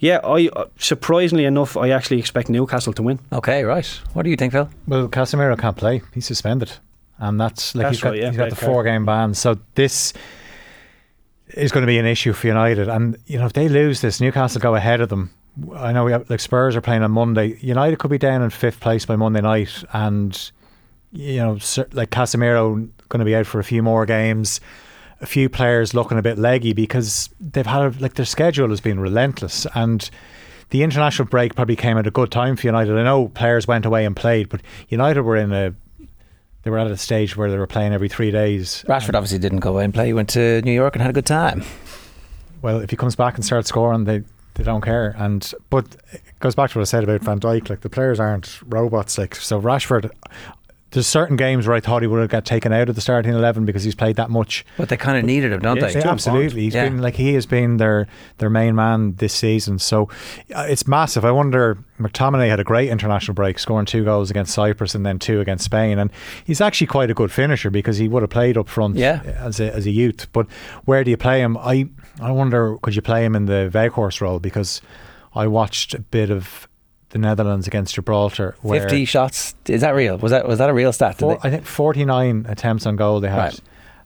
Yeah, 0.00 0.20
I 0.22 0.48
uh, 0.54 0.66
surprisingly 0.78 1.44
enough, 1.44 1.76
I 1.76 1.90
actually 1.90 2.20
expect 2.20 2.48
Newcastle 2.48 2.92
to 2.92 3.02
win. 3.02 3.18
Okay, 3.32 3.64
right. 3.64 3.84
What 4.12 4.22
do 4.22 4.30
you 4.30 4.36
think, 4.36 4.52
Phil? 4.52 4.70
Well, 4.86 5.08
Casemiro 5.08 5.58
can't 5.58 5.76
play. 5.76 6.02
He's 6.14 6.24
suspended. 6.24 6.70
And 7.18 7.40
that's 7.40 7.74
like 7.74 7.84
That's 7.84 7.96
he's 7.96 8.02
got, 8.02 8.10
right, 8.10 8.20
yeah, 8.20 8.28
he's 8.28 8.36
got 8.36 8.50
the 8.50 8.56
four 8.56 8.84
game 8.84 9.04
ban. 9.04 9.34
So 9.34 9.58
this 9.74 10.12
is 11.48 11.72
going 11.72 11.82
to 11.82 11.86
be 11.86 11.98
an 11.98 12.06
issue 12.06 12.32
for 12.32 12.46
United. 12.46 12.88
And, 12.88 13.16
you 13.26 13.38
know, 13.38 13.46
if 13.46 13.52
they 13.52 13.68
lose 13.68 14.00
this, 14.00 14.20
Newcastle 14.20 14.60
go 14.60 14.74
ahead 14.74 15.00
of 15.00 15.08
them. 15.08 15.34
I 15.74 15.92
know 15.92 16.04
we 16.04 16.12
have, 16.12 16.30
like 16.30 16.40
Spurs 16.40 16.76
are 16.76 16.80
playing 16.80 17.02
on 17.02 17.10
Monday. 17.10 17.58
United 17.60 17.98
could 17.98 18.10
be 18.10 18.18
down 18.18 18.42
in 18.42 18.50
fifth 18.50 18.80
place 18.80 19.04
by 19.04 19.16
Monday 19.16 19.40
night. 19.40 19.82
And, 19.92 20.50
you 21.10 21.38
know, 21.38 21.58
like 21.92 22.10
Casemiro 22.10 22.88
going 23.08 23.18
to 23.18 23.24
be 23.24 23.34
out 23.34 23.46
for 23.46 23.58
a 23.58 23.64
few 23.64 23.82
more 23.82 24.06
games. 24.06 24.60
A 25.20 25.26
few 25.26 25.48
players 25.48 25.94
looking 25.94 26.18
a 26.18 26.22
bit 26.22 26.38
leggy 26.38 26.72
because 26.72 27.30
they've 27.40 27.66
had, 27.66 28.00
like, 28.00 28.14
their 28.14 28.26
schedule 28.26 28.68
has 28.68 28.80
been 28.80 29.00
relentless. 29.00 29.66
And, 29.74 30.08
the 30.70 30.82
international 30.82 31.26
break 31.26 31.54
probably 31.54 31.76
came 31.76 31.96
at 31.96 32.06
a 32.06 32.10
good 32.10 32.30
time 32.30 32.54
for 32.54 32.66
United. 32.66 32.94
I 32.94 33.02
know 33.02 33.28
players 33.28 33.66
went 33.66 33.86
away 33.86 34.04
and 34.04 34.14
played, 34.14 34.50
but 34.50 34.60
United 34.90 35.22
were 35.22 35.36
in 35.36 35.50
a 35.50 35.74
they 36.62 36.70
were 36.70 36.78
at 36.78 36.86
a 36.86 36.96
stage 36.96 37.36
where 37.36 37.50
they 37.50 37.58
were 37.58 37.66
playing 37.66 37.92
every 37.92 38.08
three 38.08 38.30
days. 38.30 38.84
Rashford 38.88 39.14
obviously 39.14 39.38
didn't 39.38 39.60
go 39.60 39.70
away 39.70 39.84
and 39.84 39.94
play. 39.94 40.06
He 40.06 40.12
went 40.12 40.28
to 40.30 40.60
New 40.62 40.72
York 40.72 40.94
and 40.94 41.02
had 41.02 41.10
a 41.10 41.14
good 41.14 41.26
time. 41.26 41.62
Well, 42.62 42.80
if 42.80 42.90
he 42.90 42.96
comes 42.96 43.14
back 43.16 43.36
and 43.36 43.44
starts 43.44 43.68
scoring, 43.68 44.04
they 44.04 44.22
they 44.54 44.64
don't 44.64 44.80
care. 44.80 45.14
And 45.16 45.52
but 45.70 45.96
it 46.12 46.22
goes 46.40 46.54
back 46.54 46.70
to 46.70 46.78
what 46.78 46.82
I 46.82 46.84
said 46.84 47.04
about 47.04 47.22
Van 47.22 47.38
Dijk. 47.38 47.70
Like 47.70 47.80
the 47.82 47.88
players 47.88 48.18
aren't 48.18 48.60
robots. 48.66 49.16
Like 49.16 49.36
so, 49.36 49.60
Rashford. 49.60 50.10
There's 50.90 51.06
certain 51.06 51.36
games 51.36 51.66
where 51.66 51.76
I 51.76 51.80
thought 51.80 52.00
he 52.00 52.08
would 52.08 52.20
have 52.20 52.30
got 52.30 52.46
taken 52.46 52.72
out 52.72 52.88
of 52.88 52.94
the 52.94 53.02
starting 53.02 53.32
eleven 53.34 53.66
because 53.66 53.84
he's 53.84 53.94
played 53.94 54.16
that 54.16 54.30
much. 54.30 54.64
But 54.78 54.88
they 54.88 54.96
kind 54.96 55.18
of 55.18 55.24
needed 55.24 55.52
him, 55.52 55.60
don't 55.60 55.76
Yeah, 55.76 55.88
they? 55.88 56.00
Yeah, 56.00 56.10
absolutely. 56.10 56.62
He's 56.62 56.74
Yeah. 56.74 56.84
been 56.88 57.02
like 57.02 57.16
he 57.16 57.34
has 57.34 57.44
been 57.44 57.76
their 57.76 58.06
their 58.38 58.48
main 58.48 58.74
man 58.74 59.14
this 59.16 59.34
season. 59.34 59.78
So 59.78 60.08
uh, 60.54 60.66
it's 60.68 60.86
massive. 60.86 61.24
I 61.24 61.30
wonder. 61.30 61.78
McTominay 62.00 62.48
had 62.48 62.60
a 62.60 62.64
great 62.64 62.88
international 62.90 63.34
break, 63.34 63.58
scoring 63.58 63.84
two 63.84 64.04
goals 64.04 64.30
against 64.30 64.54
Cyprus 64.54 64.94
and 64.94 65.04
then 65.04 65.18
two 65.18 65.40
against 65.40 65.64
Spain, 65.64 65.98
and 65.98 66.10
he's 66.44 66.60
actually 66.60 66.86
quite 66.86 67.10
a 67.10 67.14
good 67.14 67.32
finisher 67.32 67.70
because 67.70 67.98
he 67.98 68.06
would 68.06 68.22
have 68.22 68.30
played 68.30 68.56
up 68.56 68.68
front 68.68 68.94
Yeah. 68.96 69.20
as 69.36 69.58
a, 69.58 69.74
as 69.74 69.84
a 69.84 69.90
youth. 69.90 70.28
But 70.32 70.46
where 70.84 71.02
do 71.02 71.10
you 71.10 71.16
play 71.16 71.40
him? 71.40 71.56
I 71.58 71.88
I 72.20 72.30
wonder 72.30 72.78
could 72.82 72.94
you 72.94 73.02
play 73.02 73.24
him 73.24 73.34
in 73.34 73.46
the 73.46 73.68
Weghorst 73.74 74.20
role 74.20 74.38
because 74.38 74.80
I 75.34 75.48
watched 75.48 75.92
a 75.92 75.98
bit 76.00 76.30
of 76.30 76.67
the 77.10 77.18
Netherlands 77.18 77.66
against 77.66 77.94
Gibraltar. 77.94 78.56
Where 78.62 78.82
Fifty 78.82 79.04
shots. 79.04 79.54
Is 79.66 79.80
that 79.80 79.94
real? 79.94 80.18
Was 80.18 80.30
that 80.30 80.46
was 80.46 80.58
that 80.58 80.70
a 80.70 80.74
real 80.74 80.92
stat? 80.92 81.18
Four, 81.18 81.38
I 81.42 81.50
think 81.50 81.64
49 81.64 82.46
attempts 82.48 82.86
on 82.86 82.96
goal 82.96 83.20
they 83.20 83.30
had. 83.30 83.38
Right. 83.38 83.60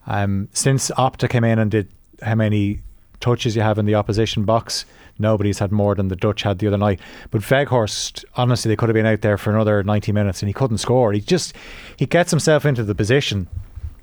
Um, 0.05 0.49
since 0.53 0.91
Opta 0.91 1.29
came 1.29 1.43
in 1.43 1.59
and 1.59 1.71
did 1.71 1.89
how 2.21 2.35
many 2.35 2.81
touches 3.19 3.55
you 3.55 3.61
have 3.61 3.77
in 3.77 3.85
the 3.85 3.95
opposition 3.95 4.43
box, 4.43 4.85
nobody's 5.17 5.59
had 5.59 5.71
more 5.71 5.95
than 5.95 6.09
the 6.09 6.15
Dutch 6.15 6.43
had 6.43 6.59
the 6.59 6.67
other 6.67 6.77
night. 6.77 6.99
But 7.31 7.41
Weghorst, 7.41 8.25
honestly, 8.35 8.69
they 8.69 8.75
could 8.75 8.89
have 8.89 8.93
been 8.93 9.05
out 9.05 9.21
there 9.21 9.37
for 9.37 9.53
another 9.53 9.81
90 9.81 10.11
minutes 10.11 10.41
and 10.41 10.49
he 10.49 10.53
couldn't 10.53 10.79
score. 10.79 11.13
He 11.13 11.21
just 11.21 11.53
he 11.97 12.05
gets 12.05 12.31
himself 12.31 12.65
into 12.65 12.83
the 12.83 12.95
position, 12.95 13.47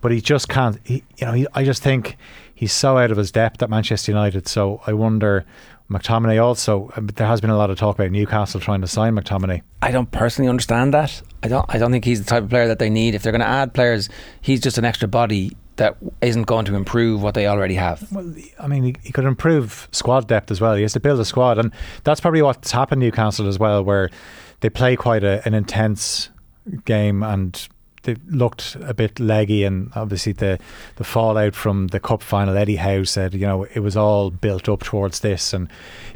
but 0.01 0.13
he 0.13 0.21
just 0.21 0.49
can't. 0.49 0.79
He, 0.85 1.05
you 1.19 1.27
know, 1.27 1.33
he, 1.33 1.47
I 1.55 1.65
just 1.65 1.83
think 1.83 2.17
he's 2.55 2.73
so 2.73 2.99
out 2.99 3.11
of 3.11 3.19
his 3.19 3.31
depth 3.31 3.63
at 3.63 3.71
Manchester 3.71 4.13
United. 4.13 4.49
So 4.49 4.81
I 4.87 4.93
wonder. 4.93 5.45
McTominay 5.91 6.43
also. 6.43 6.91
uh, 6.97 7.01
There 7.03 7.27
has 7.27 7.41
been 7.41 7.51
a 7.51 7.57
lot 7.57 7.71
of 7.71 7.79
talk 7.79 7.97
about 7.99 8.11
Newcastle 8.11 8.61
trying 8.61 8.81
to 8.81 8.87
sign 8.87 9.17
McTominay. 9.17 9.63
I 9.83 9.91
don't 9.91 10.11
personally 10.11 10.49
understand 10.49 10.95
that. 10.95 11.21
I 11.43 11.49
don't. 11.49 11.67
I 11.69 11.79
don't 11.79 11.91
think 11.91 12.05
he's 12.05 12.21
the 12.21 12.27
type 12.27 12.45
of 12.45 12.51
player 12.51 12.69
that 12.69 12.79
they 12.79 12.91
need. 12.91 13.15
If 13.15 13.23
they're 13.23 13.33
going 13.33 13.41
to 13.41 13.47
add 13.47 13.75
players, 13.75 14.09
he's 14.41 14.61
just 14.61 14.79
an 14.79 14.85
extra 14.85 15.09
body 15.09 15.57
that 15.77 15.97
isn't 16.21 16.43
going 16.45 16.67
to 16.67 16.75
improve 16.75 17.23
what 17.23 17.35
they 17.35 17.47
already 17.47 17.75
have. 17.75 18.07
Well, 18.13 18.35
I 18.59 18.67
mean, 18.69 18.83
he, 18.85 18.97
he 19.03 19.13
could 19.13 19.25
improve 19.25 19.89
squad 19.93 20.29
depth 20.29 20.51
as 20.51 20.61
well. 20.61 20.75
He 20.75 20.83
has 20.83 20.93
to 20.93 21.01
build 21.01 21.19
a 21.21 21.25
squad, 21.25 21.59
and 21.59 21.73
that's 22.05 22.21
probably 22.21 22.43
what's 22.43 22.71
happened 22.71 23.01
Newcastle 23.01 23.49
as 23.49 23.59
well, 23.59 23.83
where 23.83 24.11
they 24.61 24.69
play 24.71 24.95
quite 24.95 25.25
a, 25.25 25.43
an 25.47 25.55
intense 25.55 26.29
game 26.85 27.23
and 27.23 27.67
they 28.03 28.17
looked 28.29 28.77
a 28.81 28.95
bit 28.95 29.21
leggy. 29.21 29.65
And 29.65 29.91
obviously, 29.95 30.33
the 30.33 30.59
the 30.97 31.05
fallout 31.05 31.55
from 31.55 31.89
the 31.89 32.01
cup 32.01 32.23
final, 32.23 32.57
Eddie 32.57 32.77
Howe 32.77 33.05
said, 33.05 33.35
you 33.35 33.47
know, 33.47 33.65
it 33.75 33.81
was 33.81 33.97
all 33.97 34.31
built 34.31 34.69
up 34.69 34.83
towards 34.83 35.21
this. 35.21 35.53
And 35.53 35.69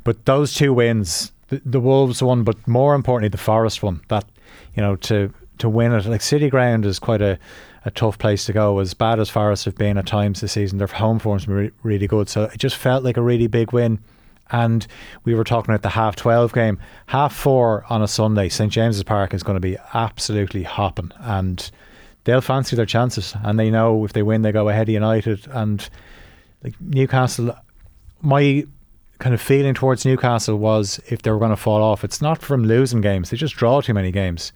but 0.03 0.25
those 0.25 0.55
two 0.55 0.73
wins, 0.73 1.33
the, 1.49 1.61
the 1.65 1.81
Wolves 1.81 2.23
one, 2.23 2.45
but 2.45 2.67
more 2.67 2.95
importantly, 2.95 3.29
the 3.29 3.39
Forest 3.39 3.83
one, 3.83 4.01
that 4.09 4.25
you 4.75 4.83
know 4.83 4.97
to 4.97 5.33
to 5.59 5.69
win 5.69 5.93
it, 5.93 6.07
like 6.07 6.23
City 6.23 6.51
Ground 6.51 6.85
is 6.87 6.99
quite 6.99 7.23
a 7.23 7.39
a 7.85 7.91
tough 7.91 8.19
place 8.19 8.47
to 8.47 8.53
go. 8.53 8.79
As 8.79 8.95
bad 8.95 9.21
as 9.21 9.29
Forest 9.29 9.67
have 9.67 9.77
been 9.77 9.99
at 9.99 10.07
times 10.07 10.41
this 10.41 10.53
season, 10.53 10.79
their 10.79 10.87
home 10.87 11.19
form's 11.19 11.47
been 11.47 11.55
re- 11.55 11.71
really 11.83 12.07
good. 12.07 12.29
So 12.29 12.45
it 12.45 12.59
just 12.59 12.77
felt 12.77 13.05
like 13.05 13.17
a 13.17 13.23
really 13.23 13.47
big 13.47 13.73
win. 13.73 13.99
And 14.51 14.87
we 15.25 15.35
were 15.35 15.45
talking 15.45 15.73
about 15.73 15.83
the 15.83 15.91
half 15.91 16.17
12 16.17 16.53
game. 16.53 16.79
Half 17.07 17.35
four 17.35 17.85
on 17.89 18.03
a 18.03 18.09
Sunday, 18.09 18.49
St 18.49 18.71
James's 18.71 19.03
Park 19.03 19.35
is 19.35 19.43
going 19.43 19.57
to 19.57 19.61
be 19.61 19.77
absolutely 19.95 20.63
hopping. 20.63 21.11
And 21.19 21.71
they'll 22.25 22.41
fancy 22.41 22.77
their 22.77 22.87
chances. 22.87 23.35
And 23.43 23.59
they 23.59 23.71
know 23.71 24.05
if 24.05 24.13
they 24.13 24.23
win, 24.23 24.43
they 24.43 24.53
go 24.53 24.69
ahead 24.69 24.89
of 24.89 24.93
United. 24.93 25.47
And 25.51 25.89
like 26.63 26.75
Newcastle, 26.81 27.57
my 28.21 28.65
kind 29.19 29.35
of 29.35 29.41
feeling 29.41 29.75
towards 29.75 30.05
Newcastle 30.05 30.57
was 30.57 31.01
if 31.09 31.23
they 31.23 31.31
were 31.31 31.39
going 31.39 31.51
to 31.51 31.57
fall 31.57 31.83
off, 31.83 32.05
it's 32.05 32.21
not 32.21 32.43
from 32.43 32.65
losing 32.65 33.01
games, 33.01 33.31
they 33.31 33.37
just 33.37 33.55
draw 33.55 33.81
too 33.81 33.95
many 33.95 34.11
games. 34.11 34.53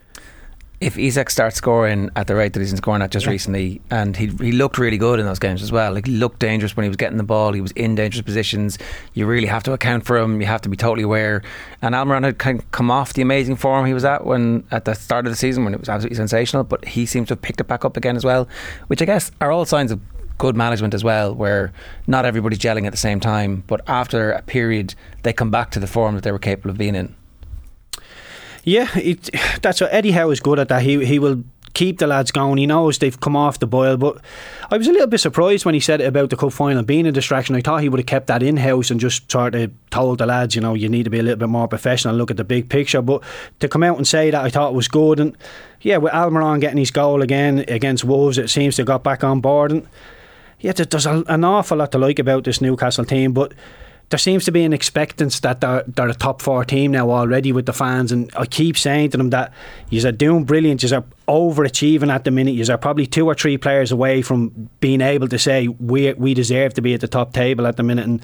If 0.81 0.97
Isak 0.97 1.29
starts 1.31 1.57
scoring 1.57 2.09
at 2.15 2.29
the 2.29 2.37
rate 2.37 2.53
that 2.53 2.61
he's 2.61 2.71
been 2.71 2.77
scoring 2.77 3.03
at 3.03 3.11
just 3.11 3.27
recently, 3.27 3.81
and 3.91 4.17
he 4.17 4.27
he 4.27 4.53
looked 4.53 4.79
really 4.79 4.97
good 4.97 5.19
in 5.19 5.27
those 5.27 5.41
games 5.41 5.61
as 5.61 5.73
well. 5.73 5.93
Like 5.93 6.07
he 6.07 6.13
looked 6.13 6.39
dangerous 6.39 6.77
when 6.77 6.85
he 6.85 6.89
was 6.89 6.97
getting 6.97 7.17
the 7.17 7.25
ball. 7.25 7.53
He 7.53 7.61
was 7.61 7.73
in 7.73 7.97
dangerous 7.97 8.23
positions. 8.23 8.79
You 9.13 9.27
really 9.27 9.49
have 9.49 9.65
to 9.65 9.73
account 9.73 10.07
for 10.07 10.17
him. 10.17 10.41
You 10.41 10.47
have 10.47 10.61
to 10.63 10.69
be 10.69 10.77
totally 10.77 11.03
aware. 11.03 11.43
And 11.83 11.97
Almiron 11.97 12.23
had 12.23 12.39
kind 12.39 12.61
of 12.61 12.71
come 12.71 12.93
off 12.93 13.15
the 13.15 13.23
amazing 13.23 13.57
form 13.57 13.87
he 13.87 13.95
was 13.95 14.05
at 14.05 14.25
when 14.25 14.65
at 14.71 14.85
the 14.85 14.95
start 14.95 15.27
of 15.27 15.33
the 15.33 15.37
season 15.37 15.65
when 15.65 15.75
it 15.75 15.81
was 15.81 15.89
absolutely 15.89 16.17
sensational. 16.17 16.63
But 16.63 16.85
he 16.85 17.07
seems 17.07 17.27
to 17.29 17.33
have 17.33 17.43
picked 17.43 17.61
it 17.61 17.67
back 17.67 17.85
up 17.85 17.97
again 17.97 18.17
as 18.17 18.25
well, 18.25 18.47
which 18.87 19.03
I 19.03 19.05
guess 19.05 19.33
are 19.41 19.51
all 19.51 19.65
signs 19.65 19.91
of 19.91 20.01
good 20.39 20.57
management 20.57 20.95
as 20.95 21.03
well, 21.03 21.35
where 21.35 21.73
not 22.07 22.25
everybody's 22.25 22.61
gelling 22.61 22.87
at 22.87 22.93
the 22.93 22.97
same 22.97 23.19
time, 23.19 23.65
but 23.67 23.81
after 23.89 24.31
a 24.31 24.43
period 24.43 24.95
they 25.25 25.33
come 25.33 25.51
back 25.51 25.73
to 25.73 25.81
the 25.81 25.89
form 25.89 26.15
that 26.15 26.23
they 26.23 26.31
were 26.31 26.39
capable 26.39 26.71
of 26.71 26.79
being 26.79 26.95
in. 26.95 27.17
Yeah, 28.69 28.89
it, 28.99 29.31
that's 29.63 29.81
what 29.81 29.93
Eddie 29.95 30.11
Howe 30.11 30.29
is 30.29 30.41
good 30.41 30.59
at 30.59 30.69
that. 30.69 30.83
He 30.83 31.03
he 31.07 31.19
will 31.19 31.43
keep 31.73 31.99
the 31.99 32.07
lads 32.07 32.31
going. 32.31 32.59
He 32.59 32.67
knows 32.67 32.99
they've 32.99 33.19
come 33.19 33.35
off 33.35 33.61
the 33.61 33.67
boil, 33.67 33.97
but 33.97 34.19
I 34.71 34.77
was 34.77 34.87
a 34.87 34.93
little 34.93 35.07
bit 35.07 35.21
surprised 35.21 35.65
when 35.65 35.73
he 35.73 35.81
said 35.81 36.03
it 36.03 36.05
about 36.05 36.29
the 36.29 36.37
cup 36.37 36.53
final 36.53 36.83
being 36.83 37.07
a 37.07 37.13
distraction. 37.13 37.57
I 37.57 37.63
thought 37.63 37.83
he 37.83 37.89
would 37.89 38.01
have 38.01 38.07
kept 38.07 38.27
that 38.27 38.43
in 38.43 38.59
house 38.59 38.91
and 38.91 39.01
just 39.01 39.31
sort 39.31 39.55
of 39.55 39.73
told 39.89 40.19
the 40.19 40.27
lads, 40.27 40.55
you 40.55 40.61
know, 40.61 40.75
you 40.75 40.89
need 40.89 41.05
to 41.05 41.11
be 41.11 41.19
a 41.19 41.23
little 41.23 41.39
bit 41.39 41.49
more 41.49 41.67
professional, 41.67 42.15
look 42.15 42.31
at 42.31 42.37
the 42.37 42.45
big 42.45 42.69
picture. 42.69 43.01
But 43.01 43.23
to 43.61 43.69
come 43.69 43.83
out 43.83 43.97
and 43.97 44.07
say 44.07 44.31
that, 44.31 44.45
I 44.45 44.51
thought 44.51 44.73
it 44.73 44.77
was 44.77 44.89
good. 44.89 45.19
And 45.19 45.35
yeah, 45.81 45.97
with 45.97 46.13
Almiron 46.13 46.61
getting 46.61 46.79
his 46.79 46.91
goal 46.91 47.23
again 47.23 47.65
against 47.69 48.05
Wolves, 48.05 48.37
it 48.37 48.51
seems 48.51 48.77
they've 48.77 48.85
got 48.85 49.03
back 49.03 49.25
on 49.25 49.41
board. 49.41 49.73
And 49.73 49.89
yeah, 50.61 50.73
there's 50.73 51.07
an 51.07 51.45
awful 51.45 51.79
lot 51.79 51.93
to 51.93 51.99
like 51.99 52.19
about 52.19 52.45
this 52.45 52.61
Newcastle 52.61 53.07
team, 53.07 53.33
but 53.33 53.55
there 54.11 54.19
seems 54.19 54.45
to 54.47 54.53
be 54.53 54.65
an 54.65 54.73
expectance 54.73 55.41
that 55.41 55.61
they're, 55.61 55.85
they're 55.87 56.09
a 56.09 56.15
top 56.15 56.41
four 56.41 56.65
team 56.65 56.93
now 56.93 57.11
already 57.11 57.53
with 57.53 57.67
the 57.67 57.73
fans. 57.75 58.11
And 58.11 58.31
I 58.37 58.47
keep 58.47 58.79
saying 58.79 59.11
to 59.11 59.19
them 59.19 59.31
that 59.31 59.53
you 59.91 60.07
are 60.07 60.13
doing 60.13 60.45
brilliant, 60.45 60.83
you 60.83 60.97
are 60.97 61.05
overachieving 61.29 62.13
at 62.13 62.25
the 62.25 62.31
minute. 62.31 62.53
You 62.53 62.65
are 62.73 62.79
probably 62.79 63.07
two 63.07 63.27
or 63.27 63.35
three 63.35 63.59
players 63.59 63.93
away 63.93 64.23
from 64.23 64.71
being 64.81 65.03
able 65.03 65.29
to 65.29 65.39
say 65.39 65.69
we 65.69 66.13
we 66.15 66.33
deserve 66.33 66.75
to 66.75 66.81
be 66.81 66.95
at 66.95 67.01
the 67.01 67.09
top 67.09 67.35
table 67.35 67.67
at 67.67 67.77
the 67.77 67.83
minute. 67.83 68.07
And 68.07 68.23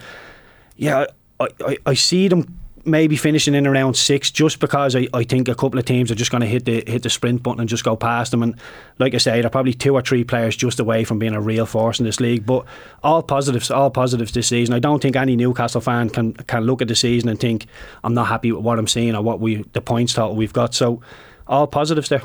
yeah, 0.77 1.07
I, 1.39 1.49
I, 1.61 1.77
I 1.85 1.95
see 1.95 2.29
them 2.29 2.59
maybe 2.87 3.17
finishing 3.17 3.55
in 3.55 3.67
around 3.67 3.97
six 3.97 4.31
just 4.31 4.61
because 4.61 4.95
I, 4.95 5.09
I 5.13 5.25
think 5.25 5.49
a 5.49 5.55
couple 5.55 5.79
of 5.79 5.85
teams 5.85 6.11
are 6.11 6.15
just 6.15 6.31
going 6.31 6.41
to 6.41 6.47
hit 6.47 6.65
the 6.65 6.85
hit 6.87 7.03
the 7.03 7.11
sprint 7.11 7.43
button 7.43 7.61
and 7.61 7.69
just 7.69 7.85
go 7.85 7.97
past 7.97 8.31
them. 8.31 8.43
And 8.43 8.57
like 8.99 9.15
I 9.15 9.19
say 9.19 9.41
they're 9.41 9.51
probably 9.51 9.75
two 9.75 9.95
or 9.95 10.03
three 10.03 10.25
players 10.25 10.57
just 10.57 10.81
away 10.81 11.05
from 11.05 11.19
being 11.19 11.35
a 11.35 11.41
real 11.41 11.67
force 11.67 11.99
in 11.99 12.05
this 12.05 12.21
league. 12.21 12.47
But 12.47 12.65
all 13.03 13.23
positives 13.23 13.71
all 13.71 13.91
positives 13.91 14.33
this 14.33 14.49
season. 14.49 14.75
I 14.75 14.79
don't 14.79 15.01
think 15.01 15.17
any 15.17 15.37
Newcastle 15.37 15.81
fan 15.81 16.11
can 16.11 16.35
can 16.35 16.65
look 16.65 16.83
at 16.83 16.89
the 16.89 16.97
season 16.97 17.29
and 17.29 17.39
think 17.39 17.67
I'm 18.03 18.15
not 18.15 18.27
happy 18.27 18.53
with 18.53 18.65
what 18.65 18.79
I'm 18.79 18.89
seeing 18.89 19.15
or 19.15 19.23
what 19.23 19.41
we 19.41 19.63
the 19.73 19.81
points 19.81 20.15
total 20.15 20.37
we've 20.37 20.53
got. 20.53 20.75
So 20.75 21.01
all 21.47 21.67
positives 21.67 22.09
there. 22.09 22.23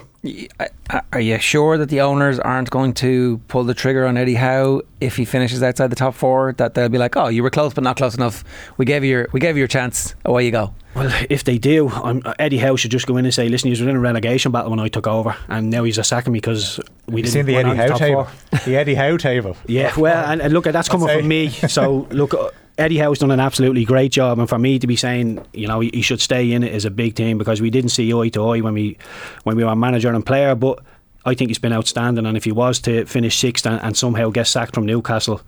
Are 1.13 1.19
you 1.19 1.37
sure 1.39 1.77
that 1.77 1.89
the 1.89 2.01
owners 2.01 2.39
aren't 2.39 2.69
going 2.69 2.93
to 2.95 3.39
pull 3.47 3.63
the 3.63 3.73
trigger 3.73 4.05
on 4.05 4.17
Eddie 4.17 4.35
Howe 4.35 4.81
if 4.99 5.15
he 5.17 5.25
finishes 5.25 5.61
outside 5.61 5.87
the 5.87 5.95
top 5.95 6.13
four? 6.15 6.53
That 6.57 6.73
they'll 6.73 6.89
be 6.89 6.97
like, 6.97 7.15
"Oh, 7.15 7.27
you 7.27 7.43
were 7.43 7.49
close, 7.49 7.73
but 7.73 7.83
not 7.83 7.97
close 7.97 8.15
enough. 8.15 8.43
We 8.77 8.85
gave 8.85 9.03
you 9.03 9.09
your 9.11 9.27
we 9.31 9.39
gave 9.39 9.55
you 9.55 9.59
your 9.59 9.67
chance. 9.67 10.15
Away 10.25 10.45
you 10.45 10.51
go." 10.51 10.73
Well, 10.95 11.11
if 11.29 11.43
they 11.43 11.57
do, 11.59 11.87
I'm, 11.89 12.23
Eddie 12.39 12.57
Howe 12.57 12.75
should 12.75 12.91
just 12.91 13.05
go 13.07 13.17
in 13.17 13.25
and 13.25 13.33
say, 13.33 13.47
"Listen, 13.47 13.67
he 13.67 13.71
was 13.71 13.81
in 13.81 13.89
a 13.89 13.99
relegation 13.99 14.51
battle 14.51 14.71
when 14.71 14.79
I 14.79 14.87
took 14.87 15.07
over, 15.07 15.35
and 15.47 15.69
now 15.69 15.83
he's 15.83 15.97
a 15.97 16.03
sacking 16.03 16.33
me 16.33 16.37
because 16.37 16.79
we 17.07 17.17
You 17.21 17.23
didn't." 17.23 17.33
seen 17.33 17.45
the 17.45 17.55
Eddie 17.55 17.75
Howe 17.75 17.87
top 17.87 17.99
table? 17.99 18.23
four." 18.25 18.59
the 18.65 18.75
Eddie 18.75 18.95
Howe 18.95 19.17
table. 19.17 19.55
Yeah, 19.67 19.93
well, 19.97 20.25
and, 20.29 20.41
and 20.41 20.53
look, 20.53 20.65
that's 20.65 20.89
coming 20.89 21.07
from 21.07 21.27
me. 21.27 21.49
So 21.69 22.07
look, 22.11 22.33
uh, 22.33 22.49
Eddie 22.79 22.97
Howe's 22.97 23.19
done 23.19 23.31
an 23.31 23.39
absolutely 23.39 23.83
great 23.83 24.11
job, 24.11 24.39
and 24.39 24.47
for 24.47 24.57
me 24.57 24.79
to 24.79 24.87
be 24.87 24.95
saying, 24.95 25.45
you 25.53 25.67
know, 25.67 25.81
he, 25.81 26.01
should 26.01 26.21
stay 26.21 26.53
in 26.53 26.63
it 26.63 26.73
is 26.73 26.85
a 26.85 26.89
big 26.89 27.15
thing 27.15 27.37
because 27.37 27.61
we 27.61 27.69
didn't 27.69 27.89
see 27.89 28.13
eye 28.13 28.29
to 28.29 28.41
eye 28.49 28.61
when 28.61 28.73
we 28.73 28.97
when 29.43 29.57
we 29.57 29.63
were 29.63 29.75
manager 29.75 30.11
and 30.11 30.25
player, 30.25 30.55
but. 30.55 30.79
I 31.25 31.35
think 31.35 31.49
he's 31.49 31.59
been 31.59 31.73
outstanding, 31.73 32.25
and 32.25 32.37
if 32.37 32.45
he 32.45 32.53
was 32.53 32.79
to 32.79 33.05
finish 33.05 33.37
sixth 33.37 33.65
and, 33.65 33.79
and 33.81 33.95
somehow 33.95 34.29
get 34.29 34.47
sacked 34.47 34.73
from 34.73 34.85
Newcastle, 34.85 35.41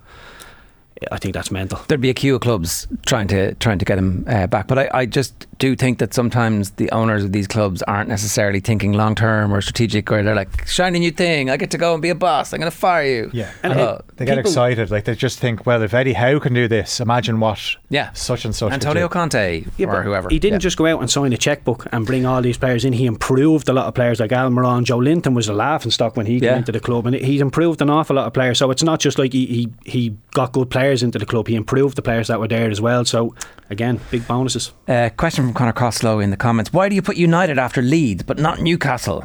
I 1.10 1.18
think 1.18 1.34
that's 1.34 1.50
mental. 1.50 1.80
There'd 1.88 2.00
be 2.00 2.10
a 2.10 2.14
queue 2.14 2.34
of 2.36 2.40
clubs 2.42 2.86
trying 3.06 3.28
to 3.28 3.54
trying 3.56 3.78
to 3.78 3.84
get 3.84 3.98
him 3.98 4.24
uh, 4.28 4.46
back, 4.46 4.68
but 4.68 4.78
I, 4.78 4.90
I 4.92 5.06
just 5.06 5.46
do 5.58 5.74
think 5.76 5.98
that 5.98 6.12
sometimes 6.14 6.70
the 6.72 6.90
owners 6.90 7.24
of 7.24 7.32
these 7.32 7.46
clubs 7.46 7.82
aren't 7.82 8.08
necessarily 8.08 8.60
thinking 8.60 8.92
long 8.92 9.14
term 9.14 9.52
or 9.52 9.60
strategic, 9.60 10.10
or 10.12 10.22
they're 10.22 10.34
like, 10.34 10.66
"Shiny 10.66 10.98
new 10.98 11.10
thing! 11.10 11.50
I 11.50 11.56
get 11.56 11.70
to 11.72 11.78
go 11.78 11.92
and 11.94 12.02
be 12.02 12.08
a 12.10 12.14
boss. 12.14 12.52
I'm 12.52 12.60
going 12.60 12.70
to 12.70 12.76
fire 12.76 13.04
you." 13.06 13.30
Yeah, 13.32 13.50
And 13.62 13.72
and 13.72 13.80
uh, 13.82 13.98
they 14.16 14.24
get 14.24 14.38
excited. 14.38 14.90
Like 14.90 15.04
they 15.04 15.14
just 15.14 15.38
think, 15.38 15.64
well, 15.66 15.82
if 15.82 15.94
Eddie 15.94 16.12
Howe 16.12 16.38
can 16.40 16.52
do 16.54 16.68
this, 16.68 17.00
imagine 17.00 17.40
what 17.40 17.60
Yeah. 17.88 18.12
such 18.12 18.44
and 18.44 18.54
such. 18.54 18.72
Antonio. 18.72 19.08
Conte 19.08 19.64
Yeah, 19.76 19.88
or 19.88 20.02
whoever. 20.02 20.28
He 20.28 20.38
didn't 20.38 20.54
Yeah. 20.54 20.58
just 20.58 20.76
go 20.76 20.86
out 20.86 21.00
and 21.00 21.10
sign 21.10 21.32
a 21.32 21.36
checkbook 21.36 21.86
and 21.92 22.04
bring 22.06 22.26
all 22.26 22.42
these 22.42 22.58
players 22.58 22.84
in. 22.84 22.92
He 22.92 23.06
improved 23.06 23.68
a 23.68 23.72
lot 23.72 23.86
of 23.86 23.94
players 23.94 24.20
like 24.20 24.30
Almiron. 24.30 24.84
Joelinton 24.84 25.34
was 25.34 25.48
a 25.48 25.52
laughing 25.52 25.90
stock 25.90 26.16
when 26.16 26.26
he 26.26 26.38
Yeah. 26.38 26.50
came 26.50 26.58
into 26.58 26.72
the 26.72 26.80
club, 26.80 27.06
and 27.06 27.14
he's 27.16 27.40
improved 27.40 27.80
an 27.82 27.88
awful 27.90 28.16
lot 28.16 28.26
of 28.26 28.32
players. 28.34 28.58
So 28.58 28.70
it's 28.70 28.82
not 28.82 29.00
just 29.00 29.18
like 29.18 29.32
he, 29.32 29.46
he, 29.46 29.68
he 29.84 30.16
got 30.34 30.52
good 30.52 30.70
players 30.70 30.91
into 31.00 31.20
the 31.20 31.26
club, 31.26 31.46
he 31.46 31.54
improved 31.54 31.96
the 31.96 32.02
players 32.02 32.26
that 32.26 32.40
were 32.40 32.48
there 32.48 32.68
as 32.68 32.80
well. 32.80 33.04
So 33.04 33.36
again, 33.70 34.00
big 34.10 34.26
bonuses. 34.26 34.72
Uh, 34.88 35.10
question 35.16 35.44
from 35.44 35.54
Connor 35.54 35.72
Costello 35.72 36.18
in 36.18 36.30
the 36.30 36.36
comments: 36.36 36.72
Why 36.72 36.88
do 36.88 36.96
you 36.96 37.02
put 37.02 37.16
United 37.16 37.56
after 37.56 37.82
Leeds 37.82 38.24
but 38.24 38.38
not 38.38 38.60
Newcastle? 38.60 39.24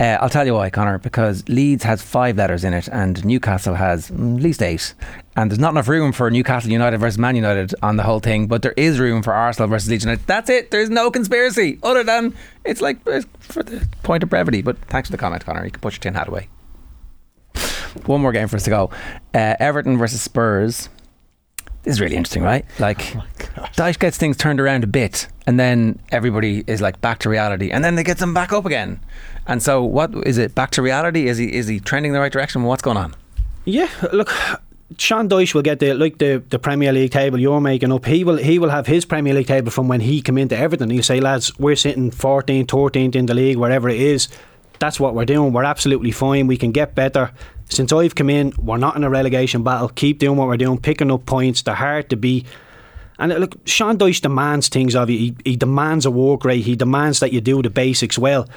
Uh, 0.00 0.16
I'll 0.20 0.28
tell 0.28 0.46
you 0.46 0.54
why, 0.54 0.70
Connor. 0.70 0.98
Because 0.98 1.48
Leeds 1.48 1.82
has 1.82 2.00
five 2.00 2.36
letters 2.36 2.62
in 2.62 2.72
it, 2.72 2.88
and 2.88 3.24
Newcastle 3.24 3.74
has 3.74 4.10
mm, 4.10 4.36
at 4.36 4.42
least 4.42 4.62
eight. 4.62 4.94
And 5.36 5.50
there's 5.50 5.58
not 5.58 5.70
enough 5.70 5.88
room 5.88 6.12
for 6.12 6.30
Newcastle 6.30 6.70
United 6.70 6.98
versus 6.98 7.18
Man 7.18 7.34
United 7.34 7.74
on 7.82 7.96
the 7.96 8.04
whole 8.04 8.20
thing, 8.20 8.46
but 8.46 8.62
there 8.62 8.74
is 8.76 9.00
room 9.00 9.22
for 9.22 9.32
Arsenal 9.32 9.68
versus 9.68 9.90
Leeds 9.90 10.04
United. 10.04 10.26
That's 10.26 10.50
it. 10.50 10.70
There's 10.70 10.90
no 10.90 11.10
conspiracy 11.10 11.78
other 11.82 12.04
than 12.04 12.34
it's 12.64 12.80
like 12.80 13.02
for 13.40 13.62
the 13.62 13.88
point 14.04 14.22
of 14.22 14.30
brevity. 14.30 14.62
But 14.62 14.78
thanks 14.84 15.08
for 15.08 15.12
the 15.12 15.18
comment, 15.18 15.44
Connor. 15.44 15.64
You 15.64 15.72
can 15.72 15.80
put 15.80 15.94
your 15.94 16.00
tin 16.00 16.14
hat 16.14 16.28
away. 16.28 16.48
One 18.06 18.20
more 18.20 18.32
game 18.32 18.48
for 18.48 18.56
us 18.56 18.64
to 18.64 18.70
go. 18.70 18.90
Uh, 19.34 19.54
Everton 19.58 19.98
versus 19.98 20.22
Spurs. 20.22 20.88
This 21.82 21.94
is 21.94 22.00
really 22.00 22.16
interesting, 22.16 22.42
right? 22.42 22.64
Like, 22.78 22.98
Dyche 23.76 23.98
gets 23.98 24.18
things 24.18 24.36
turned 24.36 24.60
around 24.60 24.84
a 24.84 24.86
bit, 24.86 25.28
and 25.46 25.58
then 25.58 26.00
everybody 26.10 26.64
is 26.66 26.80
like 26.80 27.00
back 27.00 27.18
to 27.20 27.30
reality, 27.30 27.70
and 27.70 27.84
then 27.84 27.94
they 27.94 28.02
get 28.02 28.18
them 28.18 28.34
back 28.34 28.52
up 28.52 28.66
again. 28.66 29.00
And 29.46 29.62
so, 29.62 29.82
what 29.82 30.12
is 30.26 30.36
it? 30.38 30.54
Back 30.54 30.70
to 30.72 30.82
reality? 30.82 31.28
Is 31.28 31.38
he 31.38 31.54
is 31.54 31.68
he 31.68 31.80
trending 31.80 32.10
in 32.10 32.14
the 32.14 32.20
right 32.20 32.32
direction? 32.32 32.64
What's 32.64 32.82
going 32.82 32.96
on? 32.96 33.14
Yeah, 33.64 33.88
look, 34.12 34.30
Sean 34.96 35.28
Dyche 35.28 35.54
will 35.54 35.62
get 35.62 35.80
the 35.80 35.92
like 35.92 36.18
the, 36.18 36.42
the 36.48 36.58
Premier 36.58 36.92
League 36.92 37.10
table 37.10 37.38
you're 37.38 37.60
making 37.60 37.92
up. 37.92 38.06
He 38.06 38.24
will 38.24 38.38
he 38.38 38.58
will 38.58 38.70
have 38.70 38.86
his 38.86 39.04
Premier 39.04 39.34
League 39.34 39.46
table 39.46 39.70
from 39.70 39.86
when 39.88 40.00
he 40.00 40.22
came 40.22 40.38
into 40.38 40.56
Everton. 40.56 40.88
He'll 40.90 41.02
say, 41.02 41.20
lads, 41.20 41.58
we're 41.58 41.76
sitting 41.76 42.10
14th, 42.10 42.66
13th 42.66 43.14
in 43.14 43.26
the 43.26 43.34
league, 43.34 43.58
wherever 43.58 43.88
it 43.88 44.00
is. 44.00 44.28
That's 44.78 44.98
what 44.98 45.14
we're 45.14 45.26
doing. 45.26 45.52
We're 45.52 45.64
absolutely 45.64 46.12
fine. 46.12 46.46
We 46.46 46.56
can 46.56 46.72
get 46.72 46.94
better. 46.94 47.32
Since 47.68 47.92
I've 47.92 48.14
come 48.14 48.30
in, 48.30 48.52
we're 48.58 48.78
not 48.78 48.96
in 48.96 49.04
a 49.04 49.10
relegation 49.10 49.62
battle. 49.62 49.88
Keep 49.88 50.18
doing 50.18 50.36
what 50.36 50.48
we're 50.48 50.56
doing, 50.56 50.78
picking 50.78 51.10
up 51.10 51.26
points. 51.26 51.62
They're 51.62 51.74
hard 51.74 52.10
to 52.10 52.16
beat. 52.16 52.46
And 53.18 53.32
look, 53.34 53.56
Sean 53.66 53.98
Dyche 53.98 54.20
demands 54.20 54.68
things 54.68 54.94
of 54.94 55.10
you. 55.10 55.18
He, 55.18 55.36
he 55.44 55.56
demands 55.56 56.06
a 56.06 56.10
work 56.10 56.44
rate. 56.44 56.64
He 56.64 56.76
demands 56.76 57.20
that 57.20 57.32
you 57.32 57.40
do 57.40 57.62
the 57.62 57.70
basics 57.70 58.18
well. 58.18 58.48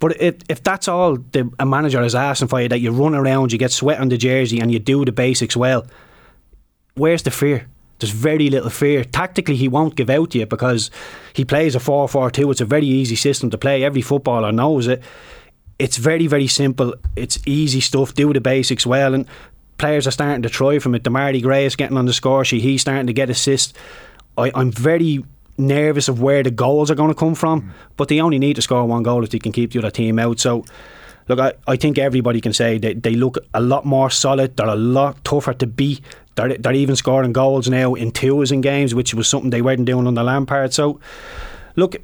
But 0.00 0.20
if, 0.20 0.36
if 0.48 0.62
that's 0.62 0.88
all 0.88 1.16
the, 1.16 1.50
a 1.58 1.66
manager 1.66 2.02
is 2.02 2.14
asking 2.14 2.48
for 2.48 2.60
you, 2.60 2.68
that 2.68 2.80
you 2.80 2.92
run 2.92 3.14
around, 3.14 3.52
you 3.52 3.58
get 3.58 3.72
sweat 3.72 4.00
on 4.00 4.08
the 4.08 4.16
jersey, 4.16 4.60
and 4.60 4.72
you 4.72 4.78
do 4.78 5.04
the 5.04 5.12
basics 5.12 5.56
well, 5.56 5.86
where's 6.94 7.22
the 7.22 7.30
fear? 7.30 7.66
There's 7.98 8.12
very 8.12 8.48
little 8.48 8.70
fear. 8.70 9.04
Tactically, 9.04 9.56
he 9.56 9.68
won't 9.68 9.96
give 9.96 10.08
out 10.08 10.30
to 10.30 10.38
you 10.38 10.46
because 10.46 10.90
he 11.32 11.44
plays 11.44 11.74
a 11.74 11.80
4 11.80 12.08
4 12.08 12.30
2. 12.30 12.50
It's 12.50 12.60
a 12.60 12.64
very 12.64 12.86
easy 12.86 13.16
system 13.16 13.50
to 13.50 13.58
play. 13.58 13.82
Every 13.82 14.02
footballer 14.02 14.52
knows 14.52 14.86
it. 14.86 15.02
It's 15.78 15.96
very, 15.96 16.26
very 16.26 16.48
simple. 16.48 16.94
It's 17.14 17.38
easy 17.46 17.80
stuff. 17.80 18.14
Do 18.14 18.32
the 18.32 18.40
basics 18.40 18.84
well. 18.84 19.14
And 19.14 19.26
players 19.78 20.06
are 20.06 20.12
starting 20.12 20.42
to 20.42 20.48
try 20.48 20.78
from 20.78 20.94
it. 20.94 21.04
Demarai 21.04 21.42
Gray 21.42 21.64
is 21.64 21.76
getting 21.76 21.96
on 21.96 22.06
the 22.06 22.12
score 22.12 22.44
sheet. 22.44 22.62
He's 22.62 22.80
starting 22.80 23.06
to 23.06 23.12
get 23.12 23.30
assists. 23.30 23.72
I, 24.36 24.50
I'm 24.54 24.72
very 24.72 25.24
nervous 25.56 26.08
of 26.08 26.20
where 26.20 26.42
the 26.42 26.50
goals 26.50 26.90
are 26.90 26.94
going 26.94 27.10
to 27.10 27.14
come 27.14 27.34
from, 27.34 27.72
but 27.96 28.08
they 28.08 28.20
only 28.20 28.38
need 28.38 28.56
to 28.56 28.62
score 28.62 28.84
one 28.86 29.02
goal 29.02 29.24
if 29.24 29.30
they 29.30 29.38
can 29.38 29.52
keep 29.52 29.72
the 29.72 29.78
other 29.78 29.90
team 29.90 30.18
out. 30.18 30.38
So, 30.38 30.64
look, 31.28 31.38
I, 31.38 31.52
I 31.66 31.76
think 31.76 31.98
everybody 31.98 32.40
can 32.40 32.52
say 32.52 32.78
that 32.78 33.02
they 33.02 33.14
look 33.14 33.38
a 33.54 33.60
lot 33.60 33.84
more 33.84 34.10
solid. 34.10 34.56
They're 34.56 34.66
a 34.66 34.76
lot 34.76 35.22
tougher 35.24 35.54
to 35.54 35.66
beat. 35.66 36.00
They're, 36.36 36.56
they're 36.56 36.72
even 36.72 36.96
scoring 36.96 37.32
goals 37.32 37.68
now 37.68 37.94
in 37.94 38.12
twos 38.12 38.52
in 38.52 38.60
games, 38.60 38.94
which 38.94 39.14
was 39.14 39.26
something 39.26 39.50
they 39.50 39.62
weren't 39.62 39.84
doing 39.84 40.06
under 40.06 40.22
Lampard. 40.22 40.72
So, 40.72 41.00
look, 41.74 41.96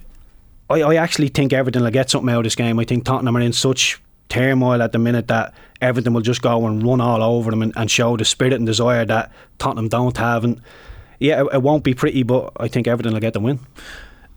I, 0.70 0.83
I 0.83 0.94
actually 0.96 1.29
think 1.29 1.53
Everton 1.53 1.83
will 1.83 1.90
get 1.90 2.11
something 2.11 2.33
out 2.33 2.38
of 2.38 2.44
this 2.44 2.55
game. 2.55 2.79
I 2.79 2.85
think 2.85 3.05
Tottenham 3.05 3.37
are 3.37 3.40
in 3.40 3.53
such 3.53 4.00
turmoil 4.29 4.83
at 4.83 4.92
the 4.92 4.98
minute 4.98 5.29
that 5.29 5.55
Everton 5.81 6.14
will 6.14 6.22
just 6.22 6.42
go 6.42 6.66
and 6.66 6.83
run 6.83 7.00
all 7.00 7.22
over 7.22 7.50
them 7.50 7.62
and, 7.62 7.72
and 7.77 7.90
show 7.90 8.16
the 8.16 8.24
spirit 8.24 8.55
and 8.55 8.66
desire 8.66 9.05
that 9.05 9.31
Tottenham 9.59 9.88
don't 9.88 10.16
have. 10.16 10.44
And 10.44 10.61
yeah, 11.18 11.42
it, 11.42 11.48
it 11.55 11.62
won't 11.62 11.85
be 11.85 11.94
pretty, 11.94 12.22
but 12.22 12.53
I 12.59 12.68
think 12.68 12.87
Everton 12.87 13.12
will 13.12 13.20
get 13.20 13.35
the 13.35 13.40
win. 13.40 13.61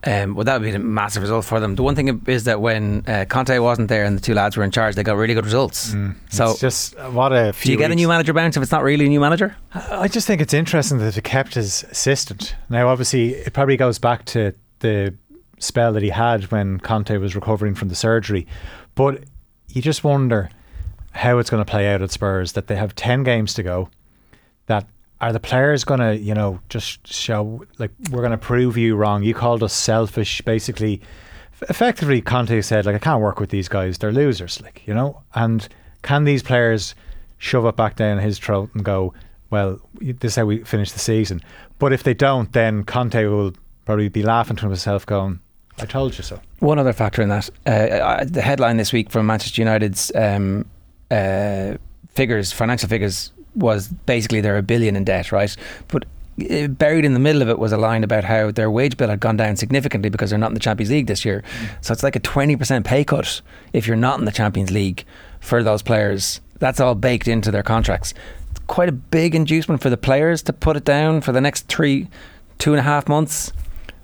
Um, 0.04 0.36
well, 0.36 0.44
that 0.44 0.60
would 0.60 0.70
be 0.70 0.74
a 0.74 0.78
massive 0.78 1.22
result 1.22 1.44
for 1.44 1.58
them. 1.58 1.74
The 1.74 1.82
one 1.82 1.96
thing 1.96 2.22
is 2.28 2.44
that 2.44 2.60
when 2.60 3.02
uh, 3.08 3.24
Conte 3.28 3.58
wasn't 3.58 3.88
there 3.88 4.04
and 4.04 4.16
the 4.16 4.22
two 4.22 4.32
lads 4.32 4.56
were 4.56 4.62
in 4.62 4.70
charge, 4.70 4.94
they 4.94 5.02
got 5.02 5.16
really 5.16 5.34
good 5.34 5.44
results. 5.44 5.92
so, 6.30 6.50
It's 6.50 6.60
just 6.60 6.96
uh, 6.96 7.10
what 7.10 7.32
a. 7.32 7.52
do 7.60 7.72
you 7.72 7.76
get 7.78 7.90
a 7.90 7.96
new 7.96 8.06
manager 8.06 8.32
bounce 8.32 8.56
if 8.56 8.62
it's 8.62 8.70
not 8.70 8.84
really 8.84 9.06
a 9.06 9.08
new 9.08 9.18
manager? 9.18 9.56
I 9.74 10.06
just 10.06 10.26
think 10.28 10.40
it's 10.40 10.54
interesting 10.54 10.98
that 10.98 11.16
he 11.16 11.20
kept 11.20 11.54
his 11.54 11.82
assistant. 11.90 12.54
Now, 12.68 12.88
obviously, 12.88 13.34
it 13.34 13.52
probably 13.52 13.76
goes 13.76 13.98
back 13.98 14.24
to 14.26 14.54
the 14.78 15.14
spell 15.58 15.92
that 15.92 16.02
he 16.02 16.10
had 16.10 16.50
when 16.50 16.80
Conte 16.80 17.16
was 17.18 17.34
recovering 17.34 17.74
from 17.74 17.88
the 17.88 17.94
surgery, 17.94 18.46
but 18.94 19.24
you 19.68 19.82
just 19.82 20.04
wonder 20.04 20.50
how 21.12 21.38
it's 21.38 21.50
going 21.50 21.64
to 21.64 21.70
play 21.70 21.92
out 21.92 22.02
at 22.02 22.10
Spurs. 22.10 22.52
That 22.52 22.66
they 22.66 22.76
have 22.76 22.94
ten 22.94 23.22
games 23.22 23.54
to 23.54 23.62
go. 23.62 23.88
That 24.66 24.86
are 25.20 25.32
the 25.32 25.40
players 25.40 25.84
going 25.84 26.00
to, 26.00 26.16
you 26.16 26.34
know, 26.34 26.60
just 26.68 27.06
show 27.06 27.64
like 27.78 27.90
we're 28.10 28.22
going 28.22 28.30
to 28.30 28.38
prove 28.38 28.76
you 28.76 28.96
wrong. 28.96 29.22
You 29.22 29.34
called 29.34 29.62
us 29.62 29.72
selfish, 29.72 30.40
basically. 30.42 31.00
Effectively, 31.62 32.20
Conte 32.20 32.60
said 32.60 32.86
like 32.86 32.94
I 32.94 33.00
can't 33.00 33.20
work 33.20 33.40
with 33.40 33.50
these 33.50 33.68
guys. 33.68 33.98
They're 33.98 34.12
losers, 34.12 34.60
like 34.60 34.82
you 34.86 34.94
know. 34.94 35.22
And 35.34 35.68
can 36.02 36.24
these 36.24 36.42
players 36.42 36.94
shove 37.38 37.66
it 37.66 37.76
back 37.76 37.96
down 37.96 38.18
his 38.18 38.38
throat 38.38 38.70
and 38.74 38.84
go, 38.84 39.14
well, 39.50 39.80
this 40.00 40.32
is 40.32 40.36
how 40.36 40.44
we 40.44 40.62
finish 40.64 40.92
the 40.92 40.98
season. 40.98 41.40
But 41.78 41.92
if 41.92 42.02
they 42.02 42.14
don't, 42.14 42.52
then 42.52 42.84
Conte 42.84 43.24
will 43.26 43.54
probably 43.84 44.08
be 44.08 44.22
laughing 44.22 44.56
to 44.56 44.66
himself, 44.66 45.06
going, 45.06 45.40
"I 45.80 45.86
told 45.86 46.16
you 46.16 46.24
so." 46.24 46.40
One 46.60 46.78
other 46.78 46.92
factor 46.92 47.22
in 47.22 47.28
that, 47.28 47.50
uh, 47.66 48.24
the 48.24 48.42
headline 48.42 48.76
this 48.76 48.92
week 48.92 49.10
from 49.10 49.26
Manchester 49.26 49.60
United's 49.60 50.12
um, 50.14 50.64
uh, 51.10 51.74
figures, 52.10 52.52
financial 52.52 52.88
figures, 52.88 53.32
was 53.54 53.88
basically 53.88 54.40
they're 54.40 54.58
a 54.58 54.62
billion 54.62 54.96
in 54.96 55.04
debt, 55.04 55.32
right? 55.32 55.54
But 55.88 56.04
uh, 56.50 56.68
buried 56.68 57.04
in 57.04 57.14
the 57.14 57.20
middle 57.20 57.42
of 57.42 57.48
it 57.48 57.58
was 57.58 57.72
a 57.72 57.76
line 57.76 58.04
about 58.04 58.24
how 58.24 58.50
their 58.50 58.70
wage 58.70 58.96
bill 58.96 59.08
had 59.08 59.20
gone 59.20 59.36
down 59.36 59.56
significantly 59.56 60.08
because 60.08 60.30
they're 60.30 60.38
not 60.38 60.50
in 60.50 60.54
the 60.54 60.60
Champions 60.60 60.90
League 60.90 61.06
this 61.06 61.24
year. 61.24 61.42
So 61.80 61.92
it's 61.92 62.02
like 62.02 62.16
a 62.16 62.20
20% 62.20 62.84
pay 62.84 63.04
cut 63.04 63.40
if 63.72 63.86
you're 63.86 63.96
not 63.96 64.18
in 64.18 64.24
the 64.24 64.32
Champions 64.32 64.70
League 64.70 65.04
for 65.40 65.62
those 65.62 65.82
players. 65.82 66.40
That's 66.58 66.80
all 66.80 66.94
baked 66.94 67.28
into 67.28 67.50
their 67.50 67.62
contracts. 67.62 68.14
It's 68.50 68.60
quite 68.66 68.88
a 68.88 68.92
big 68.92 69.34
inducement 69.34 69.82
for 69.82 69.90
the 69.90 69.96
players 69.96 70.42
to 70.42 70.52
put 70.52 70.76
it 70.76 70.84
down 70.84 71.20
for 71.20 71.32
the 71.32 71.40
next 71.40 71.68
three, 71.68 72.08
two 72.58 72.72
and 72.72 72.80
a 72.80 72.84
half 72.84 73.08
months 73.08 73.52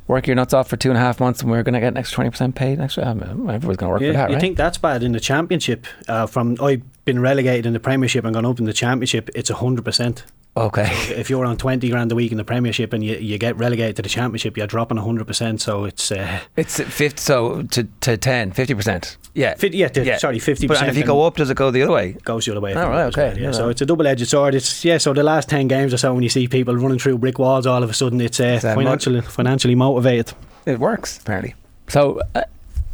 work 0.07 0.27
your 0.27 0.37
nuts 0.37 0.53
off 0.53 0.69
for 0.69 0.77
two 0.77 0.91
and 0.91 0.99
a 0.99 1.01
half 1.01 1.21
months 1.21 1.41
and 1.41 1.51
we're 1.51 1.63
going 1.63 1.75
to 1.75 1.81
get 1.81 1.89
an 1.89 1.97
extra 1.97 2.25
20% 2.25 2.55
paid. 2.55 2.81
Extra, 2.81 3.05
um, 3.07 3.23
Everyone's 3.23 3.77
going 3.77 3.77
to 3.79 3.89
work 3.89 4.01
for 4.01 4.13
that, 4.13 4.29
You 4.29 4.35
right? 4.37 4.41
think 4.41 4.57
that's 4.57 4.79
bad 4.79 5.03
in 5.03 5.13
the 5.13 5.21
championship? 5.21 5.87
Uh, 6.09 6.27
from 6.27 6.57
I've 6.61 6.83
been 7.05 7.21
relegated 7.21 7.67
in 7.67 7.73
the 7.73 7.81
premiership 7.81 8.25
and 8.25 8.35
gone 8.35 8.45
up 8.45 8.59
in 8.59 8.65
the 8.67 8.73
championship, 8.73 9.31
it's 9.35 9.51
100%. 9.51 10.23
Okay. 10.57 10.87
So 10.87 11.15
if 11.15 11.31
you're 11.31 11.45
on 11.45 11.57
twenty 11.57 11.89
grand 11.89 12.13
a 12.13 12.15
week 12.15 12.31
in 12.31 12.39
the 12.39 12.45
Premiership 12.45 12.93
and 12.93 13.03
you, 13.03 13.17
you 13.17 13.39
get 13.39 13.57
relegated 13.57 13.97
to 13.97 14.03
the 14.03 14.09
Championship, 14.09 14.57
you're 14.57 14.69
dropping 14.69 14.99
hundred 14.99 15.27
percent. 15.27 15.61
So 15.61 15.85
it's 15.85 16.13
uh, 16.13 16.41
it's 16.57 16.81
50, 16.81 17.21
so 17.21 17.63
to 17.63 17.85
to 18.03 18.17
10, 18.17 18.53
50 18.53 18.75
percent. 18.75 19.17
Yeah. 19.35 19.55
50, 19.57 19.77
yeah, 19.77 19.89
to, 19.89 20.05
yeah, 20.05 20.17
Sorry, 20.19 20.39
fifty 20.39 20.69
percent. 20.69 20.89
And 20.89 20.97
if 20.97 21.01
you 21.01 21.07
go 21.07 21.23
up, 21.23 21.37
does 21.37 21.51
it 21.51 21.57
go 21.57 21.73
the 21.73 21.83
other 21.83 21.93
way? 21.93 22.13
Goes 22.13 22.45
the 22.45 22.53
other 22.53 22.61
way. 22.61 22.73
All 22.75 22.89
right. 22.89 23.07
Okay. 23.07 23.29
Well, 23.31 23.37
yeah. 23.37 23.45
yeah. 23.47 23.53
So 23.53 23.69
it's 23.69 23.81
a 23.81 23.87
double-edged 23.87 24.29
sword. 24.29 24.55
It's 24.55 24.85
yeah. 24.85 24.99
So 24.99 25.13
the 25.13 25.25
last 25.25 25.49
ten 25.49 25.67
games 25.67 25.93
or 25.93 25.97
so, 25.97 26.15
when 26.15 26.23
you 26.23 26.29
see 26.29 26.47
people 26.47 26.77
running 26.77 27.01
through 27.01 27.19
brick 27.19 27.41
walls, 27.41 27.67
all 27.67 27.83
of 27.83 27.91
a 27.91 27.95
sudden 27.95 28.21
it's 28.21 28.39
uh, 28.39 28.61
financially 28.61 29.21
mo- 29.21 29.27
financially 29.27 29.75
motivated. 29.75 30.37
It 30.67 30.79
works 30.79 31.19
apparently. 31.19 31.55
So, 31.89 32.21
uh, 32.35 32.45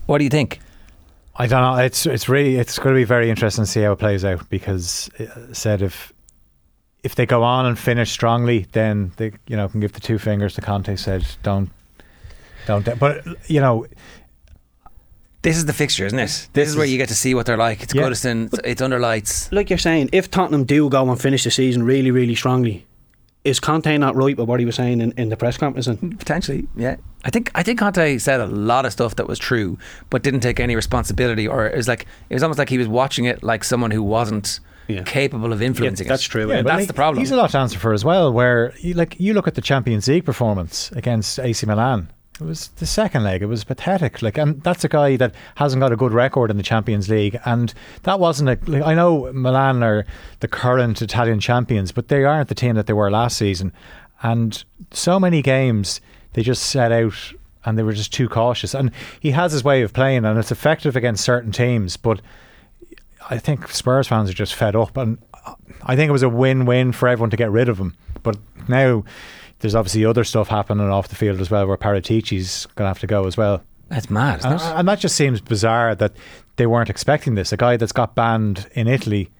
what 0.06 0.18
do 0.18 0.24
you 0.24 0.30
think? 0.30 0.60
I 1.36 1.46
don't 1.46 1.60
know. 1.60 1.82
It's 1.82 2.06
it's 2.06 2.28
really 2.28 2.56
it's 2.56 2.78
going 2.78 2.94
to 2.94 2.98
be 2.98 3.04
very 3.04 3.28
interesting 3.28 3.64
to 3.64 3.70
see 3.70 3.82
how 3.82 3.92
it 3.92 3.98
plays 3.98 4.24
out 4.24 4.48
because 4.48 5.10
it 5.18 5.56
said 5.56 5.82
if 5.82 6.12
if 7.02 7.14
they 7.14 7.26
go 7.26 7.42
on 7.42 7.66
and 7.66 7.78
finish 7.78 8.10
strongly, 8.10 8.66
then 8.72 9.12
they 9.16 9.32
you 9.46 9.56
know 9.56 9.68
can 9.68 9.80
give 9.80 9.92
the 9.92 10.00
two 10.00 10.18
fingers 10.18 10.54
to 10.54 10.60
Conte. 10.60 10.94
Said 10.96 11.26
don't 11.42 11.70
don't. 12.66 12.98
But 12.98 13.24
you 13.48 13.60
know 13.60 13.86
This 15.42 15.56
is 15.56 15.64
the 15.64 15.72
fixture, 15.72 16.04
isn't 16.04 16.18
it? 16.18 16.48
This, 16.52 16.68
is 16.68 16.76
where 16.76 16.84
you 16.84 16.98
get 16.98 17.08
to 17.08 17.14
see 17.14 17.34
what 17.34 17.46
they're 17.46 17.56
like. 17.56 17.82
It's 17.82 17.94
Yeah. 17.94 18.02
Goodison, 18.02 18.46
it's, 18.46 18.60
it's 18.64 18.82
under 18.82 18.98
lights. 18.98 19.50
Like 19.50 19.70
you're 19.70 19.78
saying, 19.78 20.10
if 20.12 20.30
Tottenham 20.30 20.64
do 20.64 20.90
go 20.90 21.08
and 21.08 21.20
finish 21.20 21.44
the 21.44 21.50
season 21.50 21.82
really, 21.82 22.10
really 22.10 22.34
strongly, 22.34 22.86
is 23.42 23.58
Conte 23.58 23.96
not 23.96 24.14
right 24.16 24.36
with 24.36 24.48
what 24.48 24.60
he 24.60 24.66
was 24.66 24.74
saying 24.74 25.00
in, 25.00 25.12
in 25.12 25.30
the 25.30 25.36
press 25.36 25.56
conference? 25.56 25.86
And 25.86 26.18
Potentially, 26.18 26.68
yeah. 26.76 26.96
I 27.24 27.30
think 27.30 27.50
I 27.54 27.62
think 27.62 27.78
Conte 27.78 28.18
said 28.18 28.40
a 28.40 28.46
lot 28.46 28.84
of 28.84 28.92
stuff 28.92 29.16
that 29.16 29.26
was 29.26 29.38
true, 29.38 29.78
but 30.10 30.22
didn't 30.22 30.40
take 30.40 30.60
any 30.60 30.76
responsibility, 30.76 31.48
or 31.48 31.66
it 31.66 31.76
was 31.76 31.88
like 31.88 32.06
it 32.28 32.34
was 32.34 32.42
almost 32.42 32.58
like 32.58 32.68
he 32.68 32.78
was 32.78 32.88
watching 32.88 33.24
it 33.24 33.42
like 33.42 33.64
someone 33.64 33.90
who 33.90 34.02
wasn't 34.02 34.60
Yeah. 34.94 35.02
capable 35.04 35.52
of 35.52 35.62
influencing 35.62 36.06
that's 36.08 36.22
true, 36.22 36.48
Yeah, 36.48 36.56
yeah. 36.56 36.62
that's 36.62 36.80
he- 36.80 36.86
the 36.86 36.92
problem. 36.94 37.20
He's 37.20 37.30
a 37.30 37.36
lot 37.36 37.50
to 37.50 37.58
answer 37.58 37.78
for 37.78 37.92
as 37.92 38.04
well. 38.04 38.32
Where 38.32 38.72
you, 38.80 38.94
like 38.94 39.18
you 39.18 39.34
look 39.34 39.46
at 39.48 39.54
the 39.54 39.60
Champions 39.60 40.08
League 40.08 40.24
performance 40.24 40.90
against 40.92 41.38
AC 41.38 41.66
Milan. 41.66 42.10
It 42.40 42.44
was 42.44 42.68
the 42.76 42.86
second 42.86 43.22
leg. 43.24 43.42
It 43.42 43.46
was 43.46 43.64
pathetic. 43.64 44.22
Like, 44.22 44.38
and 44.38 44.62
that's 44.62 44.82
a 44.82 44.88
guy 44.88 45.16
that 45.16 45.34
hasn't 45.56 45.80
got 45.80 45.92
a 45.92 45.96
good 45.96 46.12
record 46.12 46.50
in 46.50 46.56
the 46.56 46.62
Champions 46.62 47.10
League. 47.10 47.38
And 47.44 47.74
that 48.04 48.18
wasn't 48.18 48.48
a. 48.48 48.58
Like, 48.70 48.82
I 48.82 48.94
know 48.94 49.30
Milan 49.34 49.82
are 49.82 50.06
the 50.40 50.48
current 50.48 51.02
Italian 51.02 51.38
champions, 51.40 51.92
but 51.92 52.08
they 52.08 52.24
aren't 52.24 52.48
the 52.48 52.54
team 52.54 52.76
that 52.76 52.86
they 52.86 52.94
were 52.94 53.10
last 53.10 53.36
season. 53.36 53.72
And 54.22 54.64
so 54.90 55.20
many 55.20 55.42
games 55.42 56.00
they 56.32 56.42
just 56.42 56.62
set 56.62 56.92
out 56.92 57.32
and 57.66 57.76
they 57.76 57.82
were 57.82 57.92
just 57.92 58.12
too 58.14 58.26
cautious. 58.26 58.72
And 58.72 58.90
he 59.20 59.32
has 59.32 59.52
his 59.52 59.62
way 59.62 59.82
of 59.82 59.92
playing, 59.92 60.24
and 60.24 60.38
it's 60.38 60.50
effective 60.50 60.96
against 60.96 61.22
certain 61.22 61.52
teams. 61.52 61.98
But 61.98 62.22
I 63.30 63.38
think 63.38 63.68
Spurs 63.68 64.08
fans 64.08 64.28
are 64.28 64.34
just 64.34 64.54
fed 64.54 64.74
up, 64.76 64.96
and 64.96 65.18
I 65.84 65.96
think 65.96 66.08
it 66.08 66.12
was 66.12 66.22
a 66.22 66.28
win-win 66.28 66.92
for 66.92 67.08
everyone 67.08 67.30
to 67.30 67.36
get 67.36 67.50
rid 67.50 67.68
of 67.68 67.78
him. 67.78 67.94
But 68.22 68.36
now 68.68 69.04
there's 69.60 69.74
obviously 69.74 70.04
other 70.04 70.24
stuff 70.24 70.48
happening 70.48 70.88
off 70.90 71.08
the 71.08 71.14
field 71.14 71.40
as 71.40 71.50
well, 71.50 71.66
where 71.66 71.76
Paratici's 71.76 72.66
going 72.74 72.84
to 72.86 72.88
have 72.88 72.98
to 72.98 73.06
go 73.06 73.26
as 73.26 73.36
well. 73.36 73.62
That's 73.88 74.10
mad, 74.10 74.40
isn't 74.40 74.52
And, 74.52 74.60
it? 74.60 74.64
and 74.64 74.88
that 74.88 74.98
just 75.00 75.16
seems 75.16 75.40
bizarre 75.40 75.94
that 75.94 76.12
they 76.56 76.66
weren't 76.66 76.90
expecting 76.90 77.34
this. 77.36 77.52
A 77.52 77.56
guy 77.56 77.76
that's 77.76 77.92
got 77.92 78.14
banned 78.14 78.68
in 78.74 78.86
Italy 78.88 79.30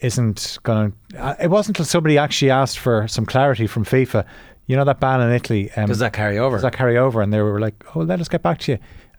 isn't 0.00 0.58
going 0.62 0.92
to. 1.12 1.36
It 1.40 1.48
wasn't 1.48 1.76
until 1.78 1.86
somebody 1.86 2.18
actually 2.18 2.50
asked 2.50 2.78
for 2.78 3.08
some 3.08 3.24
clarity 3.26 3.66
from 3.66 3.84
FIFA. 3.84 4.26
You 4.66 4.76
know 4.76 4.84
that 4.84 5.00
ban 5.00 5.20
in 5.20 5.30
Italy. 5.32 5.70
Um, 5.76 5.86
Does 5.86 6.00
that 6.00 6.12
carry 6.12 6.38
over? 6.38 6.56
Does 6.56 6.62
that 6.62 6.74
carry 6.74 6.98
over? 6.98 7.22
And 7.22 7.32
they 7.32 7.40
were 7.40 7.60
like, 7.60 7.82
"Oh, 7.94 8.00
let 8.00 8.20
us 8.20 8.28
get 8.28 8.42
back 8.42 8.58
to 8.60 8.72
you." 8.72 8.78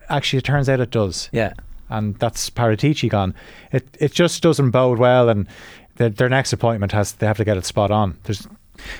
Actually, 0.10 0.40
it 0.40 0.44
turns 0.46 0.70
out 0.70 0.80
it 0.80 0.92
does 0.92 1.30
yeah. 1.32 1.54
And 1.90 2.16
that's 2.20 2.50
Paratici 2.50 3.10
gone. 3.10 3.34
It 3.72 3.88
it 4.00 4.12
just 4.14 4.42
doesn't 4.44 4.72
bode 4.72 5.00
well, 5.00 5.30
and 5.30 5.48
their, 5.96 6.10
their 6.10 6.30
next 6.30 6.54
appointment 6.54 6.92
has 6.92 7.14
they 7.14 7.28
have 7.28 7.38
to 7.38 7.46
get 7.46 7.58
it 7.58 7.66
spot 7.66 7.92
on. 7.92 8.18
There's 8.24 8.48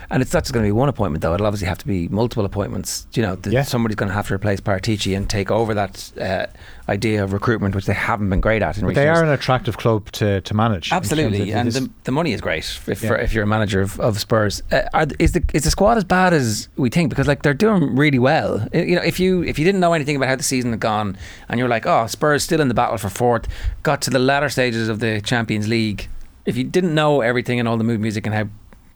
And 0.10 0.22
it's 0.24 0.34
not 0.34 0.44
just 0.44 0.54
going 0.54 0.66
to 0.66 0.68
be 0.68 0.72
one 0.72 0.90
appointment, 0.90 1.22
though. 1.22 1.34
It'll 1.36 1.46
obviously 1.46 1.68
have 1.68 1.78
to 1.80 1.86
be 1.88 2.08
multiple 2.08 2.44
appointments. 2.46 3.06
You 3.14 3.22
know, 3.22 3.36
th- 3.36 3.54
Yeah. 3.54 3.62
somebody's 3.62 3.96
going 3.96 4.10
to 4.10 4.16
have 4.16 4.28
to 4.30 4.34
replace 4.34 4.60
Paratici 4.60 5.16
and 5.16 5.30
take 5.30 5.52
over 5.52 5.74
that 5.76 6.12
uh, 6.20 6.48
idea 6.90 7.24
of 7.24 7.34
recruitment, 7.34 7.76
which 7.76 7.86
they 7.86 7.94
haven't 7.94 8.30
been 8.30 8.40
great 8.40 8.62
at 8.62 8.78
in 8.78 8.82
but 8.84 8.90
recent 8.90 8.96
they 8.96 9.04
years. 9.10 9.18
are 9.18 9.24
an 9.24 9.30
attractive 9.30 9.78
club 9.78 10.10
to, 10.14 10.42
to 10.42 10.54
manage. 10.54 10.92
Absolutely, 10.94 11.52
and 11.52 11.72
the, 11.72 11.90
the 12.06 12.12
money 12.12 12.32
is 12.34 12.40
great 12.42 12.64
if, 12.88 12.88
Yeah. 13.04 13.10
for, 13.10 13.18
if 13.18 13.34
you're 13.34 13.44
a 13.44 13.48
manager 13.48 13.82
of, 13.82 14.00
of 14.00 14.20
Spurs. 14.20 14.64
Uh, 14.72 14.84
are, 14.94 15.08
is 15.20 15.34
the 15.34 15.44
is 15.54 15.64
the 15.64 15.70
squad 15.72 15.98
as 15.98 16.04
bad 16.04 16.34
as 16.34 16.70
we 16.78 16.90
think? 16.90 17.10
Because 17.10 17.28
like 17.28 17.44
they're 17.44 17.54
doing 17.54 17.96
really 17.96 18.20
well. 18.20 18.68
You 18.74 18.96
know, 18.96 19.02
if 19.04 19.20
you 19.20 19.44
if 19.44 19.60
you 19.60 19.66
didn't 19.66 19.82
know 19.82 19.94
anything 19.94 20.16
about 20.16 20.30
how 20.30 20.36
the 20.38 20.44
season 20.44 20.72
had 20.72 20.80
gone, 20.80 21.18
and 21.50 21.60
you're 21.60 21.70
like, 21.70 21.86
oh, 21.86 22.08
Spurs 22.08 22.44
still 22.44 22.62
in 22.62 22.68
the 22.70 22.74
battle 22.74 22.98
for 22.98 23.10
fourth, 23.10 23.48
got 23.84 24.02
to 24.04 24.10
the 24.10 24.20
latter 24.20 24.50
stages 24.50 24.88
of 24.90 25.00
the 25.00 25.20
Champions 25.22 25.68
League. 25.68 26.08
If 26.46 26.56
you 26.56 26.64
didn't 26.64 26.96
know 26.96 27.20
everything 27.22 27.60
and 27.60 27.68
all 27.68 27.78
the 27.78 27.84
mood 27.84 28.00
music 28.00 28.26
and 28.26 28.34
how 28.34 28.48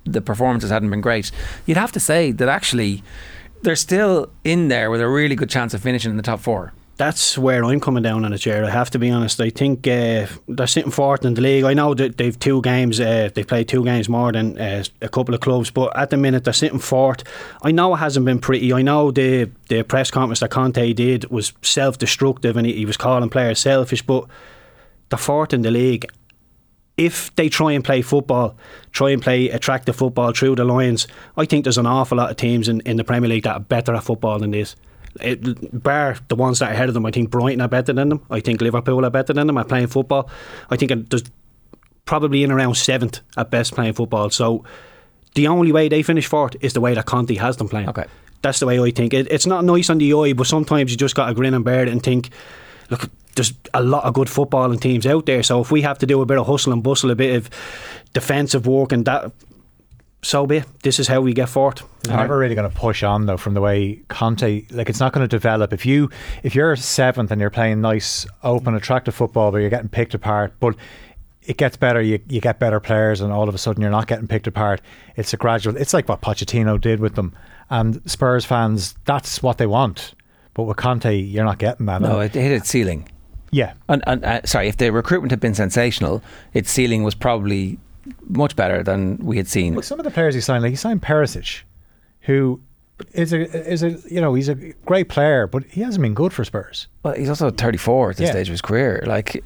the 0.06 0.22
performances 0.22 0.72
hadn't 0.72 0.90
been 0.90 1.02
great, 1.02 1.30
you'd 1.66 1.78
have 1.78 1.92
to 1.92 2.00
say 2.00 2.32
that 2.32 2.48
actually 2.48 3.04
they're 3.64 3.76
still 3.76 4.30
in 4.44 4.70
there 4.70 4.90
with 4.90 5.02
a 5.02 5.08
really 5.08 5.36
good 5.36 5.50
chance 5.50 5.74
of 5.74 5.82
finishing 5.82 6.10
in 6.12 6.18
the 6.18 6.24
top 6.24 6.40
four. 6.40 6.72
That's 7.02 7.36
where 7.36 7.66
I'm 7.66 7.80
coming 7.80 8.04
down 8.04 8.26
on 8.26 8.32
a 8.32 8.38
chair. 8.38 8.64
I 8.64 8.70
have 8.70 8.92
to 8.92 9.00
be 9.00 9.10
honest. 9.10 9.42
I 9.42 9.50
think 9.50 9.88
uh, 9.88 10.28
they're 10.48 10.68
sitting 10.68 10.92
fourth 10.92 11.26
in 11.26 11.34
the 11.34 11.42
league. 11.42 11.64
I 11.64 11.74
know 11.74 11.96
that 11.96 12.18
they've 12.20 12.38
two 12.38 12.62
games. 12.62 13.00
Uh, 13.00 13.32
they've 13.34 13.48
played 13.48 13.68
two 13.68 13.84
games 13.84 14.08
more 14.08 14.32
than 14.32 14.56
uh, 14.60 14.84
a 15.02 15.10
couple 15.10 15.34
of 15.34 15.42
clubs, 15.42 15.72
but 15.72 15.98
at 15.98 16.12
the 16.12 16.18
minute 16.18 16.44
they're 16.44 16.54
sitting 16.54 16.78
fourth. 16.78 17.24
I 17.64 17.72
know 17.72 17.96
it 17.96 17.98
hasn't 17.98 18.28
been 18.28 18.38
pretty. 18.38 18.72
I 18.72 18.84
know 18.84 19.10
the 19.10 19.50
the 19.68 19.82
press 19.82 20.12
conference 20.12 20.42
that 20.42 20.52
Conte 20.52 20.94
did 20.94 21.26
was 21.32 21.54
self 21.64 21.98
destructive, 21.98 22.56
and 22.56 22.68
he, 22.68 22.74
he 22.74 22.86
was 22.86 22.98
calling 22.98 23.32
players 23.32 23.58
selfish. 23.58 24.04
But 24.04 24.26
they're 25.10 25.18
fourth 25.18 25.54
in 25.54 25.64
the 25.64 25.72
league. 25.72 26.06
If 26.98 27.36
they 27.36 27.50
try 27.50 27.72
and 27.72 27.84
play 27.84 28.04
football, 28.04 28.56
try 28.92 29.10
and 29.10 29.24
play 29.24 29.50
attractive 29.50 29.96
football 29.96 30.34
through 30.34 30.56
the 30.58 30.66
lines, 30.66 31.08
I 31.36 31.46
think 31.46 31.66
there's 31.66 31.80
an 31.80 31.88
awful 31.88 32.20
lot 32.20 32.30
of 32.30 32.38
teams 32.38 32.70
in, 32.70 32.82
in 32.82 32.98
the 32.98 33.04
Premier 33.04 33.28
League 33.28 33.46
that 33.46 33.56
are 33.56 33.60
better 33.60 33.96
at 33.96 34.04
football 34.04 34.38
than 34.38 34.52
this. 34.52 34.76
It, 35.20 35.84
bar 35.84 36.16
the 36.30 36.36
ones 36.36 36.60
that 36.60 36.70
are 36.70 36.74
ahead 36.74 36.88
of 36.88 36.94
them, 36.94 37.06
I 37.06 37.12
think 37.12 37.30
Brighton 37.30 37.60
are 37.62 37.68
better 37.68 37.92
than 37.94 38.10
them. 38.10 38.22
I 38.30 38.40
think 38.40 38.62
Liverpool 38.62 39.06
are 39.06 39.10
better 39.10 39.34
than 39.34 39.48
them 39.48 39.58
at 39.58 39.68
playing 39.68 39.88
football. 39.88 40.30
I 40.70 40.78
think 40.78 40.92
it- 40.92 41.10
there's 41.10 41.24
probably 42.06 42.44
in 42.44 42.52
around 42.52 42.76
seventh 42.76 43.20
at 43.38 43.52
best 43.52 43.74
playing 43.76 43.94
football. 43.94 44.30
So 44.30 44.64
the 45.36 45.48
only 45.48 45.72
way 45.72 45.88
they 45.90 46.02
finish 46.04 46.28
fourth 46.28 46.56
is 46.62 46.74
the 46.74 46.82
way 46.82 46.94
that 46.94 47.06
Conte 47.06 47.36
has 47.36 47.58
them 47.58 47.70
playing. 47.70 47.90
Okay. 47.90 48.06
That's 48.42 48.60
the 48.60 48.66
way 48.66 48.80
I 48.80 48.92
think. 48.92 49.14
It, 49.14 49.28
it's 49.32 49.46
not 49.46 49.64
nice 49.66 49.90
on 49.90 49.98
the 50.00 50.14
eye, 50.14 50.34
but 50.34 50.48
sometimes 50.48 50.92
you 50.92 50.98
just 50.98 51.16
got 51.16 51.28
to 51.28 51.34
grin 51.34 51.54
and 51.54 51.64
bear 51.64 51.84
it 51.84 51.90
and 51.90 52.02
think, 52.02 52.30
look, 52.90 53.10
there's 53.36 53.54
a 53.74 53.82
lot 53.84 54.04
of 54.04 54.14
good 54.14 54.28
footballing 54.28 54.82
teams 54.82 55.06
out 55.06 55.26
there. 55.26 55.44
So 55.44 55.62
if 55.62 55.72
we 55.72 55.84
have 55.84 56.00
to 56.00 56.06
do 56.06 56.22
a 56.22 56.26
bit 56.26 56.38
of 56.38 56.48
hustle 56.48 56.74
and 56.74 56.84
bustle, 56.84 57.12
a 57.12 57.16
bit 57.16 57.36
of 57.36 57.50
defensive 58.14 58.66
work, 58.68 58.92
and 58.92 59.06
that, 59.06 59.32
so 60.24 60.46
be 60.46 60.58
it. 60.58 60.66
This 60.84 61.00
is 61.00 61.08
how 61.08 61.22
we 61.22 61.34
get 61.34 61.50
fourth. 61.50 61.84
They're 62.04 62.18
never 62.18 62.38
really 62.38 62.56
going 62.56 62.70
to 62.70 62.76
push 62.76 63.04
on 63.04 63.26
though 63.26 63.38
from 63.38 63.54
the 63.54 63.62
way 63.62 64.02
Conte 64.08 64.66
like 64.72 64.90
it's 64.90 65.00
not 65.00 65.14
going 65.14 65.24
to 65.24 65.28
develop 65.28 65.72
if 65.74 65.86
you 65.86 66.10
if 66.44 66.56
you're 66.56 66.76
seventh 66.76 67.32
and 67.32 67.40
you're 67.42 67.50
playing 67.50 67.82
nice 67.82 68.26
open 68.44 68.74
attractive 68.76 69.14
football 69.16 69.52
but 69.52 69.58
you're 69.60 69.70
getting 69.70 69.90
picked 69.90 70.14
apart 70.14 70.54
but 70.60 70.76
it 71.44 71.58
gets 71.58 71.76
better 71.78 72.02
you, 72.02 72.20
you 72.28 72.40
get 72.42 72.60
better 72.60 72.80
players 72.80 73.22
and 73.22 73.32
all 73.34 73.50
of 73.50 73.56
a 73.56 73.58
sudden 73.58 73.82
you're 73.82 73.92
not 73.92 74.08
getting 74.08 74.28
picked 74.28 74.48
apart 74.48 74.80
it's 75.16 75.34
a 75.34 75.38
gradual 75.38 75.76
it's 75.78 75.94
like 75.94 76.08
what 76.10 76.22
Pochettino 76.22 76.80
did 76.80 77.00
with 77.00 77.16
them 77.16 77.36
and 77.70 78.02
Spurs 78.10 78.46
fans 78.46 78.96
that's 79.06 79.42
what 79.44 79.58
they 79.60 79.66
want 79.68 80.14
but 80.54 80.64
with 80.64 80.78
Conte 80.78 81.16
you're 81.16 81.46
not 81.46 81.58
getting 81.60 81.86
that 81.88 82.02
No, 82.02 82.20
it 82.20 82.34
hit 82.34 82.52
its 82.52 82.70
ceiling. 82.70 83.08
yeah 83.52 83.74
And, 83.90 84.04
and 84.08 84.24
uh, 84.26 84.42
sorry, 84.46 84.68
if 84.70 84.78
the 84.78 84.92
recruitment 84.92 85.32
had 85.32 85.40
been 85.40 85.56
sensational, 85.56 86.22
its 86.54 86.72
ceiling 86.72 87.04
was 87.04 87.14
probably 87.16 87.80
much 88.28 88.56
better 88.56 88.84
than 88.84 89.18
we 89.18 89.38
had 89.38 89.48
seen. 89.48 89.76
Look, 89.76 89.84
some 89.84 90.00
of 90.00 90.04
the 90.06 90.12
players 90.12 90.36
he 90.36 90.42
signed, 90.42 90.64
like 90.64 90.70
he 90.72 90.76
signed 90.76 91.02
Perisic, 91.02 91.62
who 92.22 92.62
is 93.14 93.34
a 93.34 93.40
is 93.72 93.82
a 93.84 93.98
you 94.10 94.22
know 94.22 94.34
he's 94.34 94.50
a 94.50 94.56
great 94.86 95.10
player, 95.10 95.48
but 95.48 95.64
he 95.66 95.82
hasn't 95.82 96.02
been 96.02 96.14
good 96.14 96.34
for 96.34 96.44
Spurs. 96.46 96.88
Well, 97.04 97.16
he's 97.16 97.30
also 97.30 97.50
34 97.50 98.12
at 98.12 98.18
this 98.18 98.26
Yeah. 98.28 98.32
stage 98.32 98.48
of 98.48 98.52
his 98.54 98.62
career. 98.62 99.04
Like, 99.08 99.44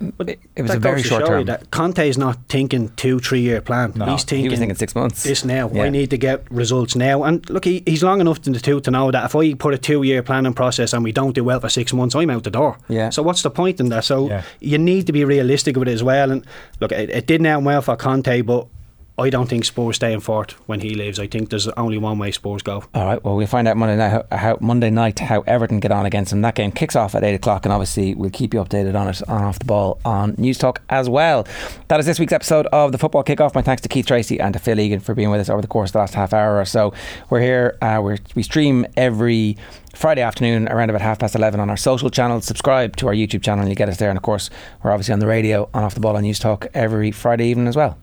uh, 0.00 0.24
it, 0.24 0.38
it 0.56 0.62
was 0.62 0.74
a 0.74 0.78
very 0.78 1.02
short 1.02 1.26
term. 1.26 1.46
That 1.46 1.70
Conte's 1.70 2.18
not 2.18 2.38
thinking 2.48 2.90
two, 2.96 3.18
three 3.18 3.40
year 3.40 3.60
plan. 3.60 3.92
No, 3.96 4.06
he's 4.06 4.24
thinking 4.24 4.44
he 4.44 4.48
was 4.50 4.58
thinking 4.58 4.76
six 4.76 4.94
months. 4.94 5.22
this 5.22 5.44
now. 5.44 5.70
Yeah. 5.72 5.84
I 5.84 5.88
need 5.88 6.10
to 6.10 6.18
get 6.18 6.50
results 6.50 6.94
now. 6.96 7.24
And 7.24 7.48
look, 7.50 7.64
he, 7.64 7.82
he's 7.86 8.02
long 8.02 8.20
enough 8.20 8.46
in 8.46 8.52
the 8.52 8.60
tooth 8.60 8.82
to 8.84 8.90
know 8.90 9.10
that 9.10 9.24
if 9.24 9.34
I 9.34 9.54
put 9.54 9.74
a 9.74 9.78
two 9.78 10.02
year 10.02 10.22
planning 10.22 10.54
process 10.54 10.92
and 10.92 11.02
we 11.04 11.12
don't 11.12 11.34
do 11.34 11.44
well 11.44 11.60
for 11.60 11.68
six 11.68 11.92
months, 11.92 12.14
I'm 12.14 12.30
out 12.30 12.44
the 12.44 12.50
door. 12.50 12.76
Yeah. 12.88 13.10
So 13.10 13.22
what's 13.22 13.42
the 13.42 13.50
point 13.50 13.80
in 13.80 13.88
that? 13.88 14.04
So 14.04 14.28
Yeah. 14.28 14.42
you 14.60 14.78
need 14.78 15.06
to 15.06 15.12
be 15.12 15.24
realistic 15.24 15.76
with 15.76 15.88
it 15.88 15.92
as 15.92 16.02
well. 16.02 16.30
And 16.30 16.46
look, 16.80 16.92
it, 16.92 17.10
it 17.10 17.26
did 17.26 17.40
now 17.40 17.58
well 17.60 17.82
for 17.82 17.96
Conte, 17.96 18.42
but 18.42 18.66
I 19.18 19.30
don't 19.30 19.48
think 19.48 19.64
Spurs 19.64 19.96
stay 19.96 20.12
in 20.12 20.20
fourth 20.20 20.52
when 20.66 20.80
he 20.80 20.94
leaves. 20.94 21.18
I 21.18 21.26
think 21.26 21.48
there's 21.48 21.66
only 21.68 21.96
one 21.96 22.18
way 22.18 22.32
Spurs 22.32 22.60
go. 22.60 22.84
All 22.94 23.06
right. 23.06 23.24
Well, 23.24 23.34
we'll 23.34 23.46
find 23.46 23.66
out 23.66 23.78
Monday 23.78 23.96
night 23.96 24.10
how, 24.10 24.36
how 24.36 24.58
Monday 24.60 24.90
night 24.90 25.18
how 25.18 25.40
Everton 25.42 25.80
get 25.80 25.90
on 25.90 26.04
against 26.04 26.30
them. 26.30 26.42
That 26.42 26.54
game 26.54 26.70
kicks 26.70 26.94
off 26.94 27.14
at 27.14 27.24
eight 27.24 27.34
o'clock, 27.34 27.64
and 27.64 27.72
obviously 27.72 28.14
we'll 28.14 28.28
keep 28.28 28.52
you 28.52 28.60
updated 28.60 28.94
on 28.94 29.08
it 29.08 29.26
on 29.26 29.42
off 29.42 29.58
the 29.58 29.64
ball 29.64 29.98
on 30.04 30.34
Newstalk 30.36 30.78
as 30.90 31.08
well. 31.08 31.46
That 31.88 31.98
is 31.98 32.04
this 32.04 32.18
week's 32.18 32.34
episode 32.34 32.66
of 32.66 32.92
the 32.92 32.98
Football 32.98 33.24
Kickoff. 33.24 33.54
My 33.54 33.62
thanks 33.62 33.80
to 33.82 33.88
Keith 33.88 34.04
Treacy 34.04 34.38
and 34.38 34.52
to 34.52 34.58
Phil 34.58 34.78
Egan 34.78 35.00
for 35.00 35.14
being 35.14 35.30
with 35.30 35.40
us 35.40 35.48
over 35.48 35.62
the 35.62 35.68
course 35.68 35.90
of 35.90 35.92
the 35.94 35.98
last 36.00 36.14
half 36.14 36.34
hour 36.34 36.60
or 36.60 36.66
so. 36.66 36.92
We're 37.30 37.40
here. 37.40 37.78
Uh, 37.80 38.00
we're, 38.02 38.18
we 38.34 38.42
stream 38.42 38.86
every. 38.96 39.56
Friday 39.94 40.20
afternoon 40.20 40.68
around 40.68 40.90
about 40.90 41.00
half 41.00 41.18
past 41.18 41.34
11 41.34 41.58
on 41.58 41.70
our 41.70 41.76
social 41.78 42.10
channels. 42.10 42.44
Subscribe 42.44 42.96
to 42.96 43.06
our 43.06 43.14
YouTube 43.14 43.42
channel 43.42 43.62
and 43.62 43.70
you 43.70 43.74
get 43.74 43.88
us 43.88 43.96
there. 43.96 44.10
And 44.10 44.18
of 44.18 44.22
course, 44.22 44.50
we're 44.82 44.90
obviously 44.90 45.14
on 45.14 45.20
the 45.20 45.26
radio 45.26 45.70
on 45.72 45.84
Off 45.84 45.94
the 45.94 46.00
Ball 46.00 46.18
on 46.18 46.22
Newstalk 46.22 46.66
every 46.74 47.10
Friday 47.10 47.46
evening 47.46 47.66
as 47.66 47.76
well. 47.76 47.96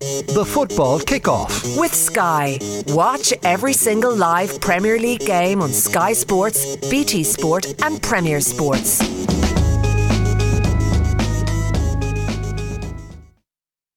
The 0.00 0.44
football 0.46 0.98
kickoff. 1.00 1.78
With 1.78 1.94
Sky. 1.94 2.58
Watch 2.88 3.32
every 3.42 3.72
single 3.72 4.14
live 4.14 4.60
Premier 4.60 4.98
League 4.98 5.20
game 5.20 5.62
on 5.62 5.70
Sky 5.70 6.12
Sports, 6.12 6.76
BT 6.88 7.24
Sport, 7.24 7.82
and 7.82 8.02
Premier 8.02 8.40
Sports. 8.40 9.00